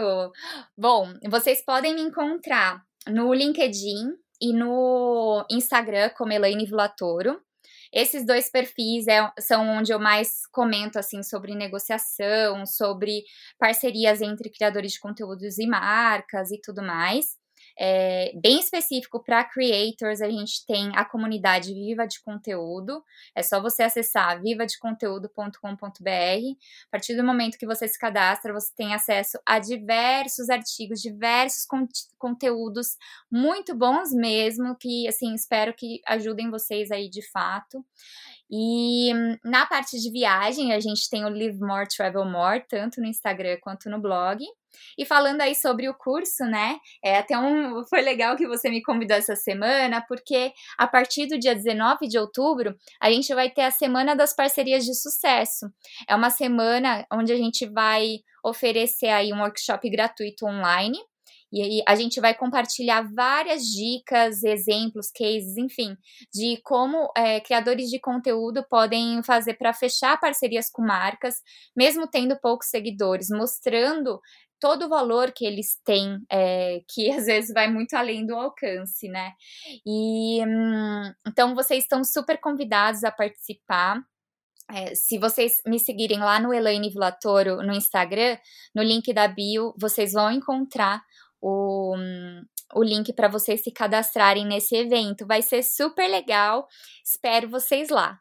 Bom, 0.77 1.13
vocês 1.29 1.65
podem 1.65 1.95
me 1.95 2.01
encontrar 2.01 2.83
no 3.07 3.33
LinkedIn 3.33 4.13
e 4.39 4.53
no 4.53 5.45
Instagram 5.49 6.09
como 6.15 6.31
Elaine 6.31 6.65
Vilatoro. 6.65 7.41
Esses 7.93 8.25
dois 8.25 8.49
perfis 8.49 9.07
é, 9.07 9.31
são 9.39 9.67
onde 9.69 9.93
eu 9.93 9.99
mais 9.99 10.47
comento 10.51 10.97
assim 10.97 11.21
sobre 11.21 11.53
negociação, 11.53 12.65
sobre 12.65 13.23
parcerias 13.59 14.19
entre 14.21 14.49
criadores 14.49 14.93
de 14.93 14.99
conteúdos 14.99 15.59
e 15.59 15.67
marcas 15.67 16.51
e 16.51 16.59
tudo 16.59 16.81
mais. 16.81 17.42
É, 17.77 18.31
bem 18.35 18.59
específico 18.59 19.23
para 19.23 19.43
creators, 19.43 20.21
a 20.21 20.29
gente 20.29 20.65
tem 20.65 20.91
a 20.95 21.03
comunidade 21.03 21.73
Viva 21.73 22.05
de 22.05 22.21
Conteúdo. 22.21 23.03
É 23.35 23.41
só 23.41 23.61
você 23.61 23.83
acessar 23.83 24.41
vivadeconteúdo.com.br. 24.41 25.57
A 26.87 26.91
partir 26.91 27.15
do 27.15 27.23
momento 27.23 27.57
que 27.57 27.65
você 27.65 27.87
se 27.87 27.97
cadastra, 27.97 28.53
você 28.53 28.71
tem 28.75 28.93
acesso 28.93 29.39
a 29.45 29.59
diversos 29.59 30.49
artigos, 30.49 31.01
diversos 31.01 31.65
con 31.65 31.87
conteúdos 32.17 32.97
muito 33.29 33.75
bons 33.75 34.11
mesmo, 34.11 34.75
que 34.77 35.07
assim 35.07 35.33
espero 35.33 35.73
que 35.73 36.01
ajudem 36.07 36.49
vocês 36.49 36.91
aí 36.91 37.09
de 37.09 37.21
fato. 37.31 37.83
E 38.49 39.11
na 39.43 39.65
parte 39.65 39.99
de 39.99 40.11
viagem, 40.11 40.73
a 40.73 40.79
gente 40.79 41.09
tem 41.09 41.25
o 41.25 41.29
Live 41.29 41.59
More, 41.59 41.87
Travel 41.87 42.25
More, 42.25 42.63
tanto 42.67 43.01
no 43.01 43.07
Instagram 43.07 43.57
quanto 43.61 43.89
no 43.89 43.99
blog. 43.99 44.45
E 44.97 45.05
falando 45.05 45.41
aí 45.41 45.55
sobre 45.55 45.89
o 45.89 45.93
curso, 45.93 46.45
né? 46.45 46.77
É 47.03 47.17
até 47.17 47.37
um 47.37 47.83
foi 47.85 48.01
legal 48.01 48.35
que 48.35 48.47
você 48.47 48.69
me 48.69 48.81
convidou 48.81 49.17
essa 49.17 49.35
semana, 49.35 50.03
porque 50.07 50.53
a 50.77 50.87
partir 50.87 51.27
do 51.27 51.39
dia 51.39 51.55
19 51.55 52.07
de 52.07 52.17
outubro, 52.17 52.75
a 53.01 53.11
gente 53.11 53.33
vai 53.33 53.49
ter 53.49 53.61
a 53.63 53.71
semana 53.71 54.15
das 54.15 54.33
parcerias 54.33 54.85
de 54.85 54.93
sucesso. 54.93 55.67
É 56.07 56.15
uma 56.15 56.29
semana 56.29 57.05
onde 57.11 57.31
a 57.31 57.37
gente 57.37 57.65
vai 57.67 58.17
oferecer 58.43 59.07
aí 59.07 59.31
um 59.31 59.41
workshop 59.41 59.89
gratuito 59.89 60.45
online 60.45 60.97
e 61.53 61.61
aí 61.61 61.83
a 61.87 61.95
gente 61.95 62.19
vai 62.19 62.33
compartilhar 62.33 63.07
várias 63.13 63.61
dicas, 63.61 64.43
exemplos, 64.43 65.11
cases, 65.15 65.55
enfim, 65.55 65.95
de 66.33 66.59
como 66.63 67.11
é, 67.15 67.39
criadores 67.39 67.91
de 67.91 67.99
conteúdo 67.99 68.65
podem 68.67 69.21
fazer 69.21 69.53
para 69.53 69.71
fechar 69.71 70.19
parcerias 70.19 70.67
com 70.71 70.81
marcas, 70.81 71.35
mesmo 71.75 72.07
tendo 72.07 72.35
poucos 72.39 72.69
seguidores, 72.69 73.27
mostrando 73.29 74.19
todo 74.59 74.85
o 74.85 74.89
valor 74.89 75.31
que 75.31 75.45
eles 75.45 75.77
têm, 75.85 76.19
é, 76.31 76.81
que 76.89 77.11
às 77.13 77.25
vezes 77.25 77.53
vai 77.53 77.69
muito 77.69 77.93
além 77.93 78.25
do 78.25 78.33
alcance, 78.33 79.07
né? 79.09 79.33
E 79.85 80.41
hum, 80.43 81.13
então 81.27 81.53
vocês 81.53 81.83
estão 81.83 82.03
super 82.03 82.39
convidados 82.39 83.03
a 83.03 83.11
participar. 83.11 84.01
É, 84.71 84.95
se 84.95 85.19
vocês 85.19 85.57
me 85.67 85.77
seguirem 85.77 86.19
lá 86.19 86.39
no 86.39 86.53
Elaine 86.53 86.89
Vilatoro 86.89 87.57
no 87.57 87.73
Instagram, 87.73 88.37
no 88.73 88.81
link 88.81 89.13
da 89.13 89.27
bio, 89.27 89.73
vocês 89.77 90.13
vão 90.13 90.31
encontrar 90.31 91.03
o, 91.43 91.93
o 92.73 92.81
link 92.81 93.11
para 93.11 93.27
vocês 93.27 93.61
se 93.61 93.71
cadastrarem 93.71 94.45
nesse 94.45 94.73
evento. 94.75 95.27
Vai 95.27 95.41
ser 95.41 95.61
super 95.61 96.07
legal. 96.09 96.65
Espero 97.05 97.49
vocês 97.49 97.89
lá. 97.89 98.17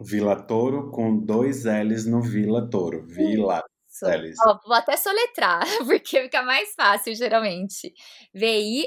Vila 0.00 0.40
Toro 0.40 0.92
com 0.92 1.18
dois 1.18 1.64
L's 1.64 2.06
no 2.06 2.22
Vila 2.22 2.70
Toro. 2.70 3.04
Vila 3.06 3.64
L's. 4.02 4.36
Ó, 4.46 4.58
vou 4.64 4.74
até 4.76 4.96
soletrar, 4.96 5.62
porque 5.86 6.22
fica 6.22 6.42
mais 6.42 6.72
fácil, 6.74 7.14
geralmente. 7.14 7.92
V-I-L-L-A-T-O-R-O. 8.32 8.80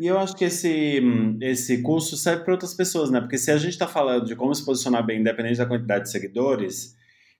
E 0.00 0.06
eu 0.06 0.18
acho 0.18 0.36
que 0.36 0.44
esse, 0.44 1.00
esse 1.42 1.82
curso 1.82 2.16
serve 2.16 2.44
para 2.44 2.54
outras 2.54 2.72
pessoas, 2.74 3.10
né? 3.10 3.20
Porque 3.20 3.36
se 3.36 3.50
a 3.50 3.56
gente 3.56 3.72
está 3.72 3.88
falando 3.88 4.26
de 4.26 4.36
como 4.36 4.54
se 4.54 4.64
posicionar 4.64 5.04
bem, 5.04 5.20
independente 5.20 5.58
da 5.58 5.66
quantidade 5.66 6.04
de 6.04 6.10
seguidores, 6.10 6.96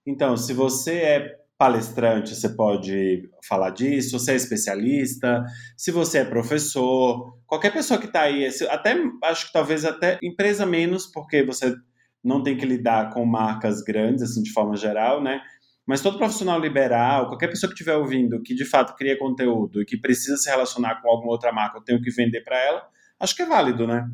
então, 0.07 0.39
se 0.39 0.55
você 0.55 0.97
é 0.97 1.39
palestrante, 1.59 2.37
você 2.37 2.49
pode 2.49 3.29
falar 3.47 3.71
disso, 3.71 4.17
você 4.17 4.33
é 4.33 4.37
especialista, 4.37 5.45
se 5.77 5.91
você 5.91 6.19
é 6.19 6.25
professor, 6.25 7.37
qualquer 7.47 7.73
pessoa 7.73 7.99
que 7.99 8.07
está 8.07 8.23
aí, 8.23 8.49
até 8.71 8.97
acho 9.25 9.49
que 9.49 9.53
talvez 9.53 9.85
até 9.85 10.21
empresa 10.23 10.65
menos, 10.65 11.07
porque 11.07 11.43
você 11.43 11.75
não 12.23 12.43
tem 12.45 12.57
que 12.57 12.65
lidar 12.65 13.13
com 13.13 13.25
marcas 13.27 13.83
grandes, 13.83 14.23
assim, 14.23 14.43
de 14.43 14.53
forma 14.53 14.77
geral, 14.77 15.21
né? 15.21 15.41
Mas 15.85 16.01
todo 16.01 16.19
profissional 16.19 16.61
liberal, 16.61 17.27
qualquer 17.27 17.49
pessoa 17.49 17.69
que 17.69 17.75
estiver 17.75 17.97
ouvindo, 17.97 18.43
que 18.43 18.55
de 18.55 18.65
fato 18.65 18.95
cria 18.95 19.19
conteúdo 19.19 19.83
e 19.83 19.85
que 19.85 19.97
precisa 19.97 20.37
se 20.37 20.49
relacionar 20.49 21.03
com 21.03 21.11
alguma 21.11 21.33
outra 21.33 21.51
marca, 21.51 21.79
eu 21.79 21.83
tenho 21.83 22.01
que 22.01 22.11
vender 22.11 22.45
para 22.45 22.59
ela, 22.59 22.87
acho 23.19 23.35
que 23.35 23.43
é 23.43 23.47
válido, 23.47 23.87
né? 23.87 24.09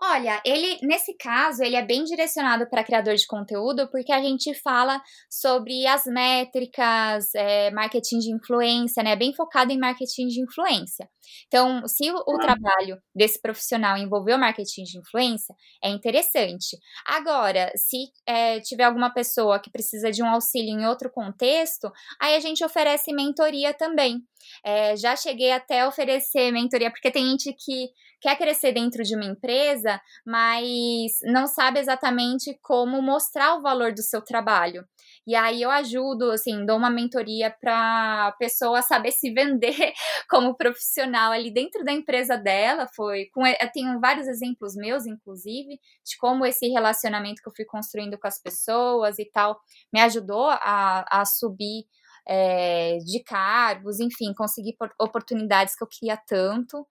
Olha, 0.00 0.40
ele 0.44 0.78
nesse 0.82 1.12
caso 1.16 1.60
ele 1.62 1.74
é 1.74 1.84
bem 1.84 2.04
direcionado 2.04 2.68
para 2.70 2.84
criador 2.84 3.16
de 3.16 3.26
conteúdo 3.26 3.90
porque 3.90 4.12
a 4.12 4.22
gente 4.22 4.54
fala 4.54 5.02
sobre 5.28 5.88
as 5.88 6.04
métricas, 6.06 7.34
é, 7.34 7.70
marketing 7.72 8.18
de 8.20 8.32
influência, 8.32 9.02
né? 9.02 9.16
Bem 9.16 9.34
focado 9.34 9.72
em 9.72 9.78
marketing 9.78 10.28
de 10.28 10.40
influência. 10.40 11.08
Então, 11.48 11.82
se 11.88 12.10
o, 12.12 12.16
o 12.16 12.38
trabalho 12.38 12.98
desse 13.12 13.40
profissional 13.40 13.96
envolver 13.96 14.34
o 14.34 14.38
marketing 14.38 14.84
de 14.84 14.98
influência, 14.98 15.52
é 15.82 15.90
interessante. 15.90 16.78
Agora, 17.04 17.72
se 17.74 18.06
é, 18.24 18.60
tiver 18.60 18.84
alguma 18.84 19.12
pessoa 19.12 19.60
que 19.60 19.70
precisa 19.70 20.12
de 20.12 20.22
um 20.22 20.28
auxílio 20.28 20.78
em 20.78 20.86
outro 20.86 21.10
contexto, 21.10 21.90
aí 22.20 22.36
a 22.36 22.40
gente 22.40 22.64
oferece 22.64 23.12
mentoria 23.12 23.74
também. 23.74 24.22
É, 24.64 24.96
já 24.96 25.16
cheguei 25.16 25.50
até 25.50 25.80
a 25.80 25.88
oferecer 25.88 26.52
mentoria, 26.52 26.90
porque 26.90 27.10
tem 27.10 27.30
gente 27.30 27.52
que 27.52 27.88
quer 28.20 28.36
crescer 28.36 28.72
dentro 28.72 29.02
de 29.02 29.14
uma 29.14 29.24
empresa, 29.24 29.87
mas 30.26 31.12
não 31.22 31.46
sabe 31.46 31.78
exatamente 31.80 32.58
como 32.62 33.00
mostrar 33.02 33.56
o 33.56 33.62
valor 33.62 33.92
do 33.92 34.02
seu 34.02 34.22
trabalho. 34.22 34.84
E 35.26 35.34
aí 35.34 35.62
eu 35.62 35.70
ajudo, 35.70 36.30
assim, 36.30 36.64
dou 36.64 36.76
uma 36.76 36.90
mentoria 36.90 37.54
para 37.60 38.28
a 38.28 38.32
pessoa 38.32 38.80
saber 38.80 39.12
se 39.12 39.30
vender 39.32 39.74
como 40.28 40.56
profissional 40.56 41.32
ali 41.32 41.52
dentro 41.52 41.84
da 41.84 41.92
empresa 41.92 42.36
dela. 42.36 42.88
Foi 42.96 43.26
com 43.26 43.46
eu 43.46 43.72
tenho 43.72 44.00
vários 44.00 44.26
exemplos 44.26 44.74
meus, 44.74 45.06
inclusive, 45.06 45.78
de 46.04 46.16
como 46.18 46.46
esse 46.46 46.68
relacionamento 46.68 47.42
que 47.42 47.48
eu 47.48 47.54
fui 47.54 47.64
construindo 47.64 48.18
com 48.18 48.26
as 48.26 48.40
pessoas 48.40 49.18
e 49.18 49.24
tal 49.30 49.58
me 49.92 50.00
ajudou 50.00 50.48
a, 50.48 51.04
a 51.10 51.24
subir 51.24 51.84
é, 52.26 52.98
de 52.98 53.22
cargos, 53.22 54.00
enfim, 54.00 54.34
conseguir 54.34 54.76
oportunidades 55.00 55.74
que 55.74 55.82
eu 55.82 55.88
queria 55.88 56.16
tanto. 56.16 56.86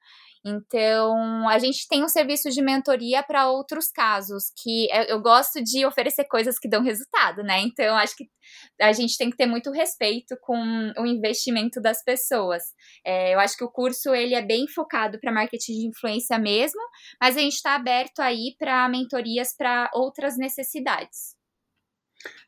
Então, 0.47 1.47
a 1.49 1.59
gente 1.59 1.87
tem 1.89 2.03
um 2.03 2.07
serviço 2.07 2.49
de 2.49 2.61
mentoria 2.61 3.21
para 3.21 3.49
outros 3.49 3.89
casos, 3.91 4.45
que 4.63 4.89
é, 4.91 5.11
eu 5.11 5.21
gosto 5.21 5.61
de 5.61 5.85
oferecer 5.85 6.23
coisas 6.25 6.57
que 6.57 6.69
dão 6.69 6.81
resultado, 6.81 7.43
né? 7.43 7.59
Então, 7.59 7.97
acho 7.97 8.15
que 8.15 8.29
a 8.81 8.93
gente 8.93 9.17
tem 9.17 9.29
que 9.29 9.35
ter 9.35 9.45
muito 9.45 9.71
respeito 9.71 10.37
com 10.41 10.57
o 10.97 11.05
investimento 11.05 11.81
das 11.81 12.01
pessoas. 12.03 12.63
É, 13.05 13.33
eu 13.33 13.39
acho 13.39 13.57
que 13.57 13.63
o 13.63 13.71
curso 13.71 14.15
ele 14.15 14.35
é 14.35 14.41
bem 14.41 14.67
focado 14.67 15.19
para 15.19 15.33
marketing 15.33 15.73
de 15.73 15.87
influência 15.87 16.39
mesmo, 16.39 16.81
mas 17.21 17.35
a 17.35 17.41
gente 17.41 17.55
está 17.55 17.75
aberto 17.75 18.19
aí 18.19 18.55
para 18.57 18.87
mentorias 18.87 19.53
para 19.57 19.89
outras 19.93 20.37
necessidades. 20.37 21.35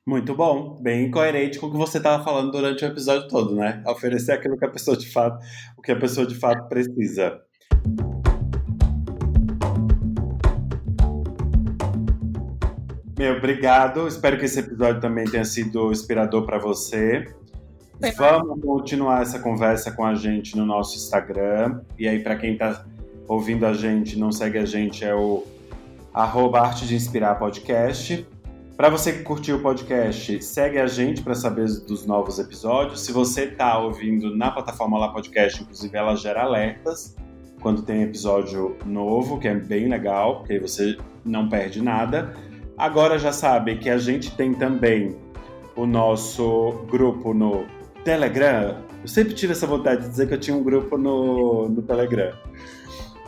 Muito 0.06 0.34
bom, 0.34 0.82
bem 0.82 1.12
coerente 1.12 1.60
com 1.60 1.68
o 1.68 1.72
que 1.72 1.78
você 1.78 1.98
estava 1.98 2.24
falando 2.24 2.52
durante 2.52 2.84
o 2.84 2.88
episódio 2.88 3.28
todo, 3.28 3.56
né? 3.56 3.84
Oferecer 3.86 4.32
aquilo 4.32 4.58
que 4.58 4.66
a 4.66 4.72
pessoa 4.72 4.98
de 4.98 5.12
fato, 5.12 5.38
o 5.78 5.82
que 5.82 5.92
a 5.92 6.00
pessoa 6.00 6.26
de 6.26 6.36
fato 6.36 6.68
precisa. 6.68 7.40
Meu, 13.20 13.36
obrigado. 13.36 14.08
Espero 14.08 14.38
que 14.40 14.46
esse 14.46 14.60
episódio 14.60 15.02
também 15.02 15.26
tenha 15.26 15.44
sido 15.44 15.92
inspirador 15.92 16.46
para 16.46 16.58
você. 16.58 17.28
Vamos 18.16 18.62
continuar 18.62 19.24
essa 19.24 19.42
conversa 19.42 19.92
com 19.92 20.06
a 20.06 20.16
gente 20.16 20.56
no 20.56 20.66
nosso 20.66 20.96
Instagram. 20.96 21.82
E 21.98 22.08
aí, 22.08 22.24
para 22.24 22.38
quem 22.38 22.54
está 22.54 22.86
ouvindo 23.28 23.66
a 23.66 23.74
gente, 23.74 24.18
não 24.18 24.32
segue 24.32 24.58
a 24.58 24.66
gente, 24.66 25.04
é 25.04 25.14
o 25.14 25.46
arroba 26.14 26.62
Arte 26.62 26.88
de 26.88 26.96
Inspirar 26.96 27.36
Podcast. 27.36 28.26
Para 28.78 28.88
você 28.88 29.12
que 29.12 29.24
curtiu 29.24 29.58
o 29.58 29.62
podcast, 29.62 30.42
segue 30.42 30.80
a 30.80 30.88
gente 30.88 31.22
para 31.22 31.36
saber 31.36 31.66
dos 31.82 32.06
novos 32.06 32.40
episódios. 32.40 33.02
Se 33.02 33.12
você 33.12 33.44
está 33.44 33.78
ouvindo 33.80 34.34
na 34.34 34.50
plataforma 34.50 34.98
lá 34.98 35.10
podcast, 35.10 35.62
inclusive 35.62 35.98
ela 35.98 36.16
gera 36.16 36.44
alertas 36.44 37.18
quando 37.62 37.82
tem 37.82 38.04
episódio 38.04 38.78
novo, 38.86 39.40
que 39.40 39.48
é 39.48 39.56
bem 39.56 39.88
legal, 39.88 40.38
porque 40.38 40.54
aí 40.54 40.60
você 40.60 40.98
não 41.26 41.50
perde 41.50 41.82
nada. 41.82 42.34
Agora 42.78 43.20
já 43.20 43.32
sabe 43.32 43.78
que 43.78 43.90
a 43.90 43.98
gente 43.98 44.32
tem 44.36 44.54
também 44.54 45.18
o 45.76 45.86
nosso 45.86 46.86
grupo 46.90 47.34
no 47.34 47.66
Telegram. 48.04 48.78
Eu 49.02 49.08
sempre 49.08 49.34
tive 49.34 49.54
essa 49.54 49.68
vontade 49.68 50.04
de 50.04 50.10
dizer 50.10 50.28
que 50.28 50.34
eu 50.34 50.40
tinha 50.40 50.56
um 50.56 50.64
grupo 50.64 50.98
no, 50.98 51.70
no 51.70 51.82
Telegram. 51.82 52.34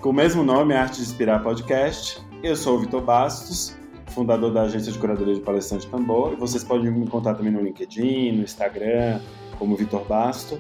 Com 0.01 0.09
o 0.09 0.13
mesmo 0.13 0.43
nome, 0.43 0.73
Arte 0.73 0.97
de 0.97 1.03
Inspirar 1.03 1.43
Podcast. 1.43 2.21
Eu 2.41 2.55
sou 2.55 2.77
o 2.77 2.79
Vitor 2.79 3.01
Bastos, 3.01 3.77
fundador 4.07 4.51
da 4.51 4.63
agência 4.63 4.91
de 4.91 4.97
curadoria 4.97 5.36
de 5.36 5.41
palestrante 5.41 5.88
Tambor. 5.88 6.34
E 6.34 6.36
vocês 6.36 6.63
podem 6.63 6.89
me 6.89 7.05
encontrar 7.05 7.36
também 7.36 7.51
no 7.51 7.61
LinkedIn, 7.61 8.32
no 8.32 8.43
Instagram, 8.43 9.19
como 9.59 9.75
Vitor 9.75 10.03
Basto. 10.05 10.59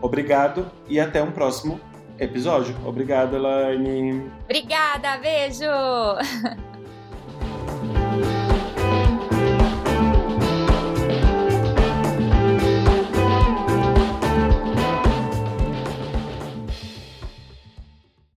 Obrigado 0.00 0.70
e 0.88 1.00
até 1.00 1.22
um 1.22 1.32
próximo 1.32 1.80
episódio. 2.18 2.74
Obrigado, 2.84 3.36
Elaine. 3.36 4.30
Obrigada, 4.44 5.16
beijo! 5.18 6.18